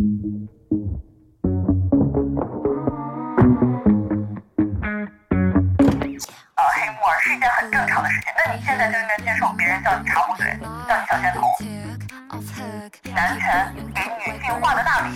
[0.00, 0.06] 呃，
[6.74, 8.32] 黑木耳是一件很正常的事情。
[8.34, 10.46] 那你现在就应该接受别人叫你茶壶嘴，
[10.88, 11.50] 叫你小仙头。
[13.14, 14.00] 男权给
[14.32, 15.12] 女性画的大饼，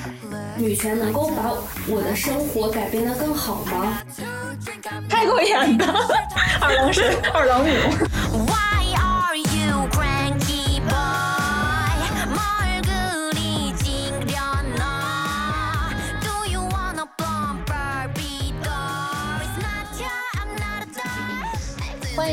[0.59, 1.45] 女权能够把
[1.89, 4.03] 我的生活改变得更好吗？
[5.09, 5.87] 太过演的，
[6.61, 7.67] 二郎神，二郎舞。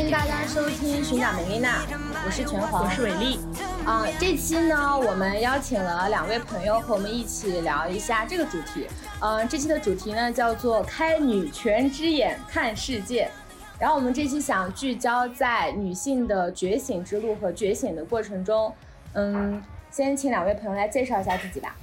[0.02, 1.78] 迎大家收听《寻找梅丽娜》，
[2.26, 3.38] 我是拳皇，我是伟丽。
[3.86, 8.88] 啊、这期呢，我们邀请了两位朋友和我们一起聊一下这个主题。
[9.20, 13.30] 嗯、这期的主题呢叫做“开女权之眼看世界”。
[13.78, 18.74] 然后我们这期想聚焦在女性的觉醒之路和觉醒的过程中。
[19.12, 21.76] 嗯，先请两位朋友来介绍一下自己吧。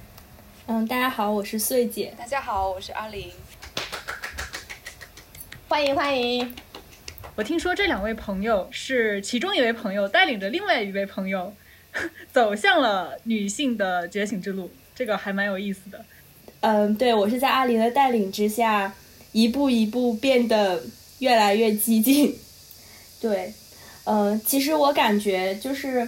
[0.66, 2.12] 嗯，大家好，我是穗姐。
[2.18, 3.32] 大家好，我是阿玲。
[5.68, 6.54] 欢迎欢迎。
[7.40, 11.54] 我听说这两位朋友是其中一位朋友带领着另外一位朋友
[12.30, 16.04] 走向了女性的觉醒之路，这个还蛮有意思的。
[16.60, 18.92] 嗯，对我是在阿林的带领之下，
[19.32, 20.82] 一步一步变得
[21.20, 22.36] 越来越激进。
[23.22, 23.54] 对，
[24.04, 26.06] 嗯，其实我感觉就是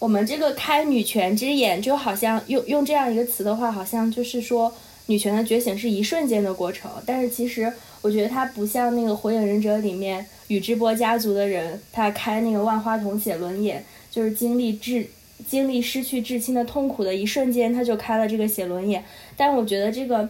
[0.00, 4.76] 我们这个开女权之眼，就好像用用这样一个词的话，好像就是说
[5.08, 6.90] 女权的觉醒是一瞬间的过程。
[7.04, 7.70] 但是其实
[8.00, 15.06] 我觉得它不像那个《火影忍者》里面宇智波家族的人，他开那个万花筒写轮眼，就是经历至
[15.46, 19.04] 经历失去至亲的痛苦的一瞬间，他就开了这个写轮眼。
[19.36, 20.28] 但我觉得这个，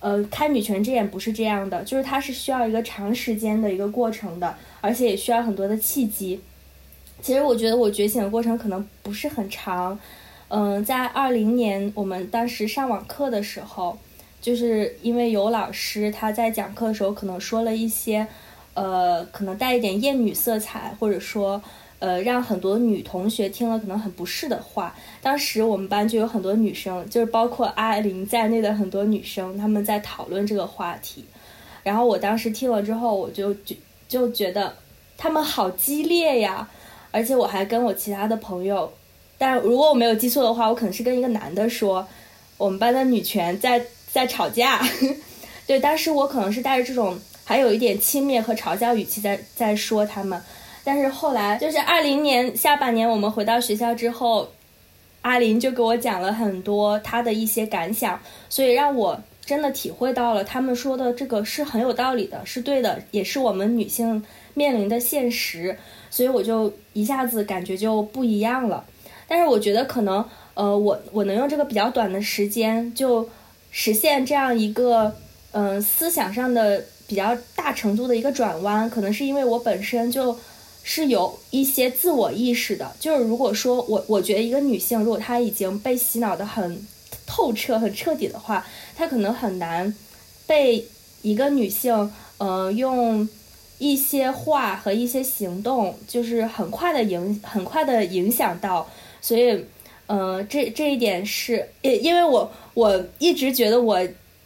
[0.00, 6.40] 呃，开女权之眼不是这样的，就是它是需要一个长时间的一个过程的，而且也需要很多的契机。
[7.20, 9.98] 其实我觉得我觉醒的过程可能不是很长，
[10.48, 13.98] 嗯、在二零年我们当时上网课的时候，
[14.46, 18.24] 就是因为有老师他在讲课的时候可能说了一些，
[18.74, 21.60] 呃，可能带一点厌女色彩，或者说。
[21.98, 24.94] 呃，让很多女同学听了可能很不适的话。
[25.22, 31.24] 当时我们班就有很多女生，就是包括阿玲在内的很多女生，她们在讨论这个话题。
[31.82, 33.74] 然后我当时听了之后，我就就
[34.06, 34.76] 就觉得
[35.16, 36.68] 她们好激烈呀，
[37.10, 38.92] 而且我还跟我其他的朋友，
[39.38, 42.06] 但如果我没有记错的话，我可能是跟一个男的说，
[42.58, 43.82] 我们班的女权在
[44.16, 44.80] 在吵架。
[45.68, 50.40] 对，当时我可能是带着这种还有一点轻蔑和嘲笑语气在在说他们。
[50.82, 54.48] 但是后来就是二零年下半年，我们回到学校之后，
[55.20, 58.18] 阿林就给我讲了很多他的一些感想，
[58.48, 64.24] 所以让我真的体会到了他们说的这个是很有道理的，是对的，也是我们女性
[64.54, 65.76] 面临的现实，
[66.08, 68.82] 所以我就一下子感觉就不一样了。
[69.28, 70.24] 但是我觉得可能，
[70.54, 73.28] 呃，我我能用这个比较短的时间就
[73.78, 75.14] 实现这样一个，
[75.52, 80.38] 嗯、思想上的比较大程度的一个转弯，可能是因为我本身就。
[80.88, 86.80] 是有一些自我意识的，就是如果说我我觉得一个女性，如果她已经被洗脑的很
[87.26, 88.64] 透彻、很彻底的话，
[88.94, 89.92] 她可能很难
[90.46, 90.86] 被
[91.22, 93.28] 一个女性，呃，用
[93.78, 98.88] 一些话和一些行动，就是很快的影很快的影响到，
[99.20, 99.64] 所以，
[100.06, 104.00] 呃，这这一点是，因因为我我一直觉得我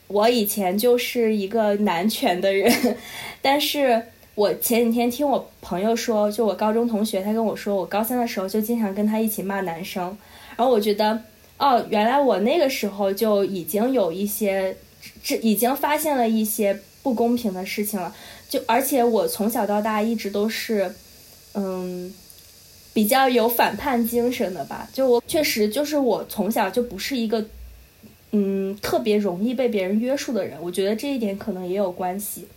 [0.08, 2.96] 我以前就是一个男权的人，
[3.42, 4.02] 但是。
[4.36, 10.16] 我前几天听我朋友说，就我高中同学，他跟我说，我高三的时候就经常跟他一起骂男生，
[10.56, 11.20] 然后我觉得，
[11.58, 14.74] 哦，原来我那个时候就已经有一些，
[15.22, 18.14] 这已经发现了一些不公平的事情了，
[18.48, 20.94] 就而且我从小到大一直都是，
[21.52, 22.10] 嗯，
[22.92, 27.44] 比较有反叛精神的吧，就我确实就是我从小就不是一个，
[28.32, 32.48] 嗯，特别容易被别人约束的人，我觉得这一点可能也有关系。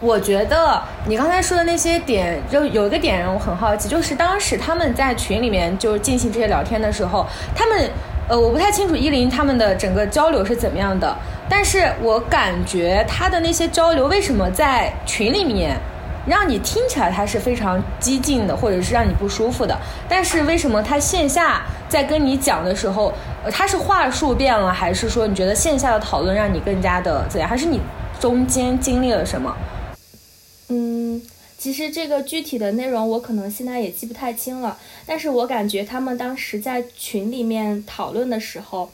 [0.00, 7.90] 我觉得你刚才说的那些点，就有一个点让我很好奇，就是当时他们在群里面就进行这些聊天的时候，他们，
[8.28, 11.16] 呃，我不太清楚依林他们的整个交流是怎么样的，
[11.50, 15.76] 但是我感觉他的那些交流为什么在群里面
[16.28, 19.76] 让你听起来他是非常激进的，或者是让你不舒服的，
[20.08, 23.12] 但是为什么他线下在跟你讲的时候，
[23.50, 27.80] 他是话术变了，还是说你觉得线下的讨论让你更加的怎样，还是你
[28.20, 29.56] 中间经历了什么？
[30.68, 31.22] 嗯，
[31.56, 34.76] 其实这个具体的内容我可能现在也记不太清了，
[35.06, 38.90] 但是我感觉他们当时在群里面讨论的时候，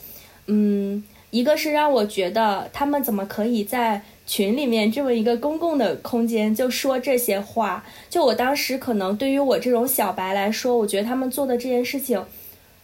[0.47, 12.25] 嗯，一个是让我觉得他们怎么可以在群里面这么一个公共的空间就说这些话，就我当时可能对于我这种小白来说，我觉得他们做的这件事情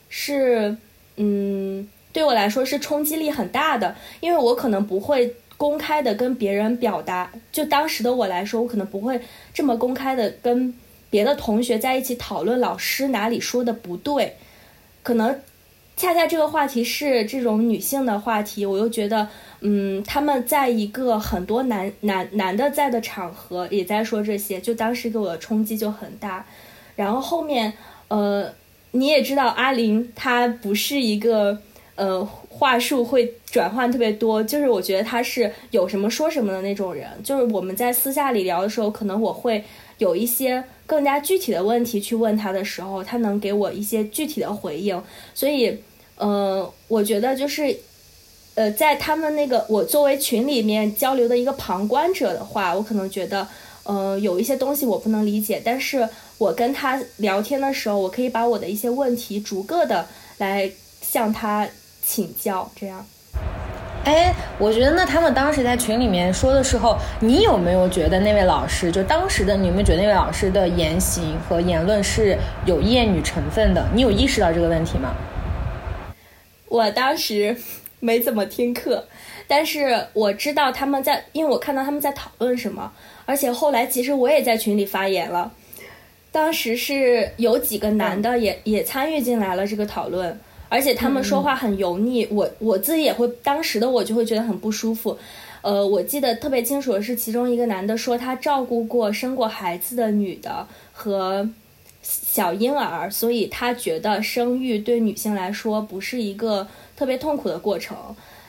[0.09, 0.77] 是，
[1.17, 9.21] 嗯，对我来说是冲击力很大的，因为我可能不会公开的跟别人表达，就当时的我来说，我可能不会
[9.55, 10.75] 这么公开的跟
[11.09, 14.37] 别的同学在一起讨论老师哪里说的不对，
[15.03, 15.41] 可能
[15.97, 19.29] 恰恰这个话题是这种女性的话题，我又觉得，
[19.63, 26.47] 嗯，他们在一个很多男男男的在的场合也在说这些，就当时给我的冲击就很大。
[26.97, 27.71] 然后后面，
[28.09, 28.51] 呃，
[28.93, 31.59] 你也知道阿林他不是一个
[31.95, 37.07] 呃话术会转换特别多，就是我觉得他是有什么说什么的那种人。
[37.23, 39.63] 就是我们在私下里聊的时候，可能我会
[39.99, 45.03] 有一些更加具体的问题去问他的时候，他能给我一些具体的回应。
[45.35, 45.79] 所以，
[46.17, 47.77] 呃，我觉得就是。
[48.61, 53.49] 呃，在他们那个我作为群里面交流的一个旁观者的话，我可能觉得，
[53.85, 60.71] 呃，有一些东西我不能理解，但是我跟他聊天的时候，我可以把我的一些问题逐个的来
[61.01, 61.67] 向他
[62.05, 63.07] 请教，这样。
[64.05, 72.37] 哎，我觉得那他们当时在群里面说的时候，你有没有觉得那位老师，就当时的你有没有觉得那位老师的言行和言论是
[72.67, 73.89] 有厌女成分的？
[73.95, 75.15] 你有意识到这个问题吗？
[76.69, 77.57] 我当时
[78.01, 79.07] 没怎么听课，
[79.47, 82.93] 但是我知道他们在，因为我看到他们在讨论什么，
[83.27, 85.53] 而且后来其实我也在群里发言了。
[86.33, 90.39] 当时是有几个男的也、也参与进来了这个讨论，
[90.69, 95.19] 而且他们说话很油腻，我我自己也会，当时的我就会觉得很不舒服。
[95.63, 101.51] 呃，我记得特别清楚的是，其中一个男的说他照顾过生过孩子的女的和
[102.03, 106.67] 小婴儿，所以他觉得生育对女性来说不是一个
[107.01, 107.97] 特别痛苦的过程。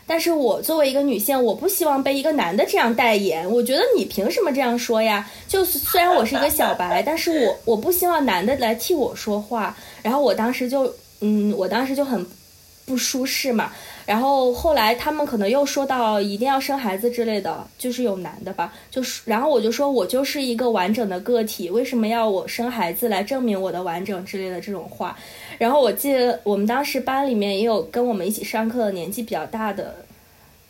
[0.05, 3.49] 但是我作为一个女性，我不希望被一个男的这样代言。
[3.49, 5.25] 我觉得你凭什么这样说呀？
[5.47, 9.73] 就是虽然我是一个小白，但是我我不希望男的来替我说话。
[10.03, 12.27] 然后我当时就，嗯，我当时就很
[12.85, 13.71] 不舒适嘛。
[14.05, 25.17] 然后后来他们可能又说到一定要生孩子之类的，就是有男的吧，就是然后我就说我就是一个完整的个体，为什么要我生孩子来证明我的完整之类的这种话。
[25.57, 29.95] 然后我记得我们当时班里面也有跟我们一起上课的年纪比较大的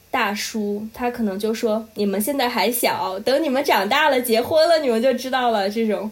[0.10, 6.12] 大叔，他可能就说你们现在还小，等你们长大了结婚了，你们就知道了这种。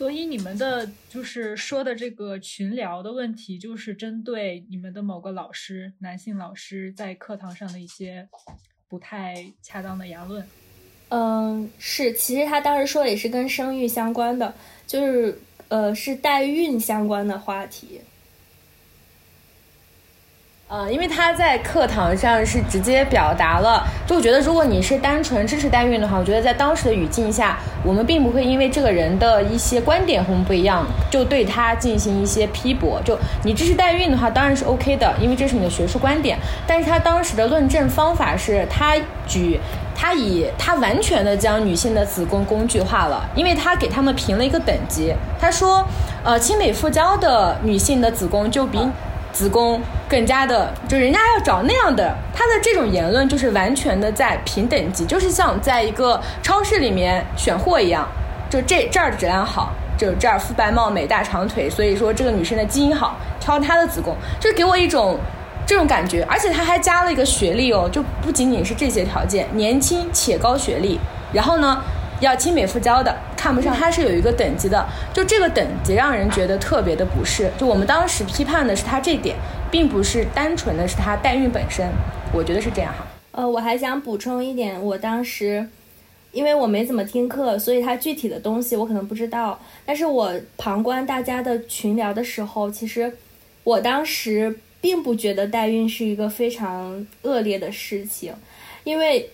[0.00, 8.26] 所以你们的就是说的这个群聊的问题，就是针对你们的某个老师，男性老师在课堂上的一些
[8.88, 10.42] 不太恰当的言论。
[11.10, 14.54] 嗯，是，其实他当时说的也是跟生育相关的，
[14.86, 15.38] 就是
[15.68, 18.00] 呃是代孕相关的话题。
[20.70, 33.02] 呃，因为他在课堂上是直接表达了，就我觉得如果你是单纯支持代孕的话，我觉得在当时的语境下，我们并不会因为这个人的一些观点和我们不一样，就对他进行一些批驳。
[33.04, 36.38] 就你支持代孕的话，当然是 OK 的，因为这是你的学术观点。
[36.68, 38.94] 但是他当时的论证方法是他
[39.26, 39.58] 举。
[40.02, 45.12] 他以他完全的将女性的子宫工具化了，因为他给他们评了一个等级。
[45.38, 45.84] 他说，
[46.24, 48.78] 呃，亲美复交的女性的子宫就比
[49.32, 52.14] 子宫更加的，就人家要找那样的。
[52.34, 58.06] 他的这种言论就是完全的在平等级，就是像在一个超市里面选货一样，
[58.48, 65.18] 就这这儿的质量好，就这儿肤白貌美大长腿，所以说这个女生的基因好，挑她的子宫，就给我一种。
[65.66, 70.98] 这种感觉，而且他还加了一个学历哦，就不仅仅是这些条件，年轻且高学历，
[71.32, 71.80] 然后呢，
[72.18, 77.50] 要亲美复交的，看不上它是有一个等级的，就这个等级让人觉得特别的不适。
[77.56, 79.34] 就我们当时批判的是他这点，
[79.70, 81.88] 并不是单纯的是他代孕本身，
[82.34, 83.06] 我觉得是这样哈。
[83.32, 85.66] 呃，我还想补充一点，我当时
[86.32, 93.16] 因为我没怎么听课，所以他具体的东西我可能不知道，但是我旁观大家的群聊的时候，其实
[93.64, 94.58] 我当时。
[94.82, 98.32] 并不觉得代孕是一个非常恶劣的事情，
[98.82, 99.28] 因为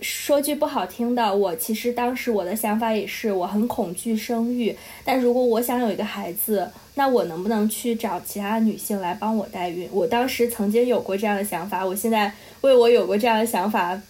[0.00, 4.74] 说句不好听的，我其实当时我的想法也是，我很恐惧生育。
[5.04, 9.88] 但如果我想有一个孩子，那我能不能去找其他女性来帮我代孕？
[9.92, 14.00] 我当时曾经有过这样的想法，我现在为我有过这样的想法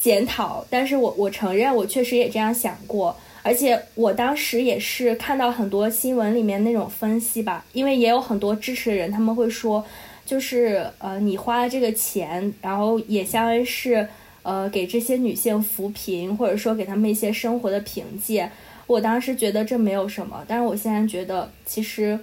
[0.00, 0.66] 检讨。
[0.68, 3.16] 但是我我承认，我确实也这样想过。
[3.44, 9.84] 而且我当时也是看到很多新闻里面那种分析吧，因为也有很多支持的人，他们会说，
[10.26, 14.08] 就是呃，你花了这个钱，然后也相当于是
[14.44, 18.48] 呃给这些女性扶贫，或者说给他们一些生活的凭借。
[18.86, 22.16] 我当时觉得这没有什么，但是我现在觉得，其实，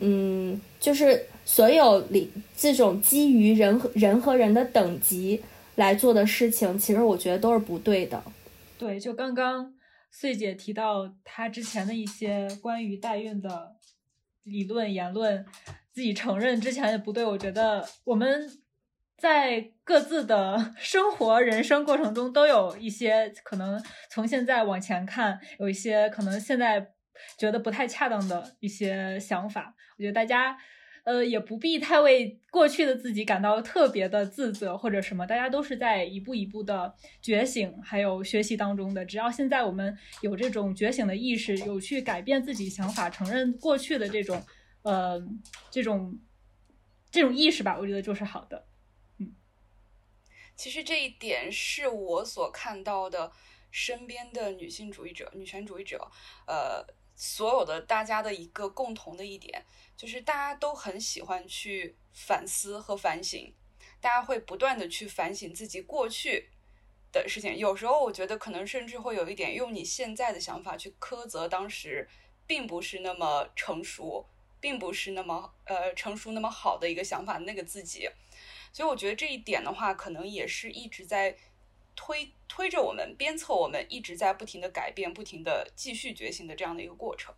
[0.00, 5.40] 嗯，就是所有里这种基于人和人和人的等级
[5.76, 8.20] 来做的事情，其实我觉得都是不对的。
[8.76, 9.72] 对，就刚刚。
[10.08, 13.76] 穗姐提到她之前的一些关于代孕的
[14.44, 15.44] 理论言论，
[15.92, 17.22] 自己承认之前的不对。
[17.22, 18.50] 我觉得我们
[19.18, 26.92] 在各自的 生活、人生过程中都有一些可能，从现在往前看，有一些可能现在
[27.38, 29.74] 觉得不太恰当的一些想法。
[29.96, 30.58] 我觉得大家。
[31.06, 39.04] 呃，也不必太为过去的自己感到特别的自责或者什么，大家都是在一步一步的觉醒，还有学习当中的。
[39.04, 44.42] 只要现在我们有这种觉醒的意识，有去改变自己想法，承认过去的这种，
[44.82, 45.24] 呃，
[45.70, 46.18] 这种
[47.08, 48.64] 这种意识吧，我觉得就是好的。
[50.56, 53.30] 其实这一点是我所看到的
[53.70, 56.10] 身边的女性主义者、女权主义者，
[56.46, 56.84] 呃，
[57.14, 59.64] 所有的大家的一个共同的一点。
[59.96, 63.54] 就是大家都很喜欢去反思和反省，
[63.98, 66.50] 大家会不断的去反省自己过去
[67.10, 67.56] 的事情。
[67.56, 72.06] 有时候我觉得可能甚至会有一点用你现在的想法去苛责当时
[72.46, 74.28] 并不是那么成熟，
[74.60, 78.06] 并不是那么呃成熟那么好的一个想法那个自己。
[78.76, 81.34] 所以我觉得这一点的话，可能也是一直在
[81.94, 87.34] 推推着我们鞭策我们，一直在不停的改变，不停的继续觉醒的这样的一个过程。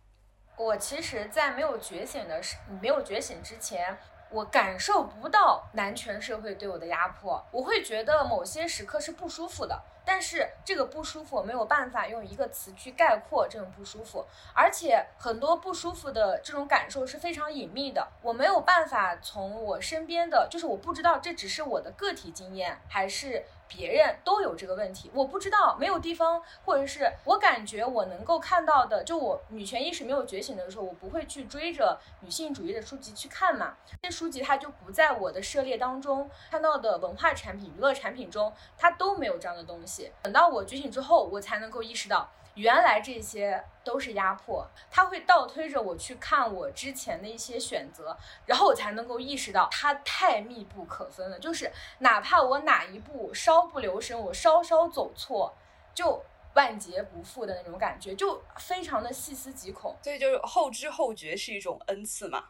[0.57, 3.97] 我其实，在没有觉醒的时，没有觉醒之前，
[4.29, 7.41] 我感受不到男权社会对我的压迫。
[7.53, 9.81] 我会觉得某些时刻是不舒服的，
[10.11, 14.25] 但是这个不舒服没有办法用一个词去概括这种不舒服，
[14.55, 23.45] 而且很多不舒服的这种感受是非常隐秘的，我没有办法从我身边的，就是我不知道这只是我的个体经验还是。
[23.71, 33.75] 别人都有这个问题，我不知道，没有地方，或者是我感觉我能够看到的，就我女权意识没有觉醒的时候，我不会去追着女性主义的书籍去看嘛。
[34.01, 39.98] 这书籍它就不在我的涉猎当中，看到的文化产品、娱乐产品中，它都没有这样的东西。
[40.21, 42.29] 等到我觉醒之后，我才能够意识到。
[42.55, 51.39] 原来这些都是压迫，它会倒推着我去看我之前的一些选择，然后我才能够意识到它太密不可分了。
[51.39, 55.55] 就是哪怕我哪一步稍不留神，我稍稍走错，
[55.93, 56.21] 就
[56.55, 59.95] 万劫不复的那种感觉，就非常的细思极恐。
[60.01, 62.49] 所以就是后知后觉是一种恩赐嘛，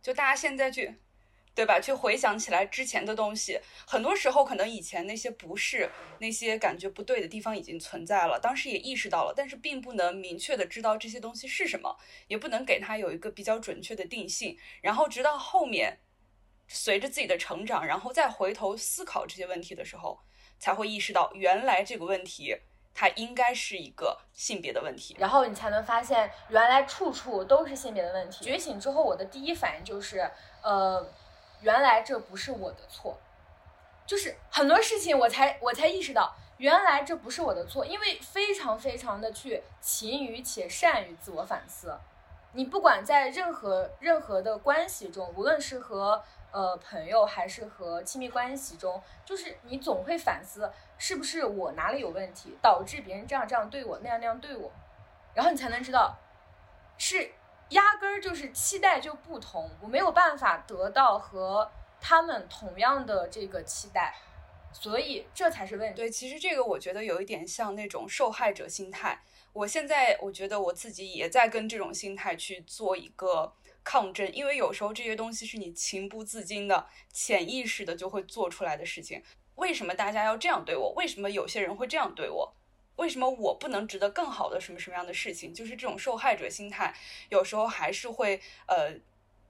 [0.00, 0.98] 就大家现在去。
[1.52, 1.78] 对吧？
[1.78, 14.56] 去回想起来之前的东西，很多时候可能以前那些不是那些感觉不对的地方已经存在了，当时也意识到了，但是并不能明确的知道这些东西是什么，也不能给它有一个比较准确的定性。
[14.80, 15.98] 然后直到后面，
[16.66, 20.20] 随着自己的成长，然后再回头思考这些问题的时候，
[20.58, 22.56] 才会意识到原来这个问题
[22.94, 25.14] 它应该是一个性别的问题。
[25.18, 28.44] 然后你才能发现原来处处都是性别的问题。
[28.44, 30.30] 觉醒之后，我的第一反应就是，
[30.62, 31.12] 呃。
[31.60, 33.18] 原来这不是我的错，
[34.06, 41.98] 就是很多事情我才我才意识到，原来这不是我的错，因为非常非常的去勤于且善于自我反思。
[42.52, 54.72] 你不管在任何任何的关系中，无论是和呃朋友还是和亲密关系中，就是你总会反思，是不是我哪里有问题，导致别人这样这样对我，那样那样对我，
[55.34, 56.16] 然后你才能知道
[56.96, 57.32] 是。
[57.70, 64.14] 压根儿就是期待就不同，我没有办法得到和他们同样的这个期待，
[64.72, 65.96] 所以这才是问题。
[65.96, 69.22] 对，其实这个我觉得有一点像那种受害者心态。
[69.52, 79.22] 我现在我觉得我自己也在跟这种心态去做一个抗争，因为有时候这些东西是你情不自禁的、潜意识的就会做出来的事情。
[79.56, 80.92] 为什么大家要这样对我？
[80.96, 82.54] 为什么有些人会这样对我？
[83.00, 85.54] 为什么我不能值得更好的什么什么样的事情？
[85.54, 86.94] 就是这种受害者心态，
[87.30, 88.92] 有时候还是会呃，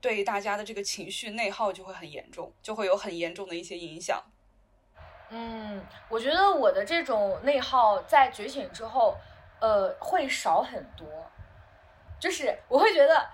[0.01, 4.23] 对大家的这个情绪内耗就会很严重，就会有很严重的一些影响。
[5.31, 9.17] 嗯，我觉得我的这种内耗在觉醒之后，
[9.61, 11.07] 呃，会少很多。
[12.21, 13.29] 就是我会觉得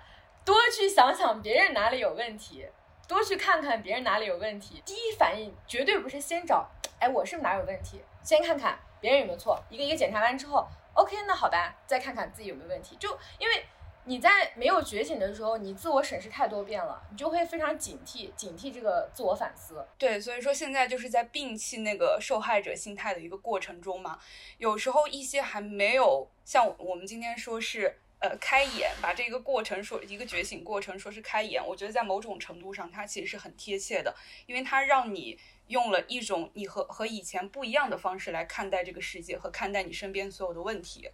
[0.47, 2.67] 多去想想别人哪里有问题，
[3.07, 4.83] 多去看看别人哪里有问题。
[4.87, 6.71] 第一反应绝对不是先找，
[7.01, 8.01] 哎，我是不是哪有问题？
[8.23, 8.79] 先看看。
[9.01, 9.63] 别人有没有错？
[9.71, 12.97] 一个一个检查完之后，OK，那好吧，再看看自己有没有问题。
[12.99, 13.65] 就因为
[14.05, 19.85] 你在没有觉醒的时候，你自我审视太多遍了，你就会非常警惕，警惕这个自我反思。
[19.99, 24.19] 对，所以说现在就是在摒弃那个受害者心态的一个过程中嘛。
[24.59, 34.15] 有时候一些还没有像我们今天说是呃开眼，把这个过程说一个觉醒过程说是开眼，我觉得在某种程度上它其实是很贴切的，
[34.47, 35.39] 因为它让你。
[35.69, 41.11] 用了一种你和和以前不一样的方式来看待这个世界和看待你身边所有的问题，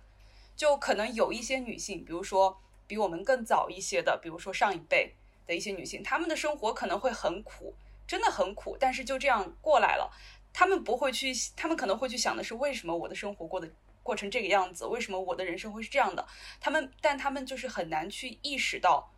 [0.54, 5.14] 就可能有一些女性，比如说比我们更早一些的，比如说上一辈
[5.46, 7.74] 的一些女性，她们的生活可能会很苦，
[8.06, 10.12] 真的很苦，但是就这样过来了，
[10.52, 13.70] 她们不会去，她们可能会去想的是为什么我的生活过得
[14.02, 16.26] 过成这个样子，为什么我的人生会是这样的，
[16.60, 19.10] 她们，但她们就是很难去意识到，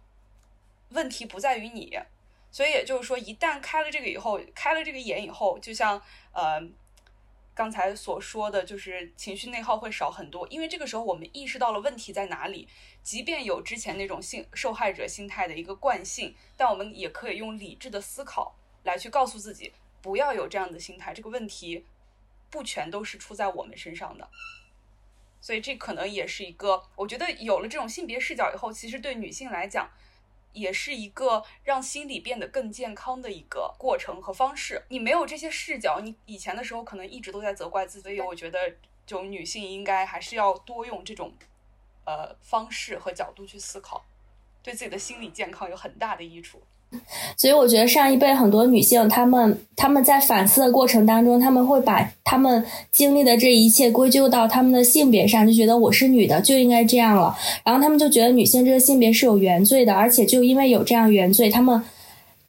[0.90, 1.98] 问题不在于你。
[2.54, 6.62] 所以也就是说，一旦开了这个以后，开了这个眼以后，就像呃
[7.52, 12.68] 刚才所说的，就是情绪内耗会少很多，因为这个时候我们意识到了问题在哪里。
[13.02, 21.12] 即便有之前那种性受害者心态的一个惯性，但我们也可以用理智的思考来去告诉自己，不要有这样的心态。
[21.12, 21.84] 这个问题
[22.50, 24.30] 不全都是出在我们身上的。
[25.40, 29.90] 所以这可能也是一个，我觉得有了这种性别视角以后，其实对女性来讲，
[30.54, 34.82] 也是一个让心理变得更健康的一个过程和方式。
[34.88, 38.04] 你没有这些视角，你以前的时候可能一直都在责怪自己。
[38.04, 38.58] 所以我觉得，
[39.04, 41.34] 就女性应该还是要多用这种
[42.04, 44.04] 呃方式和角度去思考，
[44.62, 46.62] 对自己的心理健康有很大的益处。
[47.36, 61.82] 所以我觉得上一辈很多女性，她们她们在反思的过程当中，她们会把她们经历的这一切归咎到她们的性别上，就觉得我是女的就应该这样了，然后她们就觉得女性这个性别是有原罪的，而且就因为有这样原罪，她们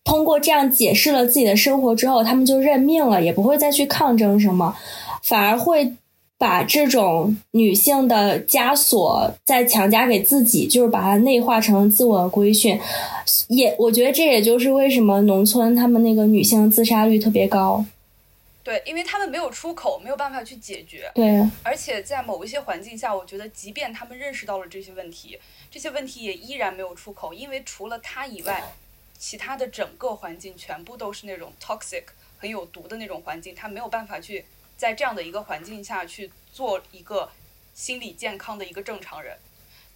[0.03, 4.75] 通过这样解释了自己的生活之后，她们就认命了，也不会再去抗争什么，
[5.21, 5.93] 反而会。
[6.37, 12.79] 把这种女性的枷锁再强加给自己，就是把它内化成自我规训。
[13.47, 17.85] 也，我觉得这也就是为什么农村他们那个女性自杀率特别高。
[18.63, 21.09] 对，因为他们没有出口，没有办法去解决。
[21.15, 25.39] 对，而且在某一些环境下，我觉得即便他们认识到了这些问题，
[25.71, 28.61] 这些问题也依然没有出口，因为除了他以外，
[29.17, 32.03] 其他的整个环境全部都是那种 toxic
[32.37, 34.43] 很有毒的那种环境，他没有办法去。
[34.77, 37.31] 在这样的一个环境下去做一个
[37.73, 39.37] 心理健康的一个正常人，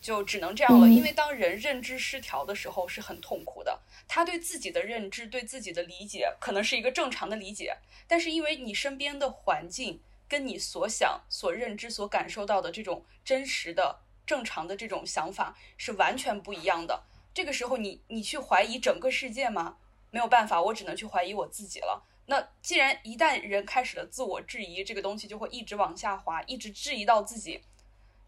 [0.01, 0.87] 就只能这样了。
[0.87, 3.79] 因为当人认知失调的时候是很痛苦的。
[4.07, 17.03] 他对自己的认知、对自己的理解可能是一个正常的理解，但是因为你身边的环境跟你所想、所认知、所感受到的这种真实的、正常的这种想法是完全不一样的。
[17.33, 19.77] 这个时候，你你去怀疑整个世界吗？
[20.09, 22.03] 没有办法，我只能去怀疑我自己了。
[22.29, 27.59] 那既然一旦人开始了自我质疑，这个东西就会一直往下滑，一直质疑到自己，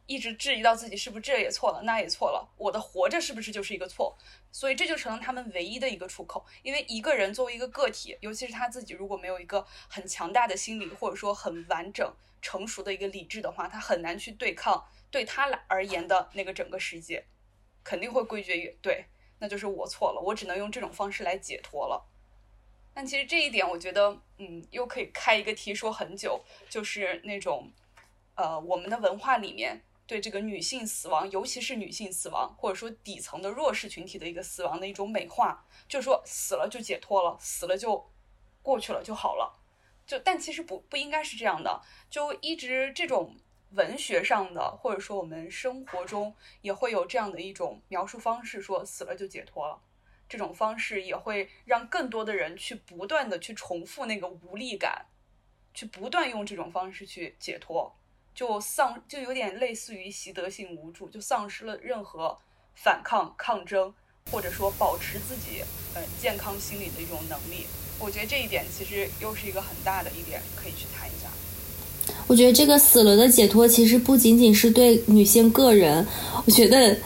[0.07, 4.17] 一直质疑到自己是不是这也错了，那也错了，我的活着是不是就是一个错？
[4.51, 6.43] 所以这就成了他们唯一的一个出口。
[6.63, 12.11] 因为一个人作为一个个体，尤其是他自己，如果没有一个很强大的心理，或者说很完整、
[12.41, 17.23] 成熟的一个理智的话，他很难去对抗对他来而言的那个整个世界，
[17.83, 19.05] 肯定会归结于对，
[19.37, 22.07] 那就是我错了，我只能用这种方式来解脱了。
[22.93, 27.71] 但其实这一点，我觉得，嗯，又可以开一个题说很久，就是那种，
[28.36, 38.12] 呃，我们的文化里面对这个女性死亡，尤其是女性死亡，或者说底层的弱势群体的一个死亡的一种美化，就是说死了就解脱了，死了就
[38.62, 39.58] 过去了就好了，
[40.06, 43.38] 就但其实不不应该是这样的，就一直这种
[43.71, 49.80] 文学上的，或者说我们生活中也会有这样的一种描述方式，说死了就解脱了。
[50.31, 55.07] 这种方式也会让更多的人去不断的去重复那个无力感，
[55.73, 57.93] 去不断用这种方式去解脱，
[58.33, 62.37] 就丧就有点类似于习得性无助，就丧失了任何
[62.75, 63.93] 反抗、抗争，
[64.31, 65.61] 或者说保持自己
[65.95, 67.65] 呃健康心理的一种能力。
[67.99, 71.27] 我觉得这一点其实又是一个很大的一点，可以去谈一下。
[72.25, 76.07] 我觉得这个死了的解脱其实不仅仅是对女性个人，
[76.45, 76.97] 我觉得。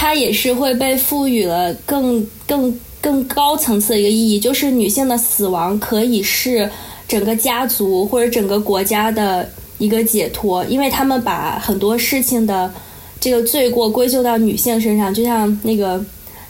[0.00, 6.70] 它也是会被赋予了更更更高层次的一个意义，就是女性的死亡可以是
[7.06, 12.72] 整个家族或者整个国家的一个解脱，因为他们把很多事情的
[13.20, 16.02] 这个罪过归咎到女性身上，就像那个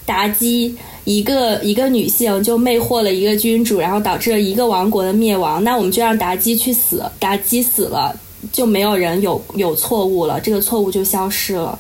[0.06, 8.14] 妲己，一个一个女性就魅惑了一个君主，然后导致了一个王国的灭亡，那我们就让妲己去死，妲己死了，
[8.52, 11.76] 就没有人有有错误了，这个错误就消失了。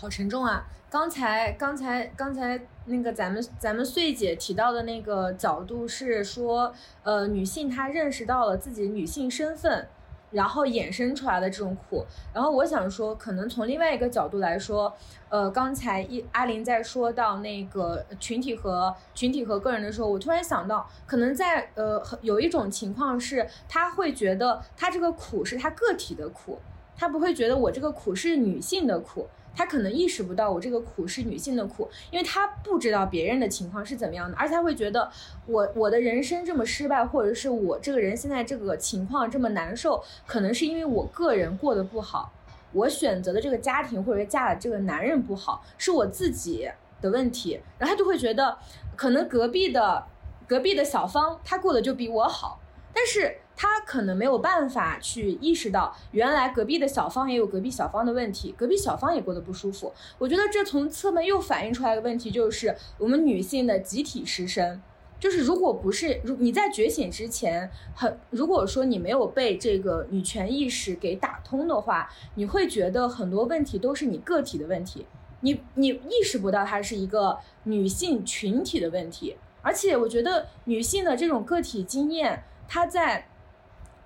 [0.00, 0.66] 好沉重啊！
[0.88, 9.86] 刚才刚才刚才那个咱们咱们穗姐提到的那个角度是说，呃，女性她认识到了自己女性身份，
[10.30, 12.06] 然后衍生出来的这种苦。
[12.32, 14.90] 然后我想说，可能从另外一个角度来说，
[15.28, 26.58] 呃，刚才一阿林在说到那个群体和群体和个人的时候，我突然想到，可能在呃有一种情况是，她会觉得她这个苦是她个体的苦，
[26.96, 29.28] 他不会觉得我这个苦是女性的苦。
[29.54, 35.10] 他可能意识不到我这个苦是女性的苦，因为他不知道别人的情况是怎么样的，而且他会觉得
[35.46, 42.32] 我我的人生这么失败，或者是我这个人现在这个情况这么难受，可能是因为我个人过得不好，
[42.72, 47.60] 我选择的这个家庭或者嫁的这个男人不好，是我自己的问题。
[47.78, 48.56] 然后他就会觉得，
[48.96, 50.04] 可能隔壁的
[50.46, 52.60] 隔壁的小芳她过得就比我好，
[52.94, 53.38] 但是。
[53.62, 59.92] 他可能没有办法去意识到，原来隔壁的小芳也有隔壁小芳的问题，隔壁小芳也过得不舒服。
[60.16, 64.80] 我觉得这从侧面又反映出来一个问题，就是我们女性的集体失声。
[65.18, 75.04] 就是如果不是如你在觉醒之前，很如果说你没有被这个女权意识给打通的话，你会觉得很多问题都是你个体的问题，
[75.40, 79.36] 你你意识不到它是一个女性群体的问题。
[79.60, 83.26] 而且我觉得女性的这种个体经验，它在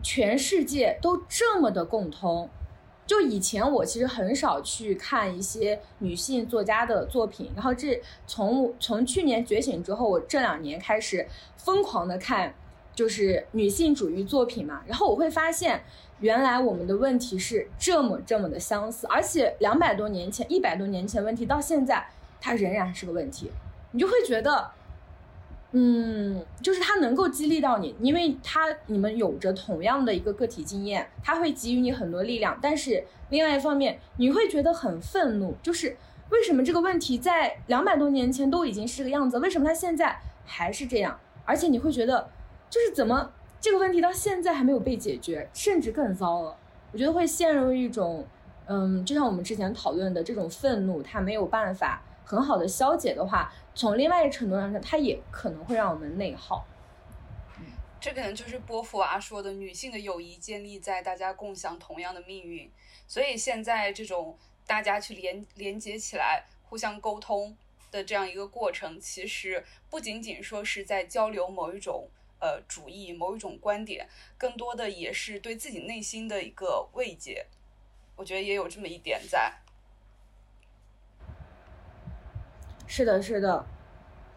[0.04, 2.48] 全世界都这么的共通。
[3.06, 12.54] 就以前我其实很少去看一些女性作家的作品，然后这从从去年觉醒之后，我这两年开始疯狂的看，
[12.94, 15.84] 就是女性主义作品嘛，然后我会发现，
[16.20, 22.06] 原来我们的问题是这么这么的相似，而且两百多年前、一百多年前问题到现在，
[22.40, 23.50] 它仍然是个问题，
[23.90, 24.70] 你就会觉得。
[25.76, 32.56] 嗯，就是它能够激励到你，因为它你们有着同样的一个个体经验，它会给予你很多力量。
[32.62, 35.96] 但是另外一方面，你会觉得很愤怒，就是
[36.30, 41.18] 为什么这个问题在两百多年前都已经是个样子，为什么它现在还是这样？
[41.44, 42.30] 而且你会觉得，
[42.70, 46.56] 就是怎么这个问题到现在还没有被解决，甚至更糟了。
[46.92, 48.24] 我觉得会陷入一种，
[48.66, 53.52] 嗯，就像我们之前讨论的这种愤怒，它没有办法很好的消解的话。
[53.74, 56.64] 从另外一个程度上讲，它也可能会让我们内耗。
[58.00, 62.70] 这可能就是波伏娃说的，女性的友谊建立在大家共享同样的命运。
[63.06, 67.56] 所以现在这种大家去连连接起来、互相沟通
[67.90, 72.06] 的这样一个过程，其实不仅仅说是在交流某一种
[72.40, 74.06] 呃主义、某一种观点，
[74.36, 77.46] 更多的也是对自己内心的一个慰藉。
[78.16, 79.52] 我觉得也有这么一点在。
[82.96, 83.64] 是的，是的，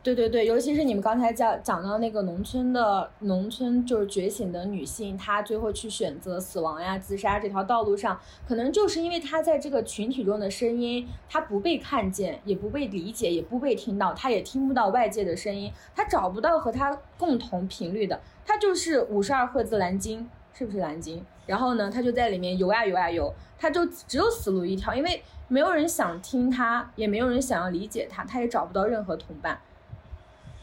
[0.02, 21.24] 对对对，尤其是你们刚才讲讲到那个农村的农村，就是觉醒的女性，她最后去选择死亡呀、自杀这条道路上，可能就是因为她在这个群体中的声音，她不被看见，也不被理解，也不被听到，她也听不到外界的声音，她找不到和她共同频率的，她就是五十二赫兹蓝鲸，是不是蓝鲸？
[21.48, 25.24] 然后呢，他就在里面游啊游啊游，他就只有死路一条，因为。
[25.50, 29.58] 没有人想听他，也没有人想要理解他，他也找不到任何同伴，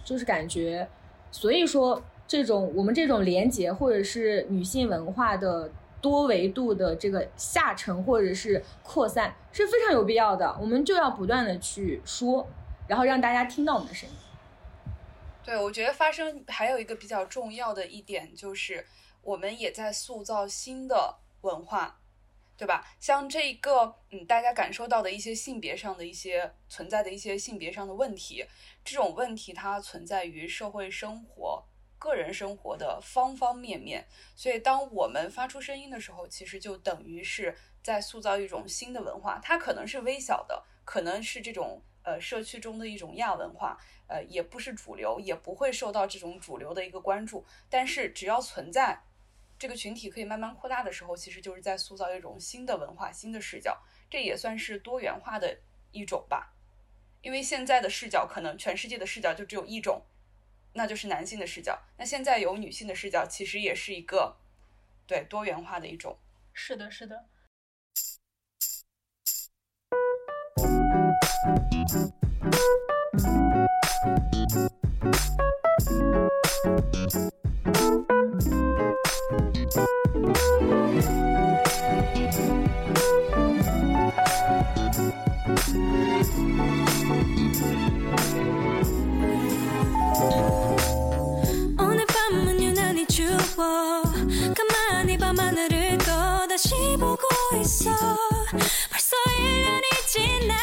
[0.05, 0.87] 就是感觉，
[1.31, 5.71] 所以说这种我们这种连结或者是女性文化的
[6.03, 12.47] 多维度的这个下沉或者是扩散是非常有必要的，我们就要不断的去说，
[12.87, 14.15] 然后让大家听到我们的声音。
[15.43, 18.85] 对，我觉得发生还有一个比较重要的一点就是，
[19.25, 22.01] 我们也在塑造新的文化。
[22.57, 22.87] 对吧？
[23.01, 28.47] 像这一个，嗯，大家感受到的一些性别上的一些存在的一些性别上的问题，
[28.85, 31.65] 这种问题它存在于社会生活、
[31.99, 34.07] 个人生活的方方面面。
[34.37, 39.41] 所以，当我们发出声音的时候，其实就等于是在塑造一种新的文化。
[39.43, 47.45] 它可能是微小的，可能是这种呃社区中的一种亚文化，呃，也不是主流，也不会受到这种主流的一个关注。
[47.69, 49.03] 但是，只要存在。
[49.59, 55.59] 这个群体可以慢慢扩大的时候，其实就是在塑造一种新的文化、新的视角，这也算是多元化的
[55.93, 56.53] 一种吧。
[57.23, 60.03] 因为现在的视角可能全世界的视角就只有一种，
[60.75, 61.81] 那就是男性的视角。
[61.97, 64.37] 那现在有女性的视角，其实也是一个
[65.07, 66.19] 对多元化的一种。
[66.53, 67.25] 是的，是的。
[96.55, 97.27] 다시 보고
[97.61, 97.91] 있어.
[98.89, 100.55] 벌써 1년이 지나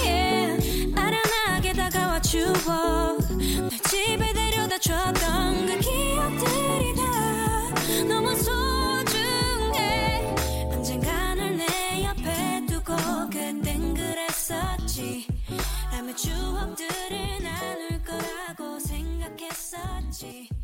[0.00, 0.94] yeah.
[0.94, 3.18] 아련하게 다가와 주워.
[3.26, 7.74] 널 집에 데려다 줬던 그 기억들이 다
[8.06, 10.32] 너무 소중해.
[10.70, 12.94] 언젠가 널 내 옆에 두고
[13.28, 15.26] 그땐 그랬었지.
[15.90, 17.15] 라며 추억들을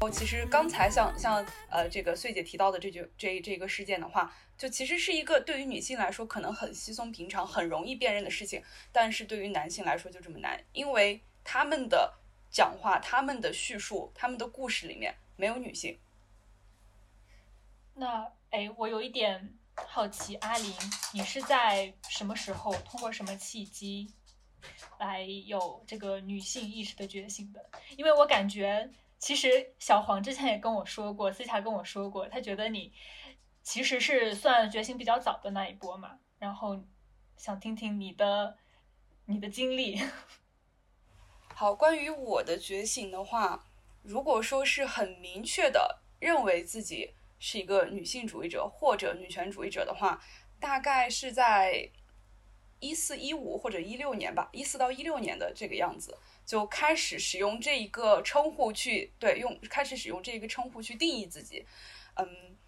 [0.01, 12.15] 我其实刚才像像呃这个穗姐提到的这句这这个事件的话，就其实是一个对于女性来说可能很稀松平常、很容易辨认的事情，但是对于男性来说就这么难，因为他们的
[12.51, 15.99] 讲话、他们的叙述、他们的故事里面没有女性。
[17.95, 20.75] 那哎，我有一点好奇，阿林，
[21.13, 24.11] 你是在什么时候通过什么契机
[24.99, 27.65] 来有这个女性意识的觉醒的？
[27.97, 28.91] 因为我感觉。
[29.19, 32.93] 其实小黄之前也跟我说过，私下跟我说过，他觉得你
[33.63, 36.77] 其实是算觉醒比较早的那一波嘛，然后
[37.37, 38.57] 想听听你的
[39.27, 40.03] 你的经历。
[41.55, 43.65] 好，关于我的觉醒的话，
[44.03, 50.21] 如果说是很明确的认为自己是一个女性主义者或者女权主义者的话，
[50.59, 51.89] 大概是在
[52.83, 61.65] 一四一五或者一六年吧，一四到一六年的这个样子，就开始使用这一个称呼去对用开始使用这一个称呼去定义自己，
[62.17, 62.59] 嗯。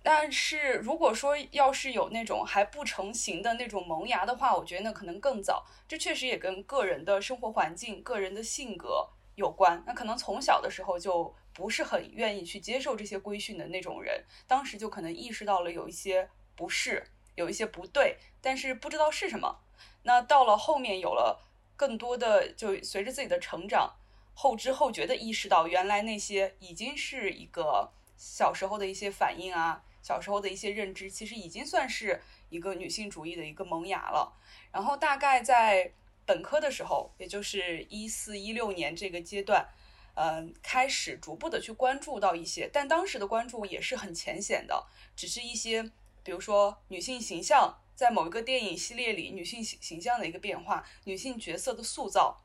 [0.00, 5.66] 但是如果说要是有那种还不成型的那种萌芽的话，我觉得那可能更早。
[5.88, 9.82] 这确实也跟个人的生活环境、个人的性格有关。
[9.86, 17.04] 那可能从小的时候就不是很愿意去接受这些规训的那种人，当时就可能意识到了有一些不适，
[17.38, 19.60] 有一些不对，但是不知道是什么。
[20.02, 21.46] 那到了后面有了
[21.76, 23.94] 更多的，就随着自己的成长，
[24.34, 29.82] 后知后觉的意识到，原来那些已经是一个小时候的一些反应啊。
[30.00, 34.32] 小时候的一些认知，其实已经算是一个女性主义的一个萌芽了。
[34.72, 35.92] 然后大概在
[36.24, 39.68] 本科的时候，也就是一四一六年这个阶段，
[40.14, 45.90] 嗯，开始逐步的去关注到一些，但当时的关注也是很浅显的，只是一些，
[46.28, 52.44] 比如说女性形象在某一个电影系列里女性形形象的一个变化，女性角色的塑造，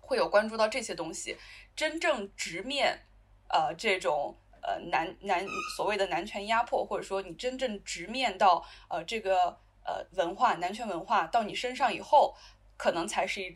[0.00, 1.36] 会有关注到这些东西。
[1.74, 3.00] 真正直面，
[3.48, 4.36] 呃，这种。
[4.60, 12.36] 呃，男男所谓的男权压迫，或者说你真正直面到呃这个呃文化男权文化到你身上以后，
[12.76, 13.54] 可能才是一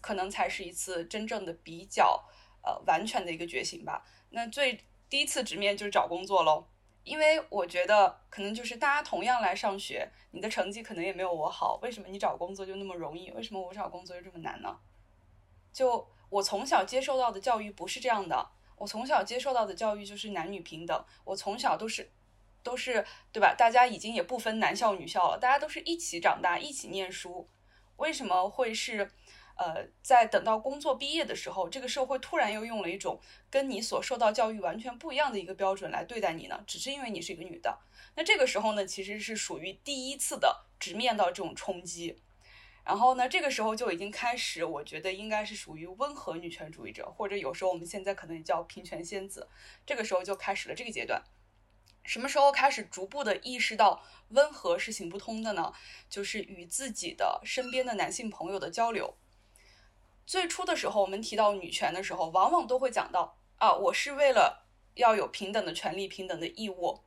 [0.00, 2.22] 可能才是一次真正的比较
[2.62, 4.04] 呃完全的一个觉醒吧。
[4.30, 6.66] 那最第一次直面就是找工作喽，
[7.04, 13.30] 因为我觉得可能就是大家同样来上学，你的成绩可能也没有我好，为什么你找工作就那么容易？
[13.32, 14.78] 为什么我找工作就这么难呢？
[15.72, 18.50] 就我从小接受到的教育不是这样的。
[18.76, 22.10] 我从小接受到的教育就是男女平等，我从小都是，
[22.62, 23.54] 都是对吧？
[23.56, 27.48] 大家已经也不分男校女校了，大家都是一起长大，一起念书。
[27.96, 29.12] 为什么会是，
[29.56, 36.62] 呃，在等到工作毕业的时候，这个社会突然又用了一种跟你所受到教育完全不一样的一个标准来对待你呢？
[36.66, 37.78] 只是因为你是一个女的。
[38.14, 42.20] 那这个时候呢，其实是属于第一次的直面到这种冲击。
[42.84, 49.48] 然后呢，这个时候就已经开始，我觉得应该是属于温和女权主义者，或者有时候我们现在可能也叫平权仙子。
[49.86, 51.22] 这个时候就开始了这个阶段。
[52.04, 55.72] 什么时候开始逐步的意识到温和是行不通的呢？
[56.10, 59.14] 就是与自己的身边的男性朋友的交流。
[60.32, 64.64] 最初的时候，我们提到女权的时候，往往都会讲到啊，我是为了
[64.94, 67.00] 要有平等的权利、平等的义务，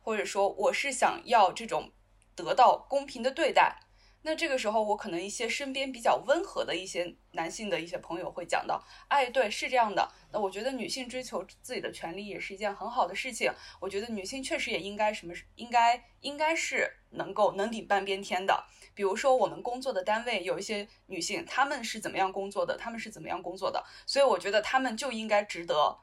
[0.00, 1.90] 或者说我是想要这种
[2.34, 3.80] 得到公平的对待。
[4.26, 10.12] 那这个时候，我可能一些身边比较温和的一些男性的一些朋友会讲到，哎，对，是这样的。
[10.32, 13.52] 那我觉得女性追求自己的权利也是一件很好的事情。
[13.78, 18.64] 我觉得女性确实也应该什么，应该应该是能够能顶半边天的。
[18.94, 25.96] 比如说我们工作的单位有一些女性，她们是怎么样工作的，她们是怎么样工作的，所以我觉得她们就应该值得，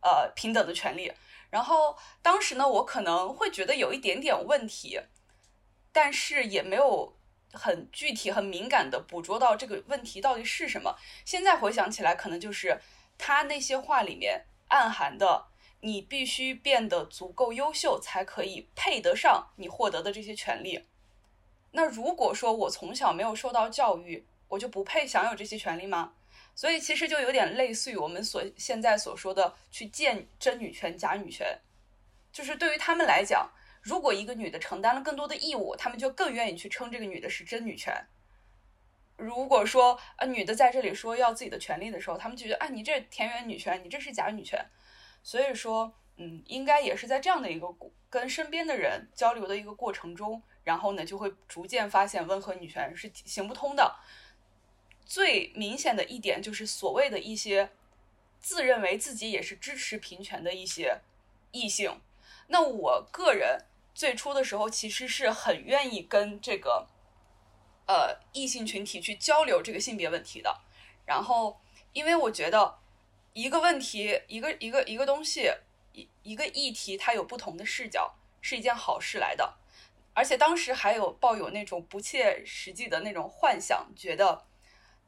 [0.00, 1.12] 呃，平等的权利。
[1.50, 5.00] 然后当时呢，我可能会觉得有一点点问题，
[5.90, 7.16] 但是也没有。
[7.54, 10.96] 很具体、很敏感的捕捉到这个问题到底是什么。
[11.24, 12.78] 现在回想起来，可能就是
[13.16, 15.46] 他那些话里面暗含的：
[15.80, 20.84] 你必须变得足够优秀，才可以配得上你获得的这些权利。
[21.70, 26.12] 那如果说我从小没有受到教育，我就不配享有这些权利吗？
[26.54, 31.58] 所以其实就有点类似于我们所现在所说的去见真女权、假女权，
[32.32, 33.50] 就是对于他们来讲。
[33.84, 37.94] 如果一个女的承担了更多的义务，他们就更愿意去称这个女的是真女权。
[39.18, 44.58] 如果说啊，女的在这里说要自己的权利的时候，他们就觉得啊，你这田园女权，你这是假女权。
[45.22, 47.68] 所以说，嗯，应该也是在这样的一个
[48.08, 53.96] 跟身边的人交流的一个过程中，然后呢，就会逐渐发现温和女权是行不通的。
[55.04, 57.70] 最明显的一点就是所谓的一些
[58.40, 61.02] 自认为自己也是支持平权的一些
[61.52, 62.00] 异性，
[62.48, 63.66] 那我个人。
[63.94, 66.88] 最初的时候，其实是很愿意跟这个，
[67.86, 70.60] 呃，异性群体去交流这个性别问题的。
[71.06, 71.60] 然后，
[71.92, 72.78] 因为我觉得
[73.32, 75.50] 一个问题、一个一个一个东西、
[75.92, 79.58] 一一个议题，它有不同的视角，是一件好事来的。
[80.12, 84.46] 而且当时还有抱有那种不切实际的那种幻想，觉得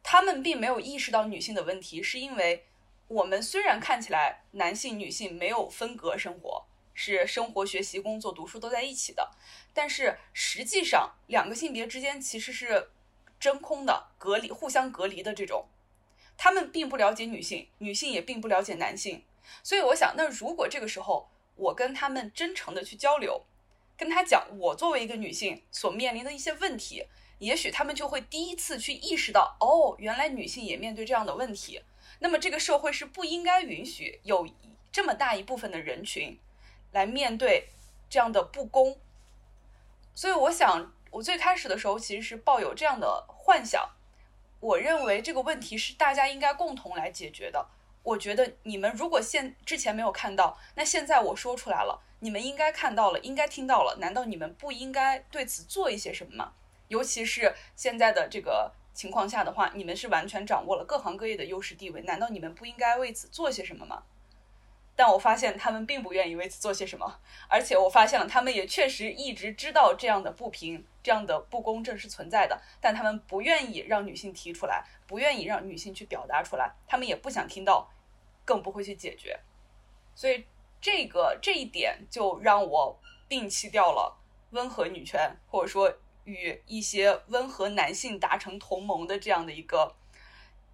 [0.02, 2.66] 他们并没有意识到女性的问题，是因为
[3.08, 6.66] 我们虽然看起来男性、女性没有分隔生活。
[6.96, 9.30] 是生活、学习、工作、读书都在一起的，
[9.72, 12.90] 但是实际上两个性别之间其实是
[13.38, 15.68] 真空的、隔离、互相隔离的这种。
[16.38, 19.22] 他们并不了解女性，女性也并不了解男性，
[19.62, 23.44] 所以我想，那如果这个时候我跟他们真诚的去交流，
[23.96, 27.06] 跟他讲我作为一个女性所面临的一些问题，
[27.38, 31.82] 也许他们就会第一次去意识到，哦，原来女性也面对这样的问题。
[32.20, 34.48] 那么这个社会是不应该允许有
[34.90, 36.38] 这么大一部分的人群
[36.96, 37.68] 来面对
[38.08, 38.96] 这样的不公。
[40.14, 43.90] 所以我想，我最开始的时候其实是抱有这样的幻想，
[44.60, 47.68] 我认为这个问题是大家应该共同来解决的。
[48.02, 53.96] 我觉得你们如果现之前没有看到，那现在我说出来了，你们应该看到了，应该听到了。
[54.00, 56.54] 难道你们不应该对此做一些什么吗？
[56.88, 64.04] 尤其是现在的这个情况下的话，你们是完全掌握了各行各业的优势地位，难道你们不应该为此做些什么吗？
[64.96, 77.90] 但我发现他们并不愿意为此做些什么，而且我发现了他们也确实一直知道这样的不平、这样的不公正是存在的，但他们不愿意让女性提出来，不愿意让女性去表达出来，他们也不想听到，
[78.44, 79.38] 更不会去解决。
[80.14, 80.46] 所以
[80.80, 84.18] 这个这一点就让我摒弃掉了
[84.52, 85.92] 温和女权，或者说
[86.24, 89.94] 与一些温和男性达成同盟的这样的一个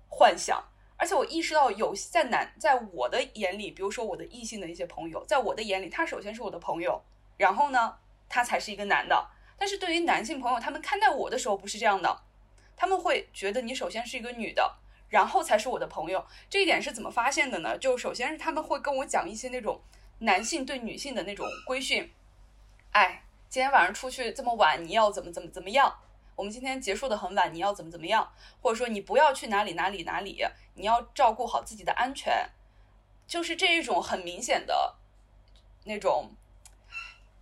[0.08, 0.68] 幻想。
[1.02, 7.02] 而且我意识到有在男在我的眼里，比如说我的异性的一些朋友，在我的眼里，他首先是我的朋友，
[7.36, 7.96] 然后呢，
[8.28, 9.30] 他才是一个男的。
[9.58, 12.22] 但是对于男性朋友，他们看待我的时候不是这样的，
[12.76, 14.76] 他们会觉得你首先是一个女的，
[15.08, 16.24] 然后才是我的朋友。
[16.48, 17.76] 这一点是怎么发现的呢？
[17.76, 19.82] 就首先是他们会跟我讲一些那种
[20.20, 22.12] 男性对女性的那种规训，
[22.92, 25.92] 哎，今天晚上出去这么晚，你要怎么怎么怎么样？
[26.34, 28.32] 我们今天结束的很晚，你要怎么怎么样？
[28.60, 32.48] 或者说你不要去哪里哪里哪里，你要照顾好自己的安全，
[33.26, 34.96] 就是这一种很明显的
[35.84, 36.30] 那种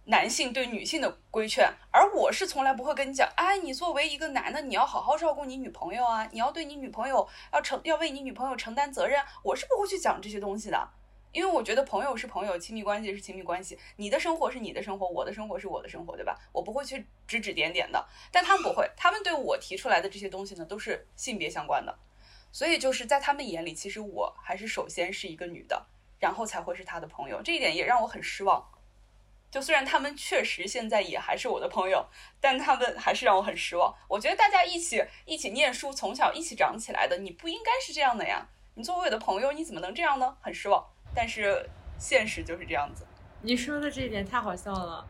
[0.04, 1.72] 男性对女性的规劝。
[1.92, 9.22] 而我是从来不会跟你讲，哎，你作为一个男的，你要好好照顾你女朋友啊，你要对你女朋友要承要为你女朋友承担责任。
[9.42, 10.88] 我是不会去讲这些东西的。
[11.32, 16.36] 因为我觉得朋友是朋友，亲密关系是亲密关系，你的生活是你的生活，我的生活是我的生活，对吧？
[16.52, 21.96] 我不会去指指点点的，但他们不会，他们对我提出来的这些东西呢，都是性别相关的，
[22.50, 25.86] 所以就是在他们眼里，其实我还是首先是一个女的，
[26.18, 28.68] 然后才会是他的朋友，这一点也让我很失望。
[29.52, 32.06] 就虽然他们确实现在也还是我的朋友，
[32.40, 33.92] 但他们还是让我很失望。
[34.08, 38.48] 我觉得大家一起一起念书，从小一起长起来的，你不应该是这样的呀！
[38.74, 40.36] 你作为我的朋友，你怎么能这样呢？
[40.40, 40.88] 很失望。
[41.14, 41.68] 但是
[41.98, 43.04] 现实就是这样子。
[43.42, 45.04] 你说的这一点太好笑了，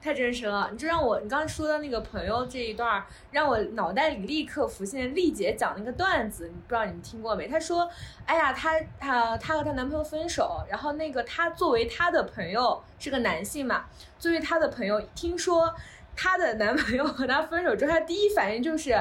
[0.00, 0.68] 太真实了。
[0.70, 7.48] 你就让我，你刚才说的那个朋友这一段，让我脑袋里立刻浮现丽姐讲那个段子，你不知道你们听过没？
[7.48, 7.90] 她说，
[8.26, 13.86] 哎呀，她她她和她男朋友分手，然后那个她作为她的朋友是个男性嘛，
[14.18, 15.74] 作为她的朋友，听说
[16.14, 18.92] 她的男朋友和她分手之后，她第一反应就是，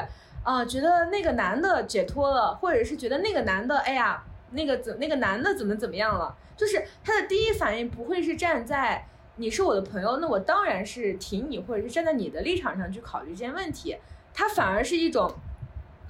[0.44, 4.24] 啊、觉得那个男的解脱了，或者是觉得那个男的，哎呀。
[4.54, 6.36] 那个怎那个男的怎么怎么样了？
[6.56, 13.98] 就是他的第一反应不会是站在你是我的朋友，那我当然是挺你，或者是站在你的立场上去考虑这件问题。
[14.34, 15.34] 他反而是一种，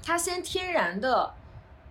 [0.05, 1.33] 他先天然的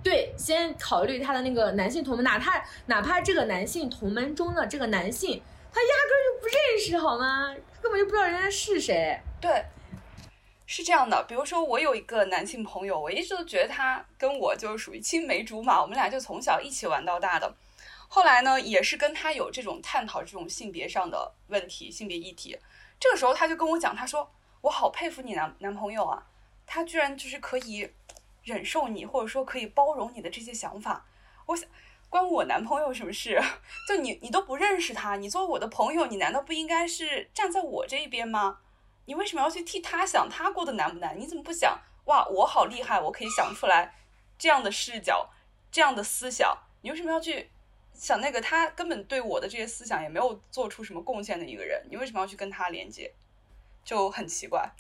[0.02, 7.54] 对，先考虑他的那个男性同门，哪怕哪怕这个男性同门中的这个男性，他压根就不认识好吗？
[7.72, 9.18] 他根本就不知道人家是谁。
[9.40, 9.64] 对，
[10.72, 11.22] 是这样的。
[11.28, 17.54] 比如说，我有一个男性朋友，我一直都觉得他跟我就是属于青梅竹马，我们俩就从小一起玩到大的。
[18.08, 22.58] 后来呢，也是跟他有这种探讨这种性别上的问题、性别议题。
[22.98, 24.32] 这个时候，他就跟我讲，他说
[24.62, 26.26] ：“我好佩服你男男朋友啊，
[26.66, 27.90] 他居然就是可以
[28.42, 31.04] 忍受你，或者说可以包容你的这些想法。”
[31.44, 31.68] 我想。
[32.08, 33.40] 关我男朋友什么事？
[33.88, 38.58] 就你，你都不认识他，你作为我的朋友，你难道不应该是站在我这一边吗？
[39.04, 41.18] 你为什么要去替他想他过得难不难？
[41.18, 43.94] 你怎么不想哇，我好厉害，我可以想出来
[44.38, 45.30] 这样的视角，
[45.70, 46.56] 这样的思想？
[46.82, 47.50] 你为什么要去
[47.92, 51.86] 想那个他根本对我的这些思想也没有做出什么贡献的一个人？
[51.90, 53.14] 你为什么要去跟他连接？
[53.84, 54.70] 就很奇怪。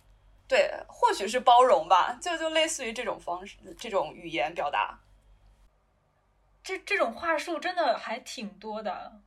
[0.48, 4.98] 对，或许是包容吧，就就类似于这种方式，这种语言表达。
[6.62, 9.20] 这这种话术真的还挺多的，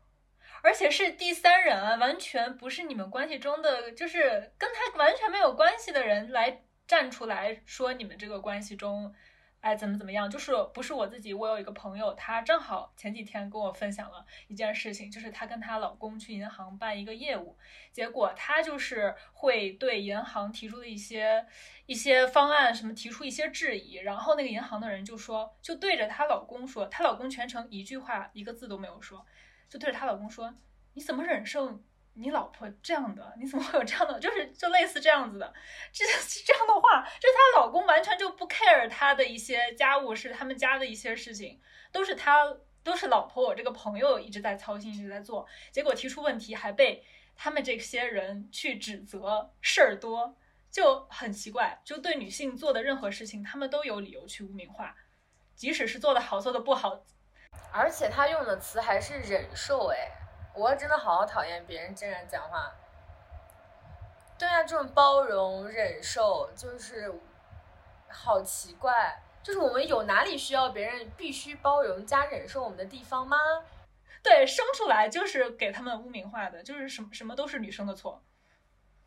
[0.65, 9.13] 而且是第三人啊，完全不是你们关系中的，就是跟他完全没有关系的人来站出来说你们这个关系中，
[9.61, 17.55] 哎怎么怎么样，就是不是我自己，我有一个朋友，她正好前几天跟我分享了一件事情，就是她跟她老公去银行办一个业务，
[17.91, 21.45] 结果她就是会对银行提出的一些。
[21.87, 29.23] 一些方案什么提出一些质疑，然后那个银行的人就说，就对着她老公说，她老公全程一句话一个字都没有说，
[29.69, 30.53] 就对着她老公说，
[30.93, 31.79] 你怎么忍受
[32.13, 33.33] 你老婆这样的？
[33.37, 34.17] 你怎么会有这样的？
[34.21, 35.53] 就是就类似这样子的，
[35.91, 36.05] 这
[36.45, 41.59] 这样的话，就是她老公完全就不 care 她的一些家务事，他们家的一些事情，
[41.91, 47.03] 都是她都是老婆我这个朋友一直在操心，一直在做，结果提出问题还被
[47.35, 50.37] 他们这些人去指责事儿多，
[50.71, 51.81] 就很奇怪。
[51.83, 54.95] 就对女性做的任何事情，他们都有理由去污名化，
[55.53, 57.03] 即使是做的好，做的不好，
[57.71, 60.11] 而且他用的词还是忍受，哎，
[60.53, 62.73] 我真的好讨厌别人这样讲话。
[64.37, 67.13] 对啊，这种包容、忍受，就是
[68.09, 69.21] 好奇怪。
[69.43, 73.37] 就是我们有哪里需要别人必须包容加忍受我们的地方吗？
[74.23, 78.23] 对，生出来就是给他们污名化的，就是什么什么都是女生的错。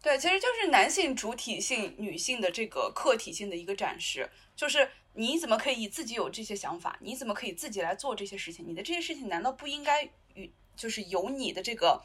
[0.01, 4.31] 对，其实就是男性主体性、女性的这个客体性的一个展示。
[4.55, 4.89] 就是
[5.19, 6.97] 你怎么可以自己有这些想法？
[7.01, 8.65] 你怎么可以自己来做这些事情？
[8.65, 12.01] 你的这些事情难道不应该与就是由你的这个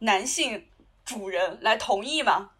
[0.00, 0.68] 男性
[1.02, 2.50] 主人来同意吗？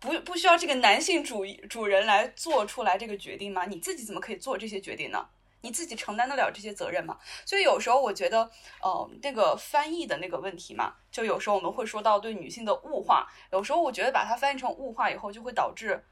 [0.00, 3.66] 不不需要这个男性主主人来做出来这个决定吗？
[3.66, 5.28] 你自己怎么可以做这些决定呢？
[5.60, 7.18] 你自己承担得了这些责任吗？
[7.44, 8.50] 所以有时候我觉得，
[8.80, 16.02] 呃，那个翻译的那个问题嘛，就有时候我们会说到对女性的物化，有时候我觉得把它翻译成物化以后，就会导致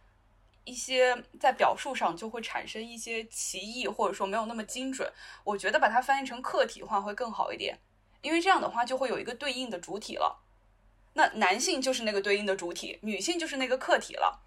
[0.70, 5.12] 一些在表述上就会产生一些歧义，或者说没有那么精准。
[5.42, 7.76] 我觉得把它翻译成客体化会更好一点，
[8.22, 10.44] 因为这样的话就会有一个对应的主体了。
[11.14, 14.40] 那男性就是那个对应的主体，女性就是那个客体了，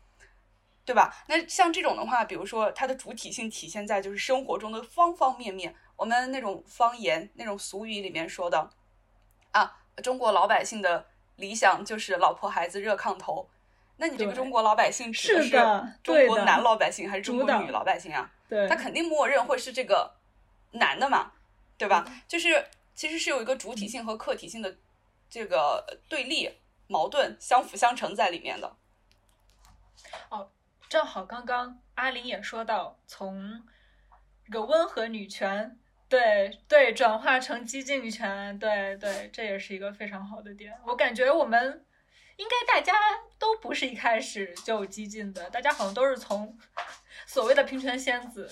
[0.86, 1.14] 对吧？
[1.28, 5.76] 那像这种的话，比如说它的主体性体现在就是生活中的方方面面。
[5.98, 8.70] 我们那种方言、那种俗语里面说的
[9.52, 11.06] 啊，中国老百姓的
[11.36, 13.50] 理想就是老婆孩子热炕头。
[13.98, 15.52] 那你这个中国老百姓指的是
[16.04, 18.30] 中国男老百姓还是中国女老百姓啊？
[18.50, 20.16] 对他肯定默认会是这个
[20.72, 21.32] 男的嘛，
[21.78, 22.06] 对吧？
[22.28, 22.66] 就是
[22.96, 24.76] 其实是有一个主体性和客体性的
[25.30, 26.50] 这个对立、
[26.88, 28.76] 矛盾、相辅相成在里面的。
[30.30, 30.50] 哦
[30.90, 33.64] 正好刚刚阿玲也说到，从
[34.46, 35.76] 这个温和女权，
[36.08, 40.72] 对对，转化成激进女权，对对，这也是一个非常好的点。
[40.86, 41.84] 我感觉我们
[42.44, 42.94] 应该大家
[43.40, 46.58] 都不是一开始就激进的，大家好像都是从
[47.26, 48.52] 所谓的平权仙子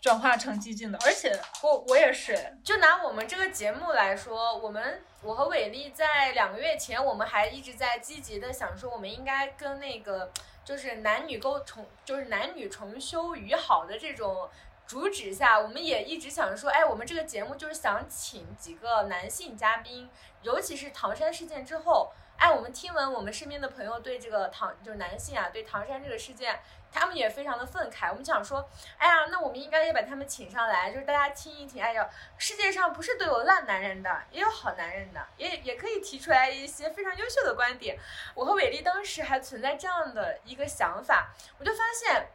[0.00, 10.30] 转化成激进的，而且我我也是，就拿我们这个节目来说，我们我和伟丽在两个月前，我们还一直在积极的想说，我们应该跟那个
[10.64, 14.48] 就是男女沟重，就是男女重修于好的这种
[14.86, 20.08] 主旨下，我们也一直想说，哎，我们这个节目就是想请几个男性嘉宾，
[20.42, 26.60] 尤其是唐山事件之后，哎，我们听闻我们身边的朋友对这个唐就是男性啊，对唐山这个事件。
[26.96, 28.64] 他们也非常的愤慨，我们想说，
[28.98, 31.82] 哎呀，那我们应该也把他们请上来，就是大家听一听。
[31.82, 32.08] 哎呀，
[32.38, 37.98] 世界上不是都有烂男人的，也有好男人的，也也可以提出来一些非常优秀的观点。
[38.36, 42.28] 我和伟丽当时还存在这样的一个想法，我就发现，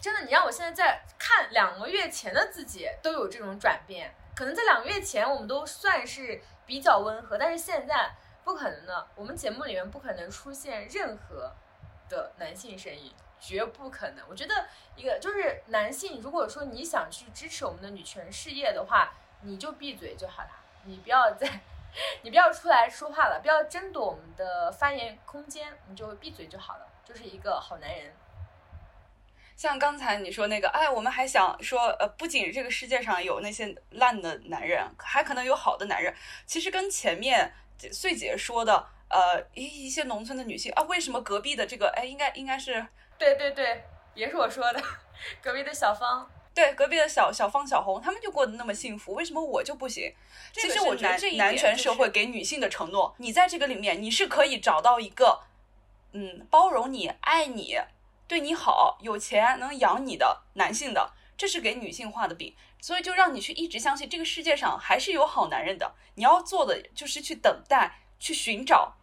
[0.00, 4.14] 真的，你让我现在在看两个月前的自己都有这种转变。
[4.34, 11.52] 可能在两个月前我们都算是比较温和，但是现在不可能的，我们节目里面不可能出现任何
[12.08, 13.14] 的男性声音。
[13.40, 14.24] 绝不可能！
[14.28, 20.50] 我觉得一个就是男性，如果说你想去支持我们的女权事业的话，你就闭嘴就好了，
[20.82, 21.48] 你不要再，
[22.22, 28.12] 你不要出来说话了，不要争夺我们的发言空间，你就闭嘴就好了，就是一个好男人。
[29.58, 36.14] 像刚才你说那个，哎，我们还想说，呃，不仅这个世界上有那些烂的男人，还可能有好的男人。
[36.46, 37.52] 其实跟前面
[37.90, 42.86] 穗姐说的，呃，一一些农村的女性啊，为什么隔壁的这个，哎，应该应该是
[43.18, 43.82] 对对对，
[44.14, 44.80] 也是我说的，
[45.42, 46.30] 隔壁的小芳。
[46.54, 50.14] 对隔壁的小小芳小红，他们就过得那么幸福，为什么我就不行？
[50.52, 55.40] 这个其实我觉得这一男权社会给女性的承诺，你在这个里面你是可以找到一个，
[56.12, 57.76] 嗯，包容你、爱你、
[58.28, 65.94] 对你好、有钱能养你的男性的，这是给女性画的饼，所以就让你去一直相信这个世界上还是有好男人的。
[66.14, 68.96] 你要做的就是去等待、去寻找，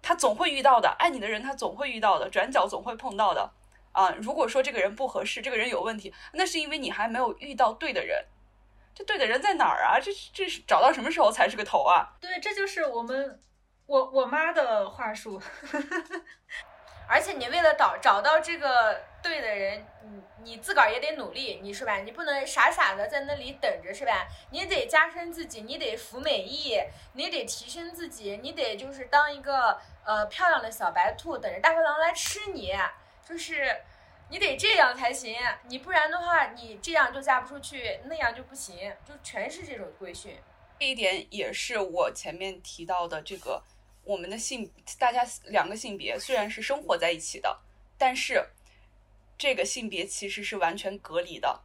[0.00, 3.52] 他总会遇到的，爱你的人他总会遇到的，转角总会碰到的。
[3.92, 8.24] 啊，如果说这个人不合适，这个人有问题，那是因为你还没有遇到对的人。
[8.94, 10.00] 这对的人在哪儿啊？
[10.00, 12.16] 这这是找到什么时候才是个头啊？
[12.18, 13.42] 对，这就是我们
[13.86, 15.40] 我我妈的话术。
[17.08, 21.96] 而且你为了找找到这个对的人，你你自个儿也得努力，你是吧？
[21.96, 24.28] 你不能傻傻的在那里等着，是吧？
[24.50, 26.78] 你得加深自己，你得服美役，
[27.14, 32.72] 你得提升自己，你得就是当一个呃漂亮的小白兔，等着大灰狼来吃你，
[33.26, 33.74] 就是
[34.28, 35.34] 你得这样才行。
[35.66, 40.38] 你不然的话，你这样就嫁不出去，那样就不行，就全是这种规训。
[40.78, 43.62] 这一点也是我前面提到的这个，
[44.08, 47.60] 我们的性，大家两个性别虽然是生活在一起的，
[47.98, 48.42] 但是
[49.36, 51.60] 这个性别其实是完全隔离的。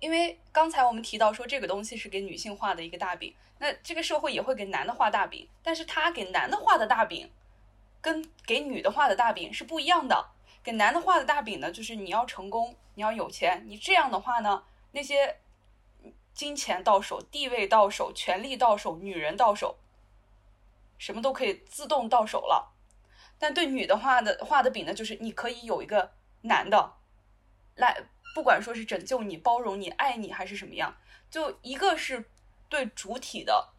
[0.00, 7.30] 因为刚才我们提到说这个东西是给女性画的一个大饼，那这个社会也会给男的画大饼，但是他给男的画的大饼，
[8.00, 10.30] 跟给女的画的大饼是不一样的。
[10.64, 15.36] 给男的画的大饼呢，就是你要成功，你要有钱，你这样的话呢，那些
[16.34, 19.76] 金钱到手、地位到手、权力到手、女人到手，
[20.98, 22.72] 什么都可以自动到手了。
[23.38, 26.94] 但对女的画的画的饼呢，就是你可以有一个男的
[27.74, 30.96] 来，不管说是拯救你、包容你、爱你还是什么样，
[31.30, 32.30] 就一个是
[32.68, 33.70] 对主体的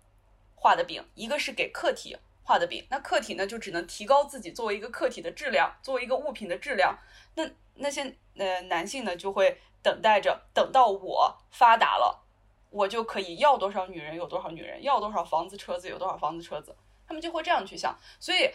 [0.56, 2.86] 画的饼，一个是给客体画的饼。
[2.90, 6.98] 那客体呢，就只能提高自己作为一个客体的质量，作为一个物品的质量。
[7.36, 12.24] 那那些呃男性呢，就会等待着，等到我发达了，
[12.70, 16.76] 我就可以要多少女人有多少女人，要多少房子车子有多少房子车子，
[17.08, 17.98] 他们就会这样去想。
[18.20, 18.50] 所以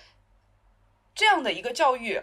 [1.15, 2.21] 这样的一个教育，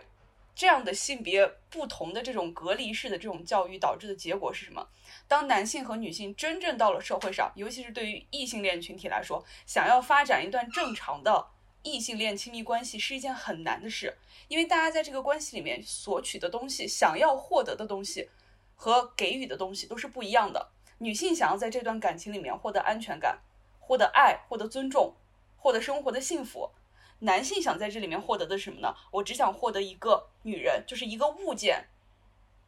[0.56, 4.88] 这样的性别不同的这种隔离式的这种教育导致的结果是什么？
[5.28, 11.48] 当男性和女性真正到了社会上，尤其是对于异性恋群体来说，想要发展一段正常的
[11.84, 14.18] 异性恋亲密关系是一件很难的事，
[14.48, 18.30] 因为大家在这个关系里面索取的东西、想要获得的东西
[18.76, 20.70] 和给予的东西都是不一样的。
[20.98, 23.40] 女性想要在这段感情里面获得安全感、
[23.80, 25.16] 获得爱、获得尊重、
[25.58, 26.72] 获得生活的幸福。
[27.20, 28.96] 男性想在这里面获得的是什么呢？
[29.12, 31.90] 我只想获得一个女人，就是一个物件，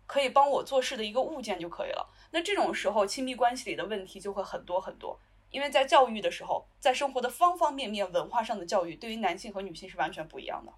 [0.07, 2.09] 可以帮我做事的一个物件就可以了。
[2.31, 5.19] 那这种时候，亲密关系里的问题就会很多很多，
[5.51, 10.73] 因为在教育的时候，在生活的方方面面、文化上的教育，对于男性和女性是完全不一样的，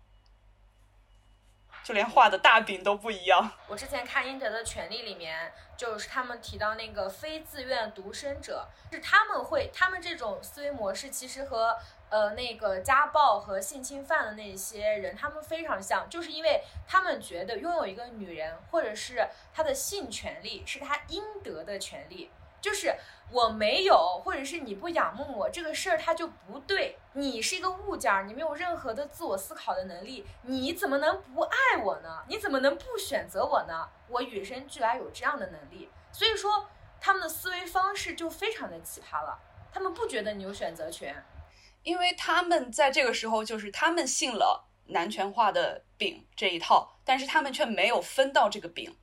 [1.85, 3.51] 就连画的大饼都不一样。
[3.69, 11.77] 我之前看《应得的权利》里面，就是他们提到那个非自愿独生者，是他们会，他们这种思维模式其实和
[12.11, 22.29] 呃那个家暴和性侵犯的那些人，他们非常像，就是因为他们觉得拥有一个女人或者是她的性权利是他应得的权利，
[22.61, 22.93] 就是
[23.31, 26.97] 我没有，或者是你不仰慕我这个事儿，它就不对。
[27.13, 32.23] 你是一个物件儿，你没有任何的自我思考的能力，你怎么能不爱我呢？
[32.27, 33.87] 你怎么能不选择我呢？
[34.09, 36.67] 我与生俱来有这样的能力，所以说
[36.99, 39.39] 他们的思维方式就非常的奇葩了。
[39.73, 41.23] 他们不觉得你有选择权，
[41.83, 48.97] 因为他们在这个时候就是他们信了男权化的饼这一套，但是他们却没有分到这个饼，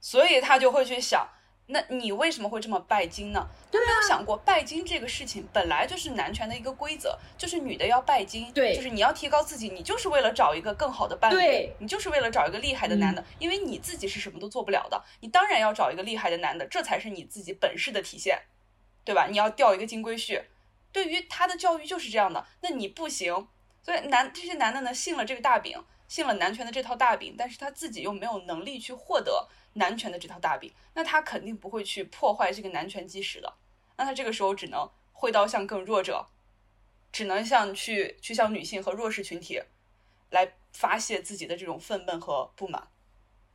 [0.00, 1.28] 所以他就会去想，
[1.66, 3.48] 那你为什么会这么拜金呢？
[3.70, 18.42] 他没有想过拜金这个事情本来就是男权的一个规则，就是女的要拜金，对就是你要提高自己，你就是为了找一个更好的伴侣，你就是为了找一个厉害的男的，因为你自己是什么都做不了的，你当然要找一个厉害的男的，这才是你自己本事的体现，
[19.04, 19.28] 对吧？
[19.30, 20.42] 你要钓一个金龟婿，
[20.92, 23.48] 对于他的教育就是这样的，那你不行，
[23.82, 33.54] 所以男这些男的呢信了这个大饼，信了男权的这套大饼，但是他自己又没有能力去获得男权的这套大饼，那他肯定不会去破坏这个男权基石的，
[33.96, 36.26] 那他这个时候只能挥刀向更弱者，
[37.10, 39.62] 只能向去去向女性和弱势群体
[40.30, 42.88] 来发泄自己的这种愤懑和不满。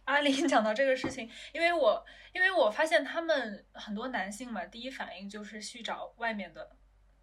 [0.05, 6.76] 阿林讲到这个事情，因为我因为我发现他们很多男性嘛，第一反应就是去找外面的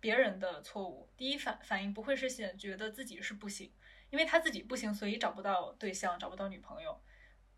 [0.05, 3.72] 别人的错误，第一反反应不会是先觉得自己是不行，
[4.11, 7.00] 因为他自己不行，所以找不到对象，找不到女朋友。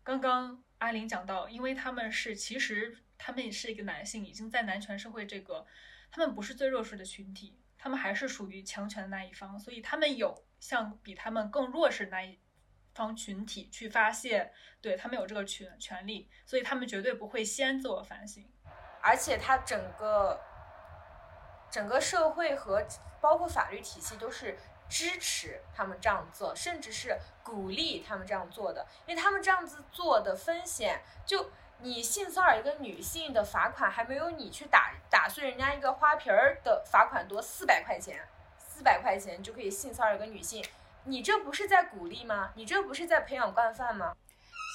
[0.01, 5.65] 刚刚阿林讲到，因为他们是其实他们也是一个男性，已经在男权社会这个，
[6.09, 12.39] 他们不是最弱势的群体，他们还是属于强权的那一方，所以他们有向比他们更弱势那一
[12.93, 18.49] 方群体去发泄，对他们有这个权权利，所以他们绝对不会先自我反省。
[19.01, 20.39] 而且他整个
[21.69, 22.85] 整个社会和
[23.19, 24.57] 包括法律体系都是
[24.89, 40.65] 支持他们这样做，甚至是鼓励他们这样做的，因为他们这样子做的风险，就你性骚扰一个女性的罚款还没有你去打打碎人家一个花瓶儿的罚款多四百块钱，四百块钱就可以性骚扰一个女性，
[41.03, 42.51] 你这不是在鼓励吗？
[42.55, 44.15] 你这不是在培养惯犯吗？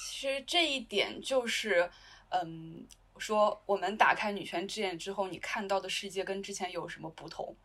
[0.09, 1.89] 其实这一点就是，
[2.29, 2.87] 嗯，
[3.17, 7.55] 说我们打开女权之眼之后，你看到的世界跟之前有什么不同？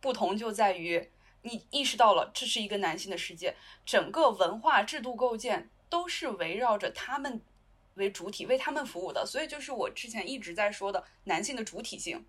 [0.00, 1.10] 不同就在于
[1.42, 7.40] 你意识到了这是一个男性的世界，整个文化制度构建都是围绕着他们
[7.94, 9.24] 为主体，为他们服务的。
[9.26, 12.26] 所以就是我之前一直在说的男性的主体性，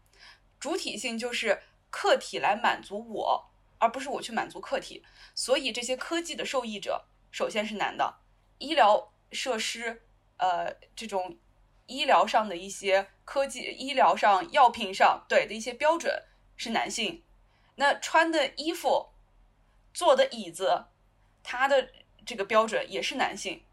[0.59, 5.03] 主体性就是客体来满足我，而不是我去满足客体。
[5.35, 8.15] 所以这些科技的受益者，首先是男的，
[8.57, 10.01] 医疗设施，
[10.37, 11.37] 呃，这种
[11.89, 16.23] 医疗上的一些科技、医疗上、药品上对的一些标准
[16.55, 17.23] 是男性。
[17.75, 19.09] 那穿的衣服、
[19.93, 20.85] 坐的椅子，
[21.43, 21.89] 他的
[22.25, 23.63] 这个标准也是男性，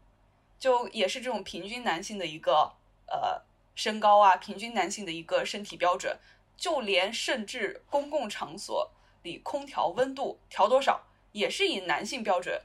[0.57, 2.73] 就也是这种平均男性的一个
[3.05, 3.41] 呃
[3.75, 6.17] 身高啊，平均男性的一个身体标准，
[6.57, 8.91] 就连甚至公共场所
[9.21, 12.61] 里空调温度调多少，也是以男性标准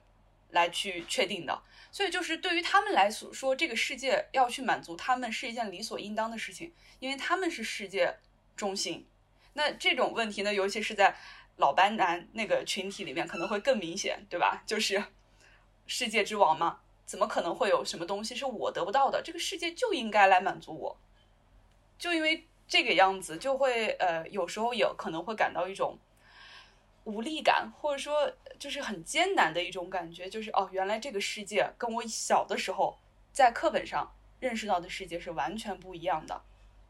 [0.52, 1.62] 来去确定的。
[1.90, 8.18] 所以就是对于他们来说，这个世界要去满足他们是一件理所应当的事情，因为他们是世界
[8.56, 9.06] 中心。
[9.52, 11.14] 那这种问题呢，尤其是在
[11.56, 14.62] 老班男那个群体里面，可能会更明显，对吧？
[14.64, 15.04] 就是
[15.86, 19.20] 世界之王嘛，怎么可能会有什么东西是我得不到的？
[19.22, 20.96] 这个世界就应该来满足我。
[21.98, 25.98] 就因为这个样子，就会呃，有时候也可能会感到一种
[27.04, 32.98] 无力感，或者说就是很艰难的一种感觉，就是哦，原来这个世界跟我小的时候
[33.32, 36.42] 在课本上认识到的世界是完全不一样的。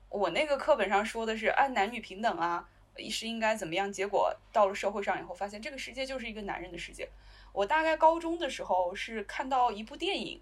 [0.08, 2.68] 我那个课本上说的是按男女平等啊，
[3.10, 7.08] 是应该怎么样，结果到了社会上以后，发现这个世界就是一个男人的世界。
[7.52, 10.40] 我大概高中的时候是看到一部电影，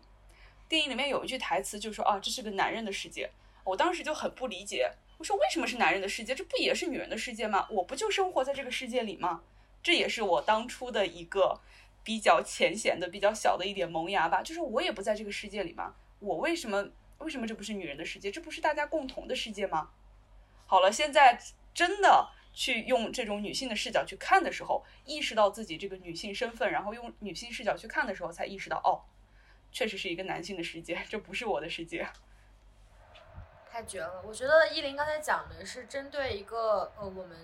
[0.69, 3.31] 电影里面有一句台词就说啊，这是个男人的世界。
[3.63, 6.35] 我当时就很不理解，我说为什么是男人的世界？
[6.35, 7.69] 这不也是女人的世界吗？
[7.71, 9.43] 我不就生活在这个世界里吗？
[9.83, 11.61] 这也是我当初的一个
[12.03, 14.43] 比较浅显的、比较小的一点萌芽吧。
[14.43, 15.95] 就是我也不在这个世界里嘛？
[16.19, 18.31] 我为什么为什么这不是女人的世界？
[18.31, 19.91] 这不是大家共同的世界吗？
[20.67, 21.41] 好了，现在
[21.75, 29.03] 真的去用这种女性的视角去看的时候，意识到自己这个女性身份，然后用女性视角去看的时候，才意识到哦，
[29.73, 32.07] 确实是一个男性的世界，这不是我的世界。
[33.71, 34.23] 太绝了！
[34.27, 37.37] 我觉得依林刚才讲的是针对一个呃，我们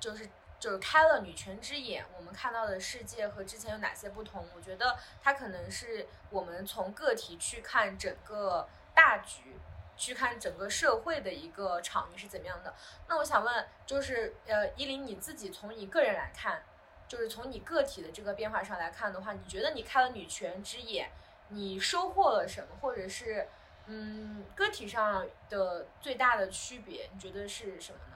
[0.00, 0.28] 就是
[0.64, 4.46] 就是开了女权之眼，我们看到的世界和之前有哪些不同？
[4.56, 9.58] 我觉得它可能是我们从个体去看整个大局，
[9.94, 12.74] 去看整个社会的一个场域是怎么样的。
[13.06, 16.62] 那我想问，就是呃，依林你自己从你个人来看，
[17.06, 21.10] 就是从你个体的这个变化上来看的话，你觉得你开了女权之眼，
[21.48, 23.46] 你收获了什么，或者是？
[23.86, 28.13] 嗯，个体上的最大的区别，你觉得是什么呢？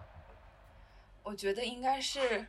[1.28, 2.46] 我觉得应该是，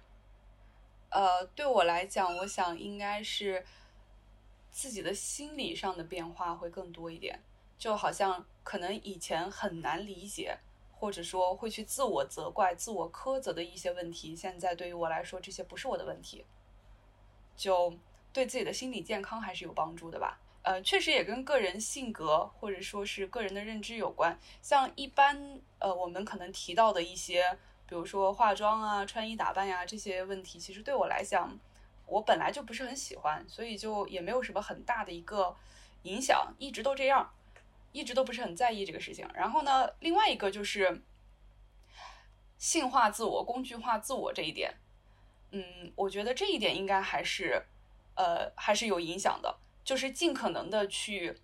[1.09, 3.65] 呃，对我来讲，我想应该是
[4.71, 7.37] 自己的心理上的变化会更多一点。
[7.77, 10.57] 就好像可能以前很难理解，
[10.93, 16.45] 或者说会去自我责怪、自我苛责的一些问题，现在对于我来说，这些不是我的问题，
[17.57, 17.93] 就
[18.31, 20.39] 对自己的心理健康还是有帮助的吧。
[20.63, 24.39] 呃，确实也跟个人性格或者说是个人的认知有关。
[24.61, 27.57] 像一般呃，我们可能提到的一些，
[27.89, 31.57] 比如说化妆啊、穿衣打扮呀这些问题，其实对我来讲，
[32.05, 35.55] 我本来就不是很喜欢，所以就也没有什么很大的一个
[36.03, 37.33] 影响，一直都这样，
[37.91, 39.27] 一直都不是很在意这个事情。
[39.33, 41.01] 然后呢，另外一个就是
[42.59, 44.75] 性化自我、工具化自我这一点，
[45.49, 47.65] 嗯，我觉得这一点应该还是
[48.13, 49.57] 呃还是有影响的。
[49.83, 51.35] 就是尽可能的去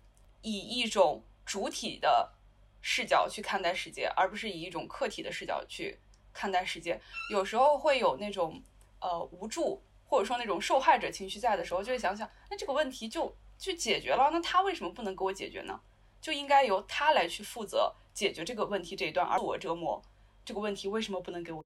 [0.42, 2.32] 以一种主体的
[2.80, 5.98] 视角去看待世界，而不是以一种客体的视角去
[6.36, 7.00] 看待世界。
[7.30, 8.62] 有时候会有那种
[9.00, 15.80] 呃无助，或者说那种受害者情绪在的时候，就会想想，那这个问题就就解决了，那他为什么不能给我解决呢？
[16.20, 20.02] 就应该由他来去负责解决这个问题这一段，而我折磨
[20.44, 21.64] 这个问题为什么不能给我？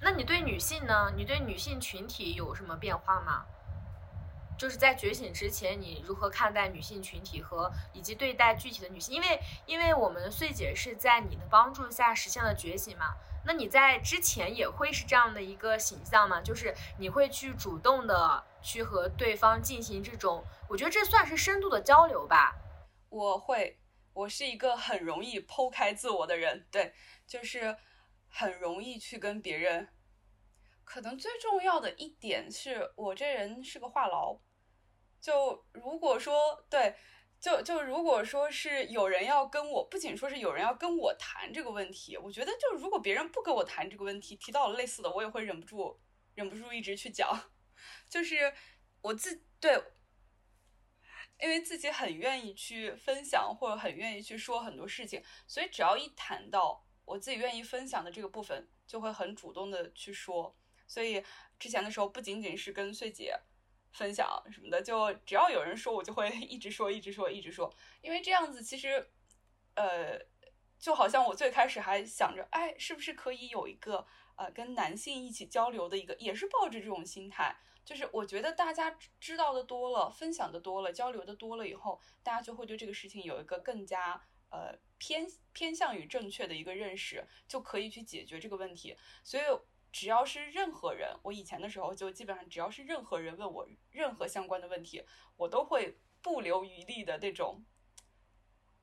[0.00, 1.12] 那你对女性呢？
[1.16, 3.44] 你对女性群体有什么变化吗？
[4.60, 9.14] 就是在觉醒之前，你如何看待女性群体和以及对待具体的女性？
[9.14, 13.14] 因为因为我们穗姐是在你的帮助下实现了觉醒嘛，
[13.46, 16.42] 那你在之前也会是这样的一个形象吗？
[16.42, 22.54] 就是你会去主动的去和对方进行这种，我觉得这算是深度的交流吧。
[23.08, 23.78] 我会，
[24.12, 26.92] 我是一个很容易剖开自我的人，对，
[27.26, 27.78] 就是
[28.28, 29.88] 很容易去跟别人。
[30.84, 34.38] 可能最重要的一点是我这人是个话痨。
[35.20, 36.94] 就如果说对，
[37.38, 45.98] 就就如果说是有人要跟我，不仅说是有人要跟我谈这个问题，我觉得就如果别人不跟我谈这个问题，提到了类似的，我也会忍不住，
[46.34, 47.52] 忍不住一直去讲。
[48.08, 48.52] 就是
[49.02, 49.82] 我自对，
[51.40, 60.56] 因为自己很愿意去分享，或者很愿意去说很多事情，所以只要一谈到我自己愿意分享的这个部分，就会很主动的去说。
[60.86, 61.22] 所以
[61.58, 63.38] 之前的时候，不仅仅是跟穗姐。
[63.92, 67.74] 分享什么的，就只要有人说，我就会一直说，一直说，一直说。
[68.00, 69.10] 因为这样子，其实，
[69.74, 70.18] 呃，
[70.78, 77.56] 就好像我最开始还想着，哎，是不是可以有一个呃跟男性一起交流的一个，也是抱着这种心态。
[77.84, 88.96] 就是我觉得大家知道的多了，分享的多了，交流的多了以后，大家就会对这个事情有一个更加呃偏偏向于正确的一个认识，就可以去解决这个问题。
[89.24, 89.42] 所以。
[89.92, 95.04] 只要是任何人，我以前的时候就基本上，只要是任何人问我任何相关的问题，
[95.36, 97.64] 我都会不留余力的那种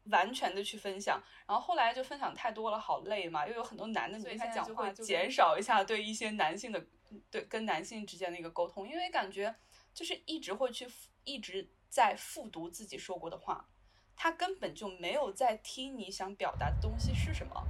[0.05, 1.21] 完全的去分享。
[1.47, 6.85] 然后后来就分享太多了，好累嘛，又有很多男的，你跟他讲话就减少一下对一些男性的
[7.31, 9.55] 对跟男性之间的一个沟通，因为感觉
[9.93, 10.85] 就是一直会去
[11.23, 13.69] 一直在复读自己说过的话，
[14.13, 17.63] 他根本就没有在听你想表达的东西是什么。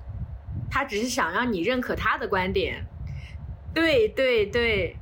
[0.71, 2.83] 他只是想让你认可他的观点。
[3.73, 4.95] 对对对，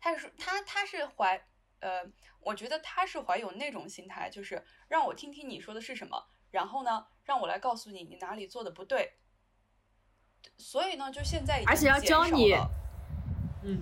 [0.00, 1.42] 他是他他是怀
[1.80, 2.02] 呃，
[2.40, 9.14] 我觉得他是怀有那种心态，就是让我听听你说的是什么，然后呢，让我来告诉你你哪里做的不对。
[10.58, 12.54] 所以呢，就现在而且要教你
[13.62, 13.80] 嗯，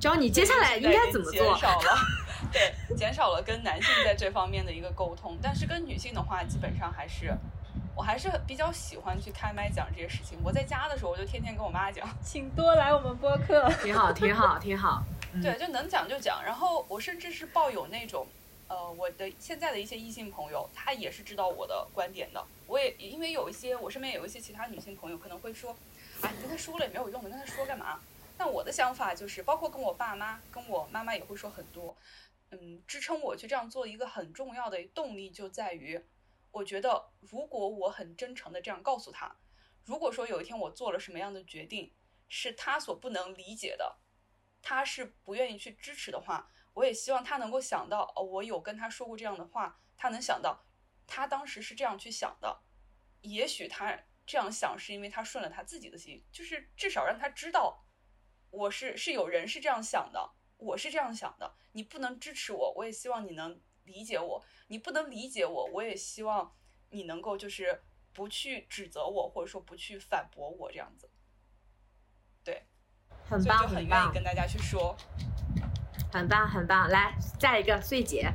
[0.00, 1.58] 教你接下来应该怎么做减。
[1.58, 1.96] 少了，
[2.52, 7.36] 对，减少了跟男性在这方面的一个沟通，但是跟女性的话，基本上还是，
[7.96, 10.38] 我还是比较喜欢去开麦讲这些事情。
[10.42, 13.68] 我在家的时候，我就天天跟我妈讲，请多来我们播客。
[13.82, 15.02] 挺好，挺好，挺好。
[15.32, 16.42] 嗯对，就能讲就讲。
[16.44, 18.26] 然后我甚至是抱有那种，
[18.68, 22.44] 呃，我的现在的一些异性朋友，他也是知道我的观点的。
[22.66, 25.70] 我也因为有一些我身边有一些其他女性朋友可能会说，
[26.20, 28.00] 啊，你跟他说了也没有用的，跟他说干嘛？
[28.36, 31.94] 但我的想法就是，包括跟我爸妈，跟我妈妈也会说很多。
[32.50, 36.00] 嗯，支撑我去这样做一个很重要的动力就在于，
[36.52, 39.36] 我觉得如果我很真诚的这样告诉他，
[39.84, 41.94] 如果说有一天我做了什么样的决定
[42.28, 43.98] 是他所不能理解的，
[44.62, 50.64] 他是不愿意去支持的话，我也希望他能够想到，哦，我有跟他说过这样的话，他能想到，
[51.06, 52.62] 他当时是这样去想的，
[53.22, 57.84] 也许他这样想是因为他顺了他自己的心，就是至少让他知道，
[58.50, 63.60] 我是是有人是这样想的，我是这样想的，你不能支持我，我也希望你能
[63.90, 66.52] 理解我，你不能理解我，我也希望
[66.90, 67.80] 你能够就是
[68.12, 71.08] 不去指责我，或者说不去反驳我这样子，
[72.44, 72.62] 对，
[73.28, 74.96] 很棒，就很愿意跟大家去说。
[76.12, 76.88] 很棒，很棒。
[76.88, 78.28] 来，下一个穗姐，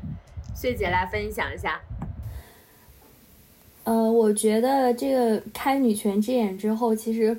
[0.55, 1.81] 穗姐来分享一下。
[3.83, 7.37] 呃，我觉得这个开女权之眼之后，其实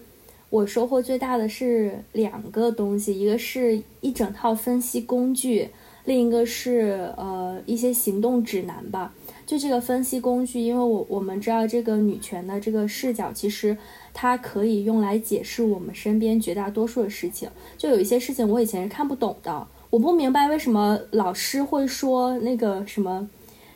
[0.50, 5.72] 我收获最大的是两个东西，一个是一整套分析工具，
[6.06, 9.12] 另一个是呃一些行动指南吧。
[9.44, 13.76] 就这个分析工具，因为我我们知道这个女权的这个视角，其实
[14.14, 17.48] 它可以用来解释我们身边绝大多数的事情。
[17.76, 23.28] 就有一些事情我以前是看不懂的，我不明白为什么老师会说那个什么。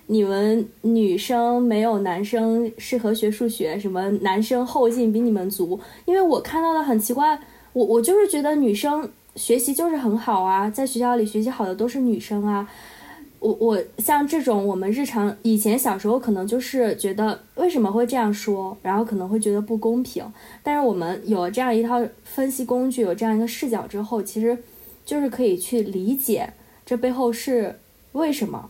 [0.07, 5.79] 你们女生没有男生适合学数学，什么男生后劲比你们足？
[6.05, 7.39] 因为我看到的很奇怪，
[7.73, 12.69] 我我就是觉得女生学习就是很好啊，在学校里学习好的都是女生啊。
[13.39, 20.23] 我我像这种我们日常以前小时候可能就是觉得为什么会这样说，然后可能会觉得不公平。
[20.63, 24.59] 但是我们有了这样一套分析工具，有这样一个视角之后，其实
[25.07, 26.53] 就是可以去理解
[26.85, 27.79] 这背后是
[28.13, 28.69] 为什么。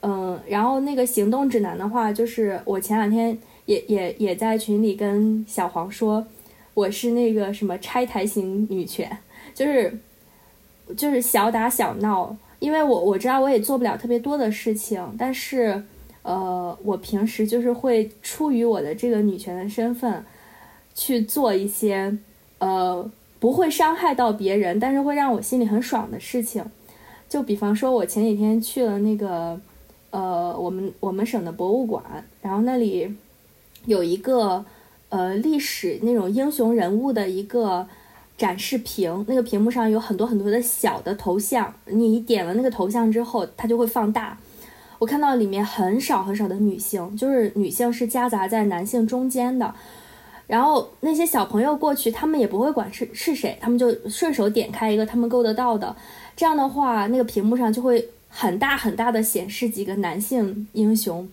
[0.00, 3.36] 嗯，然后那个行动指南的话，就是我前两天
[3.66, 6.26] 也也也在群里跟小黄说，
[6.72, 9.14] 我是那个什么拆台型女权，
[9.54, 9.98] 就是
[10.96, 15.82] 就是小打小闹，因为我我知道我也做不了特别多的事情，但是
[16.22, 20.24] 呃，我平时就是会出于我的这个女权的身份
[20.94, 22.16] 去做一些
[22.58, 26.64] 呃不会伤害到别人，但是会让我心里很爽的事情，
[27.28, 29.60] 就比方说，我前几天去了那个。
[30.12, 32.02] 呃，我们我们省的博物馆，
[32.42, 33.14] 然后那里
[33.86, 34.64] 有一个
[35.08, 37.86] 呃历史那种英雄人物的一个
[38.40, 44.36] 展示屏，那个屏幕上有很多很多的小的头像，你点了那个头像之后，它就会放大。
[44.98, 49.74] 我看到里面很少很少的女性，就是女性是夹杂在男性中间的。
[50.46, 55.94] 然后那些小朋友过去，他们也不会管是是谁，他们就顺手点开一个他们够得到的。
[56.34, 58.08] 这样的话，那个屏幕上就会。
[58.32, 61.28] 很大很大的显示几个男性英雄，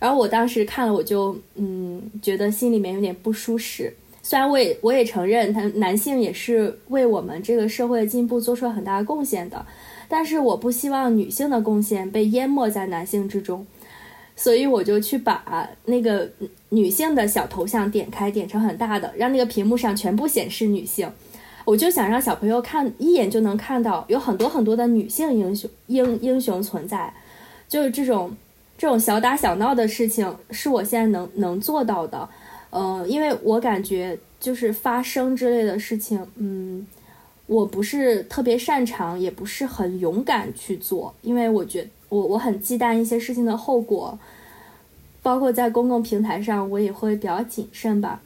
[0.00, 3.94] 然后我当时看了，我就嗯觉得心里面有点不舒适。
[4.22, 9.66] 虽然我也我也承认，他男性也是为我们这个社会的进步做出了很大的贡献的，
[10.08, 13.66] 但是我不希望女性的贡献被淹没在男性之中，
[14.36, 16.30] 所以我就去把那个
[16.68, 21.10] 女性的小头像点开，点成很大的，让那个屏幕上全部显示女性。
[21.64, 27.12] 我就想让小朋友看一眼就能看到有很多很多的女性英雄英英雄存在，
[27.68, 28.36] 就是这种
[28.78, 32.28] 这种小打小闹的事情是我现在能能做到的，
[32.72, 36.84] 呃，因为我感觉就是发声之类的事情，嗯，
[37.46, 44.18] 我不是特别擅长，也不是很勇敢去做，因为我觉我我很忌惮一些事情的后果，
[45.22, 48.20] 包括在公共平台上我也会比较谨慎吧，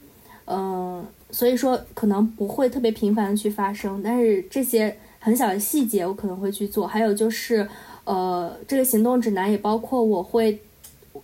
[0.45, 1.05] 嗯。
[1.29, 6.87] 所以说可能不会特别频繁的去发生，但是这些很小的细节我可能会去做。
[6.87, 7.67] 还有就是，
[8.05, 10.57] 呃，这个行动指南也包括我会，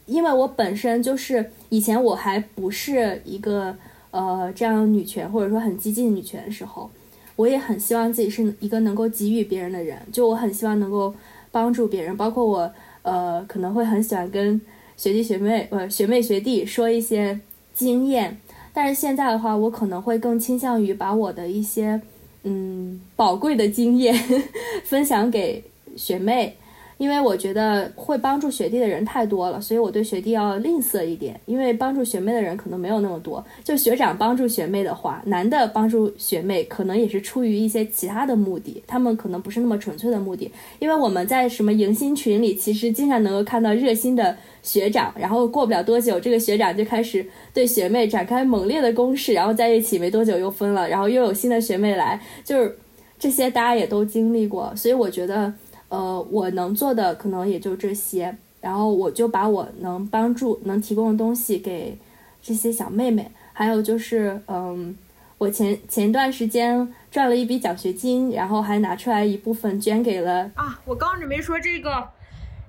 [0.06, 3.76] 因为我本身就是以前我还不是一个
[4.12, 6.88] 呃这样女权或者说很激进女权的时候，
[7.36, 11.12] 我也很希望自己是一个能够给予别人的人，就我很希望能够
[11.52, 12.72] 帮助别人，包括我
[13.02, 14.62] 呃可能会很喜欢跟
[14.96, 17.40] 学弟学妹呃学妹学弟说一些
[17.74, 18.40] 经验，
[18.72, 22.00] 但是现在的话，我可能会更倾向于把我的一些
[22.44, 24.14] 嗯宝贵的经验
[24.86, 25.64] 分享给
[25.96, 26.56] 学妹，
[27.04, 33.44] 因为我觉得会帮助学弟的人太多了，所以我对学弟要吝啬一点，因为帮助学妹的人可能没有那么多。
[33.62, 40.50] 就学长帮助学妹的话，男的帮助学妹可能也是出于一些其他的目的，他们可能不是那么纯粹的目的。
[40.80, 52.78] 因为我们在什么迎新群里，其实经常能够看到热心的学长，然后过不了多久，这个学长就开始对学妹展开猛烈的攻势，然后在一起没多久又分了，然后又有新的学妹来，就是
[53.20, 55.54] 这些大家也都经历过，所以我觉得。
[55.94, 61.96] 呃，我能做的可能也就这些，然后我就把我能帮助、能提供的东西给
[62.42, 63.30] 这些小妹妹。
[63.54, 64.98] 还有就是，嗯，
[65.38, 72.10] 我前前段时间赚了一笔奖学金，然后还拿出来一部分捐给了，啊，我刚准备说这个，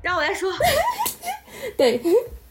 [0.02, 0.52] 让我来说。
[1.78, 2.02] 对，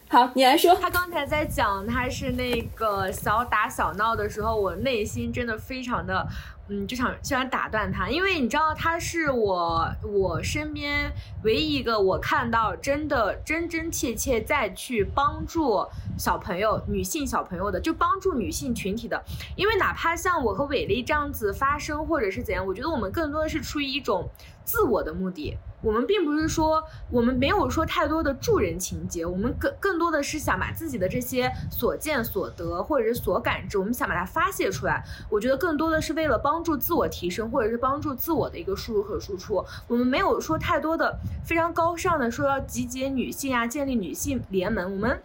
[0.08, 0.74] 好，你来说。
[0.74, 6.26] 他刚才在讲他是那个小打小闹的时候，我内心真的非常的，
[6.68, 11.12] 嗯，就想就想打断他，因为你知道他是我我身边
[11.42, 15.86] 唯一一个我看到真的真真切切在去帮助
[16.16, 19.22] 小朋友、女性小朋友的，就帮助女性群体的。
[19.56, 24.30] 因为哪怕像我和伟丽这样子发声，或者是怎样，我觉得我们更多的是出于一种
[24.64, 25.58] 自我的目的。
[25.82, 35.04] 我们并不是说，我们没有说太多的助人情节，我们更更多的是想把自己的这些所见所得或者是所感知，我们想把它发泄出来。
[35.28, 39.56] 我觉得更多的是为了帮帮助自我提升，或者是帮助自我的一个输入和输出。
[39.88, 44.92] 我们没有说太多的非常高尚的说要集结女性啊，建立女性联盟。
[44.92, 45.20] 我们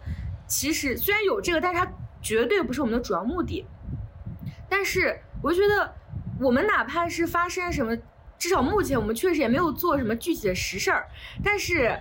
[0.48, 1.88] 其实虽然有这个，但是它
[2.20, 3.64] 绝对不是我们的主要目的。
[4.68, 5.94] 但是我觉得，
[6.40, 7.96] 我们哪怕是发生什么。
[8.36, 11.06] 至少目前我们确实也没有做什么具体的实事儿，
[11.44, 11.96] 但是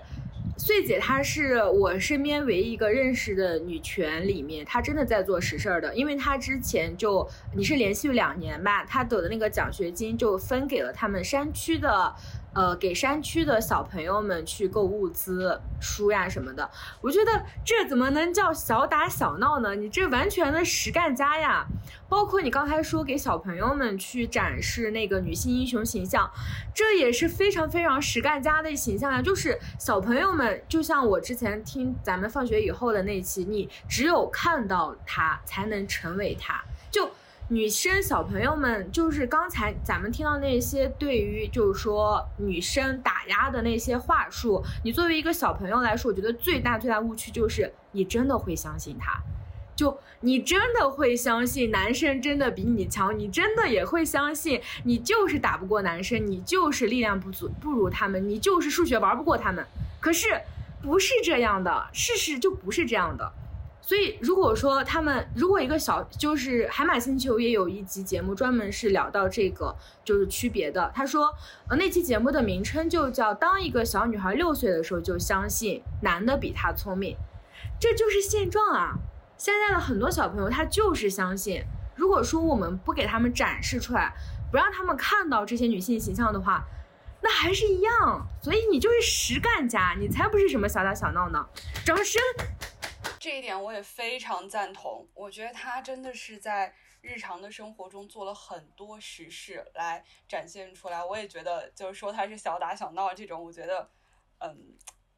[0.60, 12.14] 穗姐她是我身边唯一一个认识的女权里面，她真的在做实事儿的，因为她之前就你是连续两年吧，她得的那个奖学金就分给了他们山区的。
[12.54, 16.70] 呃，给山区的小朋友们去购物资、书呀什么的，
[17.02, 17.32] 我觉得
[17.64, 19.76] 这怎么能叫小打小闹呢？
[19.76, 21.66] 你这完全的实干家呀！
[22.10, 26.28] 包括你刚才说给小朋友们去展示那个女性英雄形象，
[26.74, 29.22] 这也是非常非常实干家的形象呀。
[29.22, 36.60] 就是小朋友们，就像我之前听咱们放学以后的那期，你只有看到他，才能成为他。
[36.90, 37.08] 就
[37.52, 49.20] 女生小朋友们，就是刚才咱们听到那些对于就是说女生打压的那些话术，你作为一个小朋友来说，我觉得最大最大误区就是你真的会相信他，
[49.76, 59.66] 就你真的会相信男生真的比你强，你真的也会相信你就是打不过男生，你就是力量不足不如他们，你就是数学玩不过他们。
[60.00, 60.28] 可是
[60.84, 63.34] 不是这样的，事实就不是这样的。
[63.90, 69.76] 所以，如果说他们如果一个小就是海马星球也有一集节目专门是聊到这个
[70.06, 71.34] 就是区别的，他说，
[71.68, 77.18] 呃，那期节目的名称就叫当一个小女孩六岁的时候就相信男的比她聪明，
[77.80, 78.94] 这就是现状啊。
[79.40, 81.64] 现在的很多小朋友他就是相信，
[81.96, 84.14] 如果说我们不给他们展示出来，
[84.52, 86.64] 不让他们看到这些女性形象的话，
[87.24, 88.28] 那还是一样。
[88.40, 91.44] 所以你就是实干家，你才不是什么小打小闹呢。
[91.84, 92.22] 掌声。
[93.20, 101.04] 这一点我也非常赞同，我觉得他真的是在日常的生活中做了很多实事来展现出来。
[101.04, 103.90] 我也觉得，就是说他是小打小闹这种，我觉得，
[104.40, 104.58] 嗯，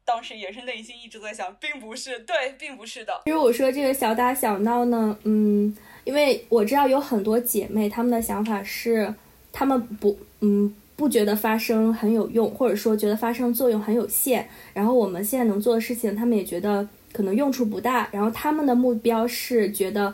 [0.04, 3.22] 当时也是内心一直在想，并不是，对，并不是的。
[3.24, 9.14] 其实我说这个小打小闹呢，嗯，因为我知道有很多姐妹，她们的想法是，
[9.52, 14.48] 她们不，嗯，不觉得发声很有用，或者说觉得发声作用很有限。
[14.74, 16.88] 然后我们现在能做的事情，她们也觉得。
[17.12, 20.12] 可能用处不大，然后他们的目标是觉得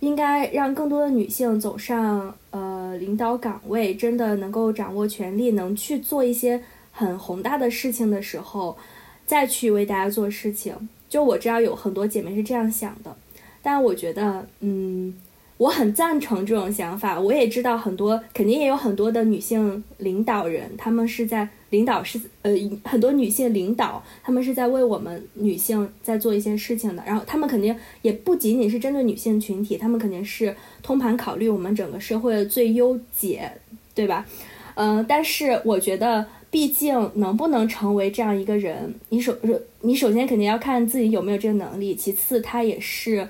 [0.00, 8.76] 应该让更多的女性走上呃领导岗位，真的能够掌握权力，能去做一些很宏大的事情的时候，
[9.24, 10.88] 再去为大家做事情。
[11.08, 13.14] 就我知道有很多姐妹是这样想的，
[13.62, 15.14] 但我觉得，嗯，
[15.62, 17.20] 我很赞成这种想法。
[17.20, 21.48] 我也知道很多，肯定也有很多的女性领导人，她们是在。
[21.72, 22.52] 领导是呃
[22.84, 27.02] 很多女性领导，她们是在为我们女性在做一些事情的。
[27.06, 33.50] 然后她们肯定也不仅仅是针对女性群体，她们肯定是通盘考虑我们整个社会的最优解，
[33.94, 34.26] 对吧？
[34.74, 39.34] 嗯，但是我觉得毕竟能不能成为这样一个人，你首
[39.80, 43.26] 你首先肯定要看自己有没有这个能力，其次他也是，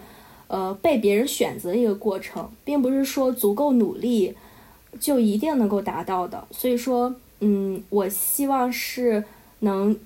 [0.53, 4.35] 呃，被别人选择的一个过程，并不是说足够努力
[5.01, 6.47] 就一定能够达到的。
[6.51, 9.25] 所以说，嗯，我希望是
[9.61, 9.97] 能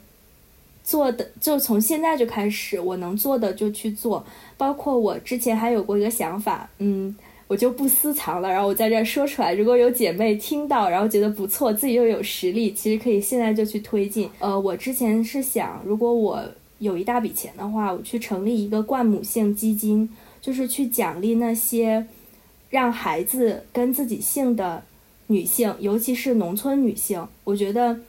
[0.84, 4.24] 做的，就从现在就开始，我能做的就去做。
[4.56, 7.16] 包括我之前还有过一个想法，嗯。
[7.48, 9.54] 我就不私藏了，然后我在这儿说出来。
[9.54, 14.28] 如果有姐妹听到，然后觉得不错，自己又有实力，其实可以现在就去推进。
[14.40, 16.42] 呃，我之前是想，如果我
[16.80, 22.06] 有一大笔钱的话，我去成立一个冠母性基金，就是去奖励那些
[22.70, 24.82] 让孩子跟自己姓的
[25.26, 27.26] 女性，尤其是农村女性。
[27.44, 28.00] 我觉得，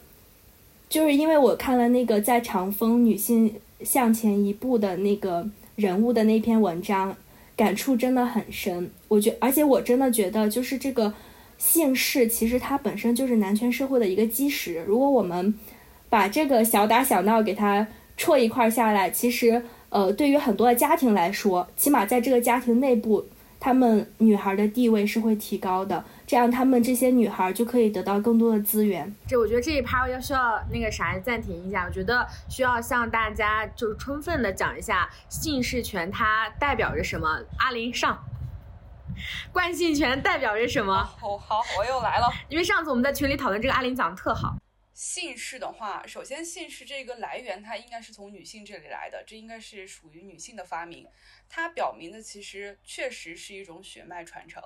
[0.89, 7.15] 就是因为我看了那个在长风女性向前一步的那个人物的那篇文章。
[7.55, 11.11] 感触真的很深，我觉，而且我真的觉得，就是这个
[11.57, 14.83] 姓氏，其实它本身就是男权社会的一个基石。
[14.85, 15.51] 如果我们
[16.07, 23.27] 把这个小打小闹给它戳一块下来，其实，呃，对于很多的家庭来说，起码在这个家庭内部。
[23.59, 29.11] 她们女孩的地位是会提高的，这样她们这些女孩就可以得到更多的资源。
[29.27, 37.27] 这我觉得这一趴要需要那个啥暂停一下，我觉得需要向大家就是充分的讲一下姓氏权它代表着什么。
[37.57, 38.23] 阿林上，
[39.51, 40.93] 惯性权代表着什么？
[41.23, 42.27] 哦，好，我又来了。
[42.49, 44.55] 因为上次我们在群里讨论这个，阿林讲的特好。
[44.97, 51.07] 姓氏的话，首先姓氏这个来源它应该是从女性这里来的，这应该是属于女性的发明。
[51.47, 54.59] 它表明的其实确实是一种血脉传承。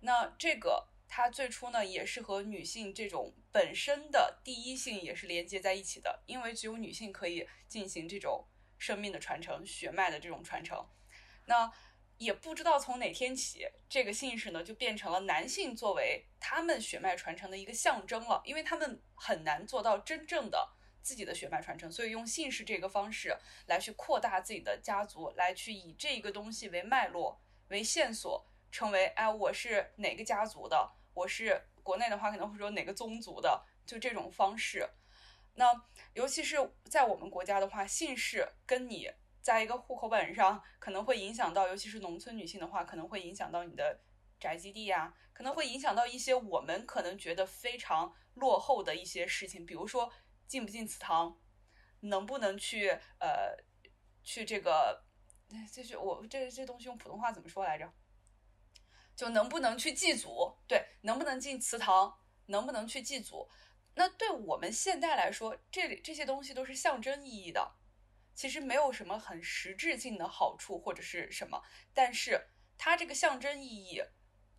[0.00, 8.48] 那这个它最初呢也是和女性这种本身的第一性也是连接在一起的，因为只有女性可以进行这种
[8.78, 10.84] 生命的传承、血脉的这种传承。
[11.46, 11.72] 那
[12.18, 20.68] 也不知道从哪天起，这个姓氏呢就变成了男性作为他们血脉传承的一个象征了，因为他们很难做到真正的
[21.00, 34.90] 自己的血脉传承，所以用姓氏这个方式来去扩大自己的家族，来去以这个东西为脉络、为线索，成为哎我是哪个家族的，我是国内的话可能会说哪个宗族的，就这种方式。
[35.54, 36.56] 那尤其是
[36.90, 39.08] 在我们国家的话，姓氏跟你。
[39.40, 44.00] 在一个户口本上，可能会影响到，尤其是农村女性的话，可能会影响到你的
[44.38, 50.12] 宅基地呀，可能会影响到一些我们可能觉得非常落后的一些事情，比如说
[50.46, 51.40] 进不进祠堂，
[52.00, 53.56] 能不能去呃
[54.22, 55.04] 去这个，
[55.72, 57.90] 就是我这这东西用普通话怎么说来着？
[59.16, 60.56] 就能不能去祭祖？
[60.68, 62.20] 对，能不能进祠堂？
[62.46, 63.48] 能不能去祭祖？
[63.94, 67.77] 那对我们现代来说，这里这些东西都是象征意义的。
[68.38, 71.60] 其实没有什么很实质性的好处或者是什么，
[71.92, 72.40] 但是
[72.78, 74.00] 它这个象征意义，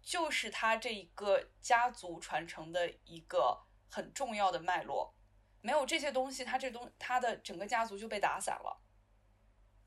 [0.03, 3.57] 就是它这一个家族传承的一个
[3.89, 5.15] 很重要的脉络。
[5.61, 8.81] 没有这些东西，它这东它的整个家族就被打散了，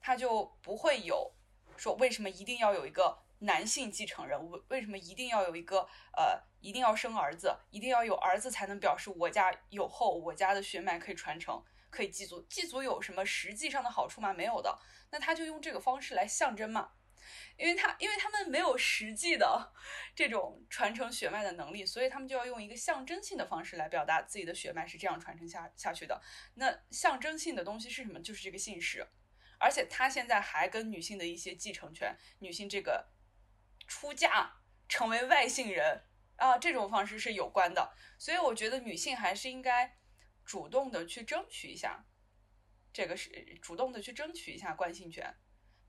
[0.01, 1.35] 它就不会有
[1.77, 5.87] 说为什么一定要有一个男性继承人，为为什么一定要有一个
[6.17, 11.63] 呃一定要生儿子，一定要有儿子才能表示我家有后，我家的血脉可以传承。
[11.93, 14.33] 可以祭祖，祭祖有什么实际上的好处吗？
[14.33, 14.77] 没有的。
[15.11, 16.93] 那他就用这个方式来象征嘛，
[17.59, 19.73] 因为他因为他们没有实际的
[20.17, 26.19] 这种传承血脉的能力，所以他们就要用一个象征性的方式来表达自己的血脉是这样传承下下去的。
[26.55, 28.19] 那象征性的东西是什么？
[28.21, 29.07] 就是这个姓氏，
[29.61, 33.11] 而且他现在还跟女性的一些继承权、女性这个
[33.87, 34.51] 出嫁
[34.89, 36.05] 成为外姓人
[36.37, 37.93] 啊这种方式是有关的。
[38.19, 39.99] 所以我觉得女性还是应该。
[40.53, 42.05] 主动的去争取一下，
[42.93, 43.31] 这个是
[43.63, 45.35] 主动的去争取一下惯性权，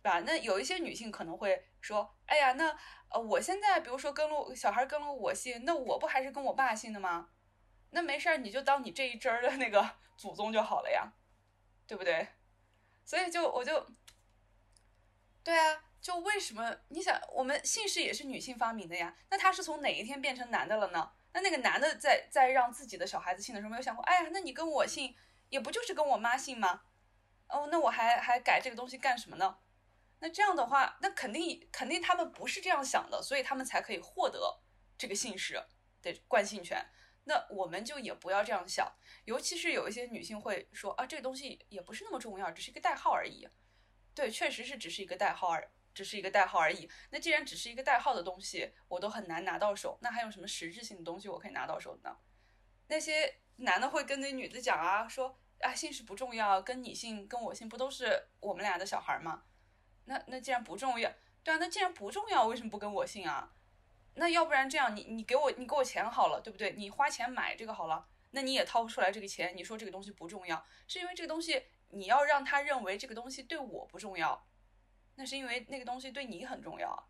[0.02, 0.22] 对吧？
[0.22, 2.74] 那有一些女性可能会说：“哎呀，那
[3.10, 7.32] 呃，我现在比如说跟了小孩跟了我姓，那我不还是跟我爸姓的吗？
[7.90, 11.12] 那没事儿，你就当你这一支儿的那个 祖宗就好了呀，
[11.86, 12.30] 对不对？
[13.04, 13.86] 所以就我就，
[15.44, 19.14] 对啊，就为什么你想我们姓氏也是女性发明的呀？
[19.30, 25.16] 那他是从哪一天变成男的了呢？”那那个男的在在让自己的小孩子姓的时候，没有想过，哎呀，那你跟我姓，
[25.50, 26.84] 也不就是跟我妈姓吗？
[27.50, 29.58] 哦，那我还还改这个东西干什么呢？
[30.20, 34.62] 那这样的话，那肯定肯定他们不是这样想的，所以他们才可以获得
[34.98, 35.62] 这个姓氏
[36.02, 36.86] 的惯性权。
[37.26, 43.48] 那我们就也不要这样想，尤其是有一些女性会说啊，这个东西也不是那么重要，只是一个代号而已。
[44.14, 45.72] 对，确实是只是一个代号而。
[45.94, 46.90] 只是一个代号而已。
[47.10, 52.18] 那既然只是一个代号的东西，我都很难拿到手，那还有什么实质性的东西我可以拿到手呢？
[52.88, 59.44] 那些男的会跟那女的讲啊，说啊姓氏不重要，跟你姓跟我姓不都是我们俩的小孩吗？
[60.06, 61.12] 那那既然不重要，
[61.44, 63.54] 对啊，那既然不重要，为什么不跟我姓啊？
[64.16, 66.74] 那要不然这样，你你给我你给我钱好了，对不对？
[66.74, 74.46] 你花钱买这个好了，那你也掏不出来这个钱，你说这个东西不重要，是因为这个东西你要让他认为这个东西对我不重要，
[75.16, 77.10] 那是因为那个东西对你很重要。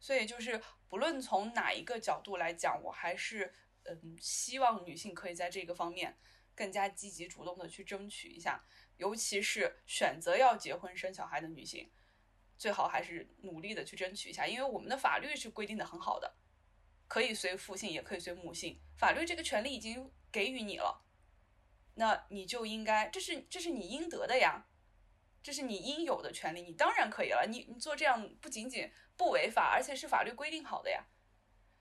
[0.00, 3.54] 所以就是不论从哪一个角度来讲，我还是
[3.84, 6.18] 嗯希望女性可以在这个方面
[6.54, 8.62] 更加积极主动的去争取一下，
[8.98, 11.90] 尤其是选择要结婚生小孩的女性，
[12.58, 16.36] 最好还是努力的去争取一下，因为我们的法律是规定的很好的，
[17.08, 21.02] 可以随父姓也可以随母姓，法律这个权利已经给予你了，
[21.94, 24.66] 那你就应该这是这是你应得的呀。
[25.44, 27.46] 这是你应有的权利，你当然可以了。
[27.46, 31.04] 你你做这样不仅仅不违法，而且是法律规定好的呀，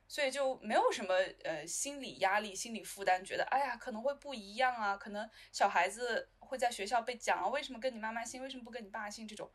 [0.05, 9.49] 所以就没有什么呃心理压力、心理负担，觉得哎呀可能会不一样啊，可能小孩子会在学校被讲啊，为什么跟你妈妈姓，为什么不跟你爸姓这种，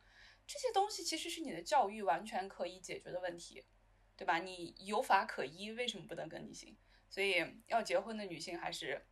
[0.47, 3.63] 这些东西其实是你的教育完全可以解决的问题，
[4.17, 4.39] 对吧？
[4.39, 6.75] 你有法可依，为什么不能跟你姓？
[7.11, 9.07] 所以要结婚的女性还是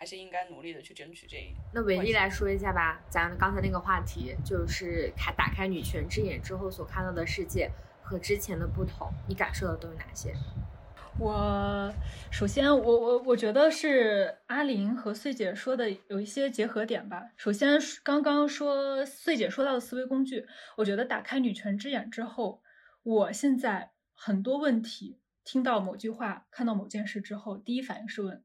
[0.00, 1.54] 还是应该努力的去争取这一。
[1.74, 7.70] 那维丽来说一下吧，咱刚才那个话题就是开打开女权之眼之后所看到的世界
[8.00, 10.32] 和之前的不同，你感受的都有哪些？
[11.18, 11.92] 我
[12.30, 17.22] 首先，我我我觉得是阿林和穗姐说的有一些结合点吧。
[17.36, 20.46] 首先，刚刚说穗姐说到的思维工具，
[20.78, 22.62] 我觉得打开女权之眼之后，
[23.02, 28.42] 我现在很多问题，听到某句话，看到某件事之后，第一反应是问：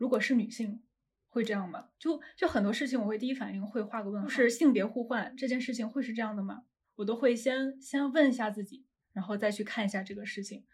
[0.00, 0.82] 如果是女性，
[1.28, 1.90] 会这样吗？
[1.98, 4.26] 就就很多事情，我会第一反应会画个问号。
[4.26, 6.62] 就是性别互换这件事情会是这样的吗？
[6.96, 10.64] 我都会先先问一下自己，然后再去看一下这个事情。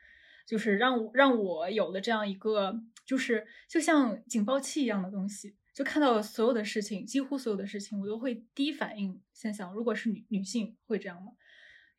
[0.47, 11.33] 就是让让我有了这样一个，就是就像警报器一样的东西，就看到所有的事情，几乎所有的事情，我都会第一反应先想，如果是女女性会这样吗？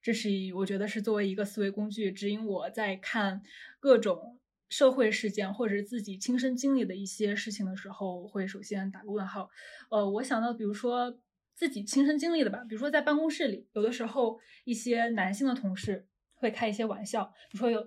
[0.02, 3.42] 这是一我觉得是作为一个思维工具，指引我在看
[3.82, 4.37] 各种
[4.70, 9.50] 社会事件或者自己亲身经历的一些事情的时候，会首先打个问号。
[9.90, 11.18] 呃，我想到比如说
[11.54, 16.08] 自己亲身经历的吧，比如说在办公室里，有的时候一些男性的同事。
[16.40, 17.84] 会开一些玩笑，比如说有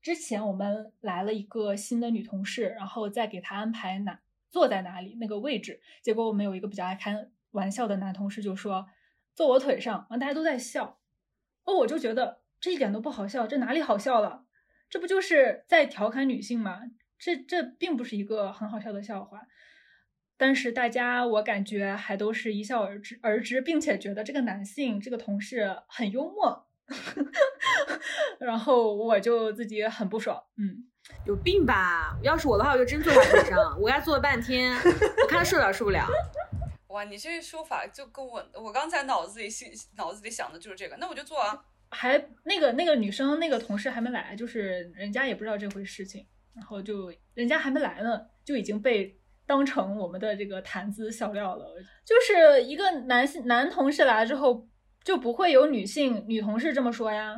[0.00, 4.18] 之前我们来了一个新的女同事，然后再给她安排哪
[4.50, 8.86] 坐在哪里那个位置，结果我们有一个比较爱开玩笑的男同事就说
[9.34, 10.98] 坐我腿上，然后大家都在笑，
[11.64, 14.46] 哦，我就觉得这一点都不好笑，这哪里好笑了？
[14.92, 16.82] 这不就是在调侃女性吗？
[17.18, 19.40] 这这并不是一个很好笑的笑话，
[20.36, 26.68] 但是大家我感觉还都是一笑而之而之，并且觉得这个男性这个同事很幽默。
[28.38, 30.84] 然后我就自己很不爽，嗯，
[31.24, 32.18] 有病吧？
[32.22, 36.06] 要是我的话，我就真坐他腿上，我给他坐了半天，我看他受了受不了。
[36.88, 41.64] 哇，你这说法就跟我我刚才脑子里心脑子里想的就是这个，那我就做啊。
[41.92, 49.16] 还那个那个女生那个同事还没来，就是人家也不知道这回事情，然后就人家还没来呢，就已经被
[49.46, 51.66] 当成我们的这个谈资笑料了。
[52.04, 54.66] 就是一个男性男同事来了之后。
[55.04, 57.34] 就不会有女性女同事这么说呀，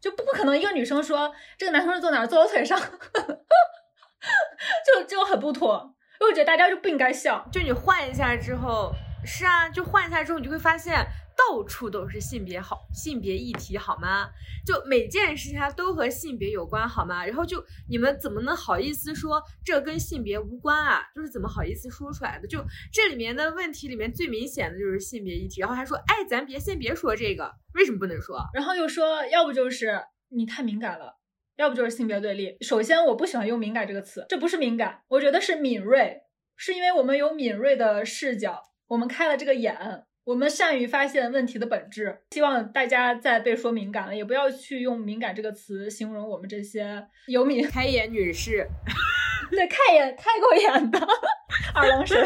[0.00, 2.78] 就不不可能一个女生说这个男同事坐哪儿坐我腿上，
[4.86, 5.96] 就就很不妥。
[6.20, 7.44] 因为我觉得大家就不应该笑。
[7.50, 8.92] 就你换一下之后，
[9.24, 11.04] 是啊，就换一下之后，你就会发现
[11.36, 14.28] 到处都是性别好性别议题，好吗？
[14.64, 17.24] 就每件事情它都和性别有关，好吗？
[17.26, 21.02] 然后就你们怎么能好意思说这跟性别无关啊？
[21.14, 22.46] 就是怎么好意思说出来的？
[22.46, 28.40] 就这里面的问题里面最明显的就是性别议题，然后还说，哎，咱别先别说这个，为什么不能说？
[28.54, 31.18] 然后又说，要不就是你太敏感了，
[31.56, 32.56] 要不就是性别对立。
[32.60, 36.20] 首先，我不喜欢用敏感这个词，这不是敏感，我觉得是敏锐，
[36.56, 40.04] 是因为我们有敏锐的视角，我们开了这个眼。
[40.24, 48.68] 我们善于发现问题的本质，希望大家在被说敏感了，也不要去用“敏感”这个词形容我们这些有敏开眼女士。
[49.50, 50.98] 对，开眼开过眼的
[51.74, 52.16] 二郎神、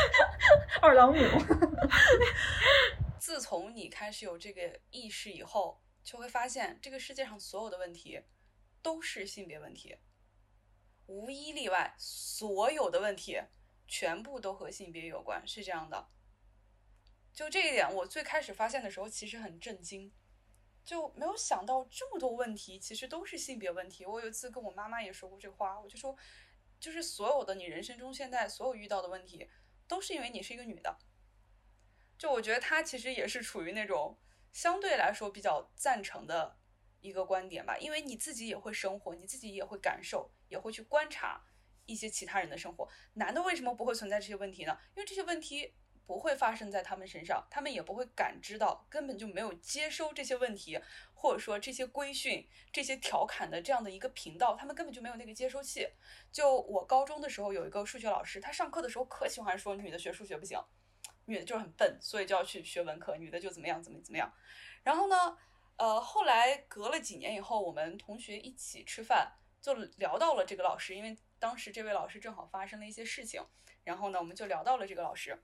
[0.80, 1.20] 二郎母。
[3.18, 8.22] 自从你开始有这个意识以后，就会发现这个世界上所有的问题
[8.80, 9.96] 都是性别问题，
[11.06, 13.40] 无一例外，所有的问题
[13.88, 16.06] 全部都和性别有关，是这样的。
[17.36, 20.10] 就这一点，我最开始发现的时候其实很震惊，
[20.82, 24.06] 就没有想到这么多问题其实都是性别问题。
[24.06, 26.16] 我有一次跟我妈妈也说过这话，我就说，
[26.80, 29.50] 就是所有的你人生中现在所有遇到的问题，
[29.86, 30.98] 都是因为你是一个女的。
[32.16, 34.18] 就我觉得她其实也是处于那种
[34.50, 36.56] 相对来说比较赞成的
[37.02, 41.44] 一个观点吧，因为你自己也会生活，你自己也会感受，也会去观察
[41.84, 42.88] 一些其他人的生活。
[43.12, 44.78] 男的为什么不会存在这些问题呢？
[44.94, 45.74] 因为这些问题。
[46.06, 50.80] 不会发生在他们身上，他们也不会感知到，根本就没有接收这些问题，
[51.14, 55.88] 或者说这些规训、这些调侃的这样的一个频道，他们根本就没有那个接收器。
[56.30, 60.58] 就我高中的时候有一个数学老师，他上课的时候可喜欢说女的学数学不行，
[61.24, 64.32] 女的就是很笨，所以就要去学文科，女的就怎么样怎么怎么样。
[64.84, 65.36] 然后呢，
[65.76, 73.44] 呃，后来隔了几年以后，我们同学一起吃饭，就聊到了这个老师，因为当时这位老师正好发生了一些事情，
[73.82, 75.42] 然后呢，我们就聊到了这个老师。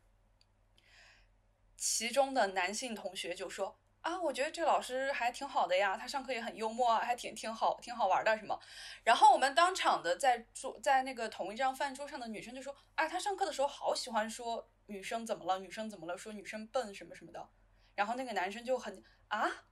[1.85, 8.57] 其中的男性同学就说：“啊，我觉得这老师还挺好的呀，他上课也很幽默啊，还挺挺好，挺好玩的什么。”
[9.03, 17.49] 然后我们当场的在桌在那个同一张饭桌上的女生就说：“啊，他上课的时候好喜欢说女生怎么了，女生怎么了，说女生笨什么什么的。”
[17.97, 19.65] 然后那个男生就很啊，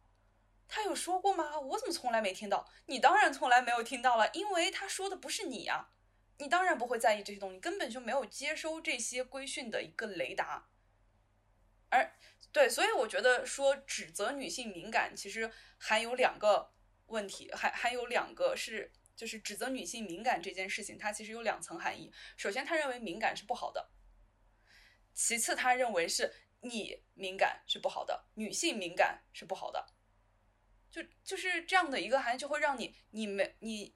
[0.67, 1.61] 他有说过吗？
[1.61, 2.69] 我怎么从来没听到？
[2.87, 5.91] 你当然从来没有听到了，因为他说的不是你呀，
[6.39, 10.67] 你当然不会在意这些东西，根本就没有接收这些规训的一个雷达。
[11.91, 12.13] 而
[12.53, 15.49] 对，所以我觉得说指责女性敏感，其实
[15.79, 16.73] 还有两个
[17.07, 22.13] 问题，还还有两个是，就是指责女性敏感这件事情，它其实有两层含义。
[22.37, 23.91] 首先，他认为敏感是不好的；
[25.15, 29.87] 其次，他认为是你敏感是不好的，女性敏感是不好的。
[30.91, 33.95] 就就是这样的一个含义，就会让你你没你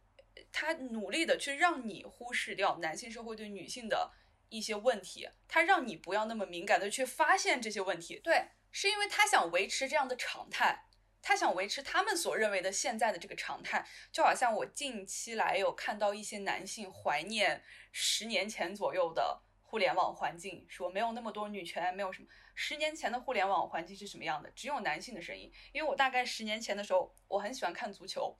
[0.52, 4.12] 他努力的去让你忽视掉男性社会对女性的。
[4.48, 10.86] 一些问题，他让你不要那么敏感的去发现这些问题，对，是因为他想维持这样的常态，
[11.20, 24.50] 他想维持他们所认为的现在的这个常态，就好像我近期来有看到一些男性怀念十年前左右的互联网环境，说没有那么多女权，没有什么，十年前的互联网环境是什么样的？
[24.50, 28.38] 只有男性的声音，因为我大概十年前的时候，我很喜欢看足球，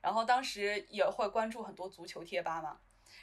[0.00, 2.80] 然后当时也会关注很多足球贴吧嘛，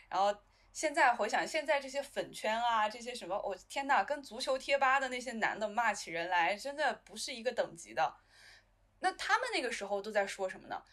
[0.08, 0.34] 然后。
[0.74, 8.16] 现在回想，现在这些粉圈啊，这些什么，我天呐，跟足球贴吧的那些男的骂起人来，真的不是一个等级的。
[9.00, 10.84] 那他们那个时候都在说什么呢？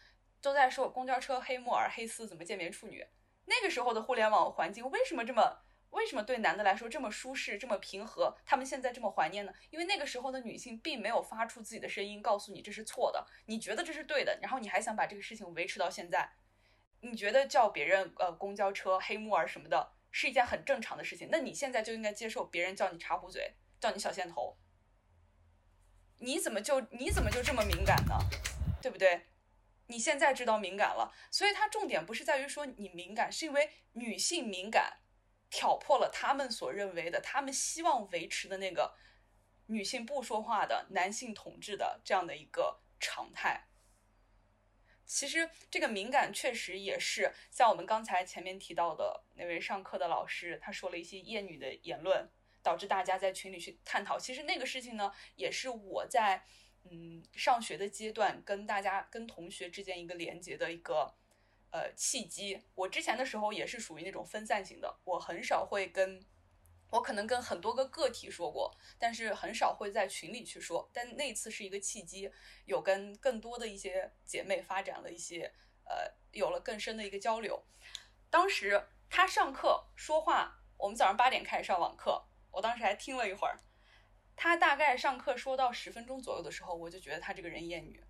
[0.42, 3.06] 都在说公交车黑木耳、黑丝怎么鉴别处女。
[3.46, 8.36] 那个时候的互联网环境为什么这么，为什么对男的来说这么舒适、这么平和？
[8.44, 9.52] 他们现在这么怀念呢？
[9.70, 16.30] 因为那个时候的女性并没有发出自己的声音，告诉你这是错的，你觉得这是对的，然后你还想把这个事情维持到现在。
[17.00, 24.56] 你觉得叫别人呃公交车黑木耳什么的是一件很正常的事情，那你现在就应该接受别人叫你茶壶嘴，叫你小线头。
[26.18, 28.14] 你怎么就你怎么就这么敏感呢？
[28.82, 29.26] 对不对？
[29.86, 34.98] 你现在知道敏感了，所以它重点不是在于说你敏感，是因为女性敏感
[35.48, 38.94] 挑破了他们所认为的、他们希望维持的那个
[39.66, 43.69] 女性不说话的男性统治的这样的一个常态。
[45.12, 52.30] 其实这个敏感确实也是像我们刚才前面提到的那位上课的老师，他说了一些厌女的言论，
[52.62, 54.16] 导致大家在群里去探讨。
[54.16, 56.44] 其实那个事情呢，也是我在
[56.88, 61.12] 嗯上学的阶段跟大家跟同学之间一个连接的一个
[61.72, 62.62] 呃契机。
[62.76, 66.24] 我之前的时候也是属于那种分散型的，我很少会跟。
[66.90, 70.90] 我可能跟很多个个体说过，但是很少会在群里去说。
[70.92, 72.30] 但那次是一个契机，
[72.64, 75.52] 有跟更多的一些姐妹发展了一些，
[75.84, 77.64] 呃，有了更深的一个交流。
[78.28, 83.58] 当时他上课说话，我们早上八点开始上网课，我当时还听了一会儿。
[84.36, 88.02] 他大概上课说到十分钟左右的时候，我就觉得他这个人厌女。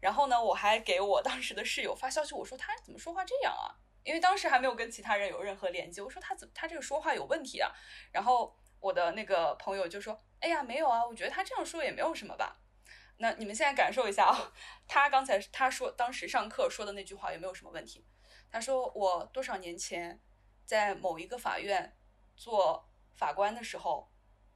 [0.00, 3.78] 然后呢，我还给我当时的室友发消息，我说他怎么说话这样啊？
[4.04, 7.70] 因为当时还没有跟其他人有任何连接，我说他怎他这个说话有问题啊？
[8.12, 12.58] 然后我的那个朋友就说：“哎呀，没有啊，我觉得他这样说也没有什么吧。”
[13.18, 14.52] 那你们现在感受一下啊，
[14.88, 18.04] 他刚才他说当时上课说的那句话有没有什么问题？
[18.50, 20.20] 他说我多少年前
[20.64, 21.96] 在某一个法院
[22.34, 24.10] 做法官的时候，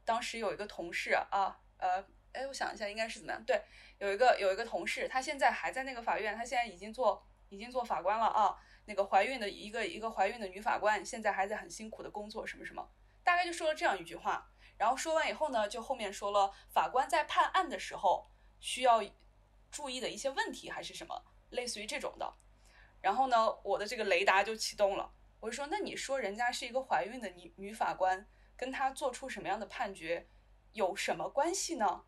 [0.05, 3.45] 当时有一个同事啊，呃，哎，我想一下应该是怎么样？
[3.45, 3.63] 对，
[3.99, 8.59] 有一个有一个同事，他现在还在那个法院，他现在已经做已经做法官了啊。
[8.87, 12.89] 那个怀孕的一个一个怀孕的女法官，现在还在很辛苦的工作，什么什么，
[13.23, 14.51] 大概就说了这样一句话。
[14.79, 18.31] 然后说完以后呢，就后面说了法官在判案的时候
[18.61, 19.03] 需要
[19.71, 22.35] 注意的一些问题，还是什么，类似于这种的。
[23.01, 30.29] 然后呢，我的这个雷达就启动了，我就说，那你说人家是一个怀孕的女女法官，跟她做出什么样的判决
[30.73, 32.05] 有什么关系呢？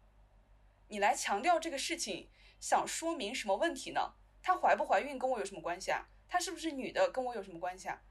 [0.88, 2.30] 你来强调这个事情，
[2.60, 4.14] 想说明什么问题呢？
[4.42, 6.08] 她怀不怀孕跟我有什么关系啊？
[6.28, 8.02] 她是不是女的跟我有什么关系啊？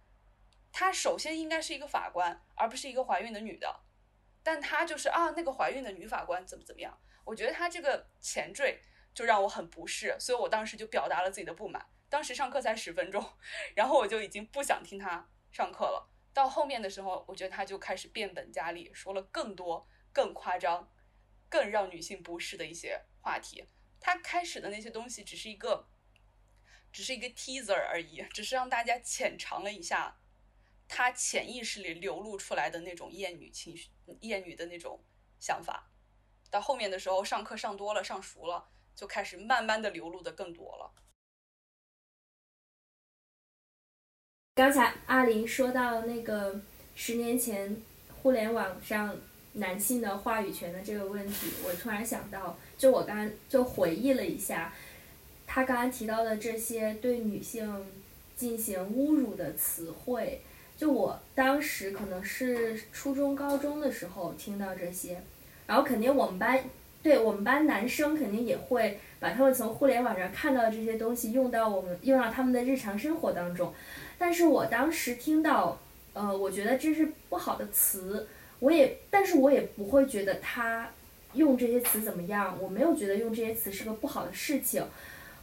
[0.72, 3.82] 她首先应该是一个法官，而不是一个怀孕的女的。
[4.44, 7.00] 但她就是啊，那个怀孕的女法官怎么怎么样？
[7.24, 8.82] 我觉得她这个前缀
[9.14, 11.86] 就让我很不适，所以我当时就表达了自己的不满。
[12.10, 13.24] 当时上课才十分钟，
[13.76, 16.10] 然后我就已经不想听她上课了。
[16.34, 20.90] 到后面的时候，我觉得她就开始变本加厉，说了更多更夸张、
[21.50, 23.66] 更让女性不适的一些话题。
[24.00, 25.90] 她开始的那些东西只是一个，
[26.98, 30.18] 只是一个 teaser 而已，只是让大家浅尝了一下
[30.88, 33.90] 他潜意识里流露出来的那种厌女情绪、
[34.22, 35.00] 厌女的那种
[35.40, 35.92] 想法。
[36.50, 40.92] 到后面的时候，上课上多了、上熟了，就开始慢慢的流露的更多了。
[44.56, 46.60] 刚才阿林说到那个
[46.96, 47.80] 十年前
[48.24, 49.16] 互联网上
[49.54, 54.74] 男性的话语权的这个问题，我突然想到，就我刚刚就回忆了一下，
[55.48, 57.84] 他刚刚提到的这些对女性
[58.36, 60.42] 进行侮辱的词汇，
[60.78, 65.20] 就我当时可能是初中、高中的时候听到这些，
[65.66, 66.64] 然后肯定我们班。
[67.04, 73.74] 对我们班男生肯定也会把他们从互联网上看到的这些东西用到我们用到他们的日常生活当中，
[74.18, 75.80] 但是我当时听到，
[76.12, 78.28] 呃，我觉得这是不好的词，
[78.60, 80.90] 我也，但是我也不会觉得他
[81.34, 84.84] 用这些词怎么样，我没有觉得用这些词是个不好的事情，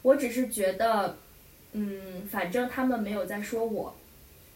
[0.04, 1.16] 我只是觉得，
[1.72, 3.96] 嗯，反正他们没有在说我，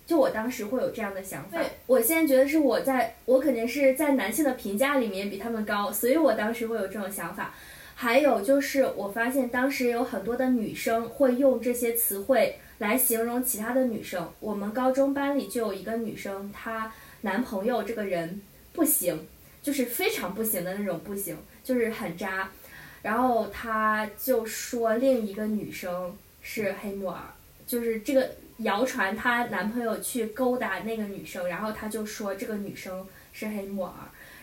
[0.07, 1.57] 就我当时会有这样的想法。
[1.57, 7.55] 对，我现在觉得是我在，我肯定是在男性的评价里面比他们高，所以我当时会有这种想法。
[7.95, 14.31] 还有就是，我发现当时有很多的女生会用这些词汇来形容其他的女生。
[14.41, 16.93] 我们高中班里就有一个女生，她
[17.23, 18.43] 男朋友这个人
[18.75, 19.27] 不行，
[19.63, 22.51] 就是非常不行的那种不行，就是很渣。
[23.03, 27.21] 然后她就说另一个女生是黑木耳，
[27.67, 33.93] 就是这个谣传她男朋友去勾搭那个女生，然后她就说这个女生是黑木耳，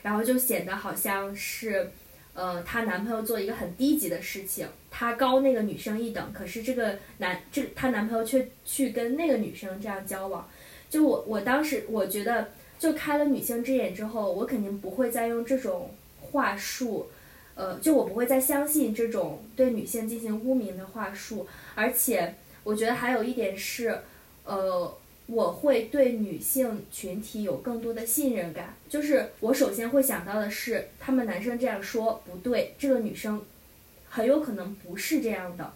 [0.04, 1.92] 然后就显得好像是。
[2.38, 10.46] 呃，她男朋友做一个很低级的事情，她高那个女生一等，可是这个男这她男朋友却去跟那个女生这样交往，
[10.90, 17.10] 就我我当时我觉得，就开了女性之眼之后，我肯定不会再用这种话术，
[17.56, 24.00] 呃，就我不会再相信这种对女性进行污名的话术，而且我觉得还有一点是，
[24.46, 24.96] 呃。
[25.28, 33.42] 我会对女性群体有更多的信任感，就是我首先会想到的是，他们男生这样说不对，这个女生
[34.08, 35.74] 很有可能不是这样的，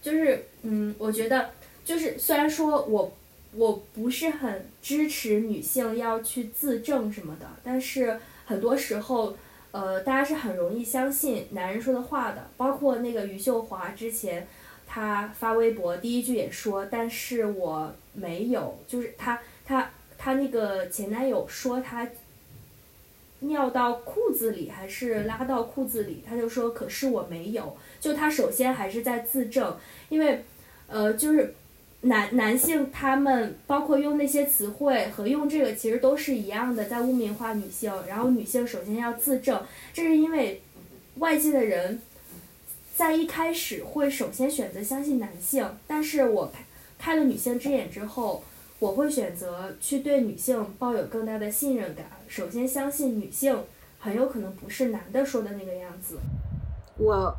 [0.00, 1.50] 就是嗯，我觉得
[1.84, 3.12] 就是虽然说我
[3.54, 9.36] 我不是很支持女性要去自证什么的，但是很多时候，
[9.76, 14.46] 呃，大家是很容易相信男人说的话的，包括那个余秀华之前。
[14.88, 22.08] 她发微博第一句也说，但是我没有，就是她她她那个前男友说她
[23.40, 29.76] 尿到裤子里还是拉到裤子里，她就说可是我没有，就她首先还是在自证，
[30.08, 30.44] 因为
[30.86, 31.52] 呃就是
[32.06, 39.62] 男男性他们包括用那些词汇和用这个其实都是一样的，在污名化女性，然后女性首先要自证，
[39.92, 40.62] 这是因为
[41.18, 42.00] 外界的人。
[42.96, 46.50] 在一开始会首先选择相信男性，但是我
[46.98, 48.42] 开了女性之眼之后，
[48.78, 52.06] 我会选择去对女性抱有更大的信任感。
[52.26, 53.54] 首先相信女性
[53.98, 56.16] 很有可能不是男的说的那个样子。
[56.96, 57.36] 我，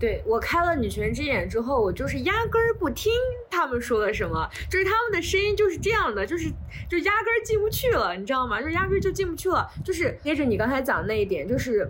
[0.00, 3.12] 对我开了女权之眼之后，我就是压根儿不听
[3.50, 6.48] 他们说的什么，就是他们的声音就是这样的，就是
[6.88, 8.62] 就压根儿进不去了，你知道吗？
[8.62, 9.70] 就压根儿就进不去了。
[9.84, 11.88] 就是接着你刚才讲那一点，就是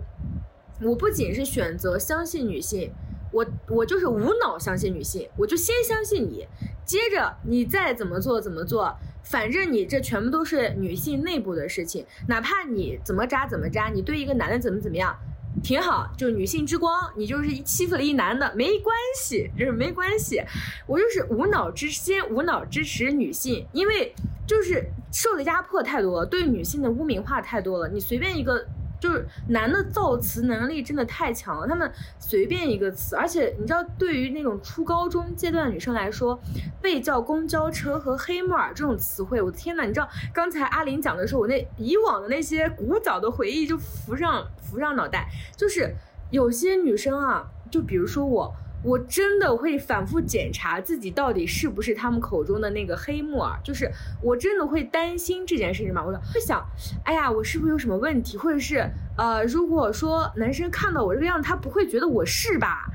[0.81, 2.91] 我不仅是选择相信女性。
[3.33, 6.45] 我我就是无脑相信女性，我就先相信你，
[6.83, 8.93] 接着你再怎么做怎么做，
[9.23, 15.17] 反正你这全部都是女性内部的事情，哪怕你怎么渣怎么渣，你对一个男的怎么怎么样，
[15.63, 20.41] 挺好，就女性之光，你就是欺负了一男的没关系，就是没关系，
[20.87, 24.13] 我就是无脑支先无脑支持女性，因为
[24.47, 28.65] 就是受的压迫太多了，对女性的污名化太多了，你随便一个。
[29.01, 36.39] 就是男的造词能力真的太强了，他们随便一个词，而且你知道，对于那种初高中阶段的女生来说，
[36.79, 45.95] 被叫公交车和黑木耳这种词汇，我的天呐，你知道刚才阿林讲的时候，我那以往的那些古早的回忆就浮上浮上脑袋，就是
[46.29, 48.55] 有些女生啊，就比如说我。
[48.83, 53.89] 我真的会反复检查自己到底是不是他们口中的那个黑木耳，就是
[54.23, 56.03] 我真的会担心这件事情嘛。
[56.03, 56.65] 我会想，
[57.05, 58.83] 哎呀，我是不是有什么问题，或者是
[59.17, 62.85] 呃，如果说男生看到我这个样子，他不会觉得我是吧？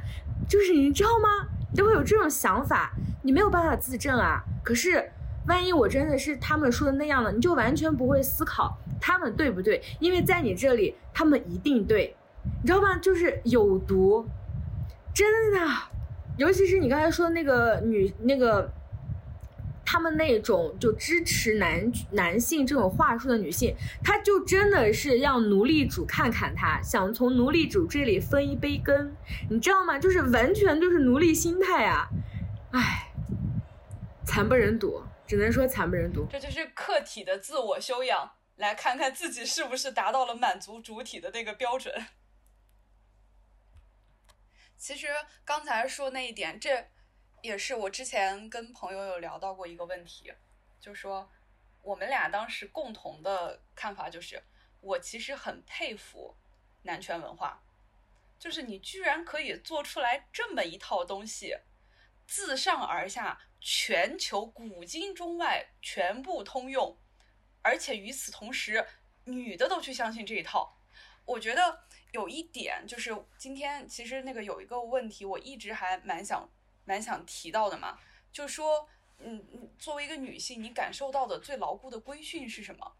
[0.48, 1.48] 就是你知道吗？
[1.74, 2.92] 就会有这种想法，
[3.22, 4.42] 你没有办法自证啊。
[4.64, 5.12] 可是
[5.46, 12.16] 万一我真的是他们说的那样的，你就完全不会思考他们对不对，因为在你这里他们一定对，
[12.62, 12.96] 你知道吗？
[12.98, 14.26] 就是有毒。
[15.16, 15.58] 真的，
[16.36, 18.70] 尤其是你刚才说那个女那个
[19.82, 23.74] 他们那种就支持男男性这种话术的女性，
[24.04, 29.16] 她就真的是让奴隶主看看她，想从奴隶主这里分一杯羹，
[29.48, 29.98] 你知道吗？
[29.98, 32.10] 就是完全就是奴隶心态啊！
[32.72, 33.10] 唉，
[34.26, 36.26] 惨不忍睹，只能说惨不忍睹。
[36.30, 41.90] 这就是客体的自我修养，来看看自己是不是达到了满足主体的那个标准。
[44.86, 45.08] 其实
[45.44, 46.88] 刚才说那一点，这
[47.42, 50.32] 也是我之前跟朋友有聊到过一个问题，
[50.78, 51.28] 就说
[51.82, 54.40] 我们俩当时共同的看法就是，
[54.80, 56.36] 我其实很佩服
[56.82, 57.60] 男权文化，
[58.38, 61.56] 就是你居然可以做出来这么一套东西，
[62.24, 66.96] 自上而下，全球古今中外全部通用，
[67.60, 68.86] 而且与此同时，
[69.24, 70.78] 女的都去相信这一套。
[71.24, 71.80] 我觉得
[72.16, 76.48] 有一点就是，今天其实那个有一个问题，我一直还蛮想
[76.86, 77.98] 蛮想提到的嘛，
[78.32, 78.88] 就是说，
[79.18, 82.96] 嗯，嗯作为一个女性，你感受到的最牢固的规训是什么？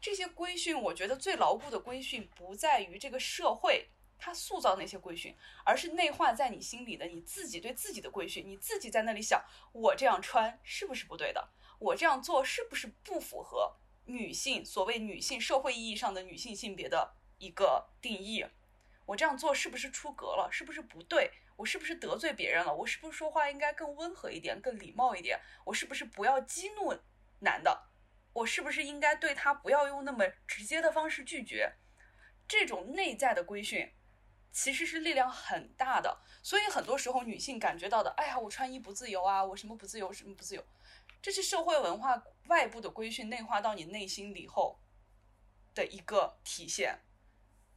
[0.00, 3.86] 这些规训，我觉得最牢固的规训不在于这个社会
[4.18, 8.42] 它塑造那些规训，而是内化在你心里的你自己对自己的规训。
[8.46, 11.50] 你自己在那里想，我这样穿是不是不对的？
[11.78, 13.76] 我这样做是不是不符合
[14.06, 18.46] 女性所谓女性社会意义上的女性性别的一个定义？
[19.04, 20.48] 我这样做是不是出格了？
[20.50, 21.30] 是不是不对？
[21.56, 22.74] 我是不是得罪别人了？
[22.74, 25.38] 我是不是说话应该更温和一点、更礼貌一点？
[25.64, 26.98] 我是不是不要激怒
[27.40, 27.90] 男的？
[28.32, 31.74] 我是不是应该对他不要用那么直接的方式拒绝？
[32.48, 33.92] 这种内在的规训，
[34.50, 36.22] 其实是力量很大的。
[36.42, 40.64] 所以很多时候女性感觉到的，哎呀，我穿衣不自由啊，我什么不自由，什么不自由，
[41.20, 44.80] 这是社会文化外部的规训内化到你内心里后
[45.74, 46.98] 的一个体现。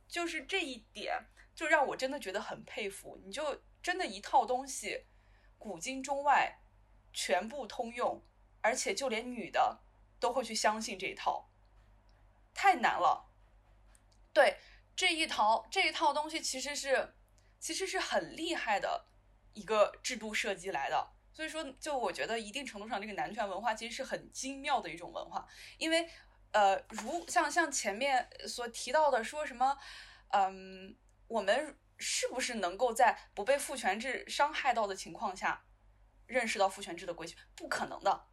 [0.08, 3.20] 就是这一点，就让我真的觉得很佩服。
[3.24, 5.06] 你就真的一套东西，
[5.58, 6.60] 古今中外
[7.14, 8.24] 全部通用，
[8.62, 9.80] 而且就连女的
[10.20, 11.50] 都会去相信这一套，
[12.54, 13.30] 太难了。
[14.34, 14.58] 对
[14.96, 17.16] 这一套这一套东西，其实是
[17.60, 19.08] 其实是很厉害的
[19.54, 21.14] 一个制度设计来的。
[21.34, 25.48] 所以说，就我觉得一定程度上，这个男权文化其实是很精妙的一种文化，
[25.78, 26.10] 因为
[26.52, 29.78] 呃，如像像前面所提到的，说什么，
[30.30, 30.96] 嗯，
[31.28, 35.66] 我们是不是能够在不被父权制伤害到的情况下，
[36.26, 37.36] 认识到父权制的规矩？
[37.56, 38.28] 不可能的，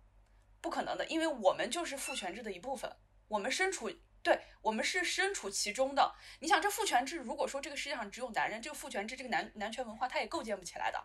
[0.61, 2.97] 不可能的，因为我们就是父权制的一部分，
[3.29, 3.91] 我们身处，
[4.23, 6.15] 对我们是身处其中的。
[6.41, 11.05] 你想，这父权制，如果说这个世界上只有男人，这个父权制，这个男男权文化，它也构建不起来的，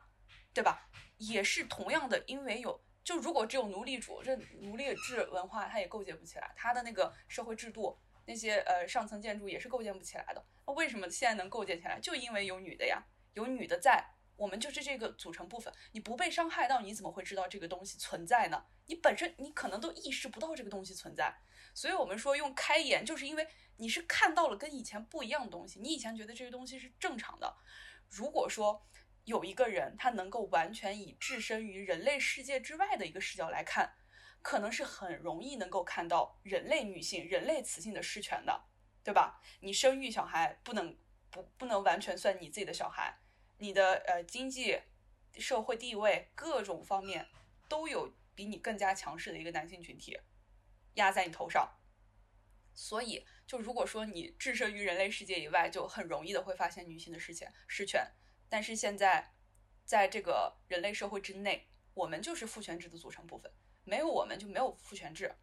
[0.53, 0.87] 对吧？
[1.17, 2.81] 也是同样的，因为有。
[3.09, 10.45] 就如果只有奴隶主，这奴隶制文化它也构建不起来，它的那个社会制度，那些呃上层建筑也是构建不起来的。
[10.67, 11.99] 那为什么现在能构建起来？
[11.99, 13.03] 就因为有女的呀，
[13.33, 14.05] 有女的在，
[14.35, 15.73] 我们就是这个组成部分。
[15.91, 18.63] 你不被伤害到，你怎么会知道这个东西存在呢？
[18.85, 21.35] 你本身你可能都意识不到这个东西存在。
[21.73, 27.57] 所以我们说用开眼，就是因为你是看到了跟以前不一样的东西，你以前觉得这些东西是正常的。
[28.07, 28.85] 如果说
[29.29, 33.93] 有一个人，他能够完全以置身于人类世界之外的一个视角来看，
[34.41, 38.65] 可能是很容易能够看到人类女性、人类雌性的失权的，
[39.03, 39.39] 对吧？
[39.59, 40.97] 你生育小孩不能
[41.29, 43.19] 不不能完全算你自己的小孩，
[43.59, 44.81] 你的呃经济、
[45.37, 47.27] 社会地位各种方面
[47.67, 50.19] 都有比你更加强势的一个男性群体
[50.95, 51.69] 压在你头上，
[52.73, 58.11] 所以就如果说你置身于人类世界以外，就很容易的会发现女性的失权失权。
[58.49, 59.31] 但是现在，
[59.85, 63.51] 在这个人类社会之内，我们就是父权制的组成部分，
[63.83, 65.33] 没有我们就没有父权制，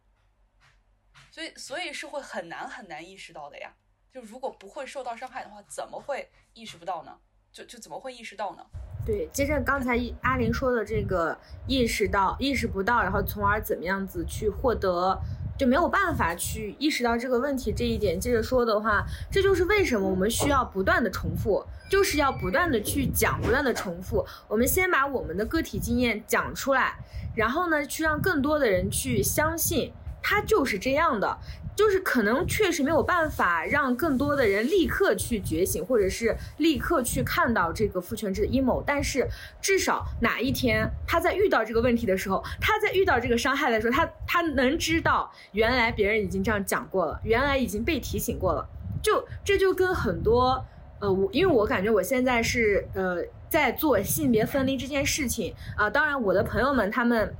[1.31, 3.73] 所以所以是会很难很难意识到的呀。
[4.11, 7.17] 就如果不会受到伤害的话，怎么会意识不到呢？
[7.51, 8.65] 就就怎么会意识到呢？
[9.05, 15.17] 对，接着刚才阿玲说的这个意识到、意识不到，然后从而怎么样子去获得，
[15.57, 18.19] 就没有办法去意识到这个问题这一点。
[18.19, 24.25] 接着说的话，这就是为什么我们需要不断的重复，就是要不断的去讲，不断的重复。
[24.47, 26.95] 我们先把我们的个体经验讲出来，
[27.35, 29.91] 然后呢，去让更多的人去相信
[30.21, 31.37] 它就是这样的。
[31.77, 39.27] 就是可能确实没有办法让更多的人立刻去觉醒，或者是立刻去看到这个父权制的阴谋，但是
[39.61, 48.67] 至少哪一天他在遇到这个问题的时候，他在遇到这个伤害的时候，他他能知道原来别人已经这样讲过了，原来已经被提醒过了。
[49.03, 50.65] 就这就跟很多
[50.99, 53.17] 呃，我因为我感觉我现在是呃
[53.49, 57.33] 在做性别分离这件事情啊、当然我的朋友们他们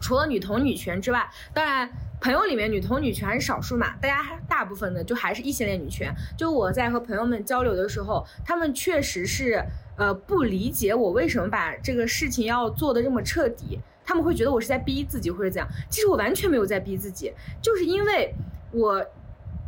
[0.00, 1.90] 除了女同女权之外，当然。
[2.18, 6.10] 朋友里面女同女权还是少数嘛，大家大部分的就还是异性恋女权。
[6.36, 9.62] 就我在和朋友们交流的时候，他们确实是
[9.98, 13.78] 呃不理解我为什么把这个事情要做的这么彻底。
[14.02, 15.68] 他们会觉得我是在逼自己或者怎样。
[15.90, 17.30] 其实我完全没有在逼自己，
[17.60, 18.34] 就是因为
[18.72, 19.06] 我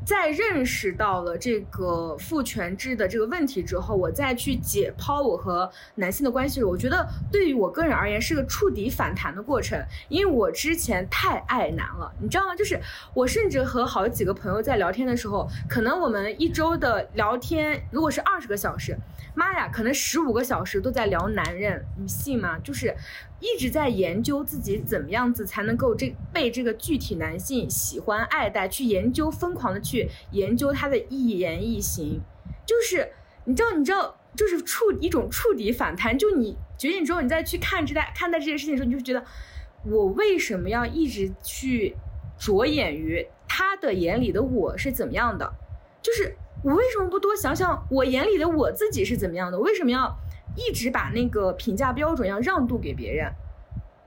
[0.09, 9.79] 在认识到了这个父权制的这个问题之后，我再去解剖我和男性的关系，我觉得对于我个人而言是个触底反弹的过程，
[10.09, 12.57] 因为我之前太爱男了，你知道吗？
[12.57, 12.81] 就是
[13.13, 18.97] 我甚至和好几个朋友在聊天的时候，可能我们一周的聊天如果是二十个小时，
[19.35, 22.59] 妈呀，可能十五个小时都在聊男人，你信吗？
[22.65, 22.97] 就是
[23.41, 32.21] 一直在研究自己怎么样子才能够这被这个具体男性喜欢爱戴，去研究疯狂的去研究他的一言一行，
[32.67, 33.13] 就是
[33.45, 39.25] 你知道，你知道，就是触一种触底反弹，就你觉醒之后，你再去看这代看待这件事情的时候，你就觉得
[39.85, 41.97] 我为什么要一直去
[42.39, 45.53] 着眼于他的眼里的我是怎么样的？
[46.03, 49.59] 就是我为什么不多想想我眼里的我自己是怎么样的？
[49.59, 50.19] 为什么要
[50.59, 53.33] 一直把那个评价标准要让渡给别人？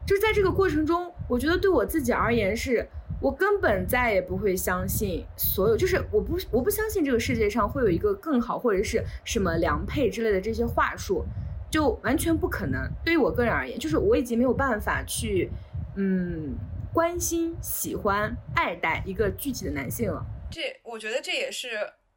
[0.06, 2.86] 就是在这个过程中，我觉得对我自己而言是，
[3.22, 11.24] 我根本再也不会相信所有，就是我不我不相信这个世界上会有一个更好或者是什么良配之类的这些话术，
[11.70, 12.82] 就完全不可能。
[13.06, 15.52] 对于我个人而言，就是我已经没有办法去，
[15.96, 16.56] 嗯，
[16.92, 20.26] 关心、喜欢、爱戴一个具体的男性了。
[20.50, 21.70] 这我觉得这也是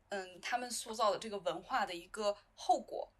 [0.09, 3.13] 嗯他们塑造的这个文化的一个后果，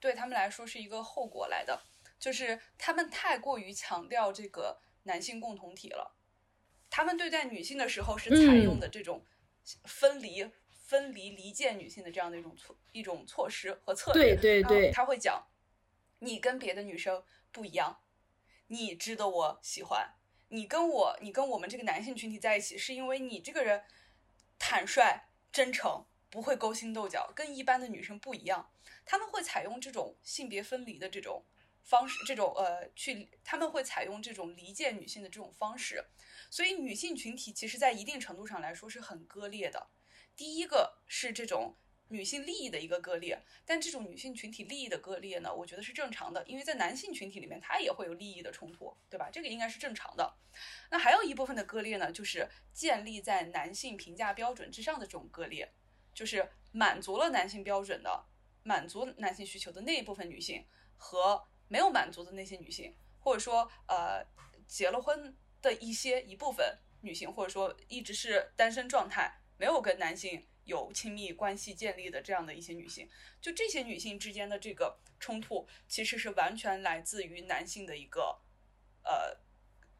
[0.00, 1.82] 对他们来说是一个后果来的，
[2.18, 6.16] 就是他们太过于强调这个男性共同体了。
[6.90, 9.24] 他们对待女性的时候是采用的这种
[9.84, 14.34] 分离、分离、离间女性的这样的一种措一种措施和策略。
[14.34, 15.46] 对对对他会讲，
[16.20, 17.22] 你跟别的女生
[17.52, 18.00] 不一样，
[18.68, 20.14] 你值得我喜欢。
[20.50, 23.84] 你跟我，你跟我们这个男性群体在一起，是因为你这个人
[24.58, 28.70] 坦率、真诚，不会勾心斗角，跟一般的女生不一样。
[29.04, 31.44] 他们会采用这种性别分离的这种
[31.82, 36.04] 方式，这种呃，去他们会采用这种离间女性的这种方式。
[36.50, 39.88] 所以女性群体其实在一定程度上来说是很割裂的。
[40.36, 41.74] 第一个是这种
[42.08, 49.28] 女性利益的一个割裂，但这种女性群体利益的割裂呢，我觉得是正常的，因为在男性群体里面，它也会有利益的冲突，对吧？
[49.30, 50.34] 这个应该是正常的。
[50.90, 55.70] 那还有一部分的割裂呢，就是建立在男性评价标准之上的这种割裂，
[56.18, 58.24] 就是满足了男性标准的、
[58.64, 60.66] 满足男性需求的那一部分女性
[60.96, 64.26] 和没有满足的那些女性，或者说呃
[64.66, 65.32] 结了婚
[65.62, 73.08] 的一些一部分女性，或者说一直是单身状态，没有跟男性有亲密关系建立的这样的一些女性，
[73.40, 78.42] 就这些女性之间的这个冲突，其实是完全来自于男性的一个
[79.04, 79.38] 呃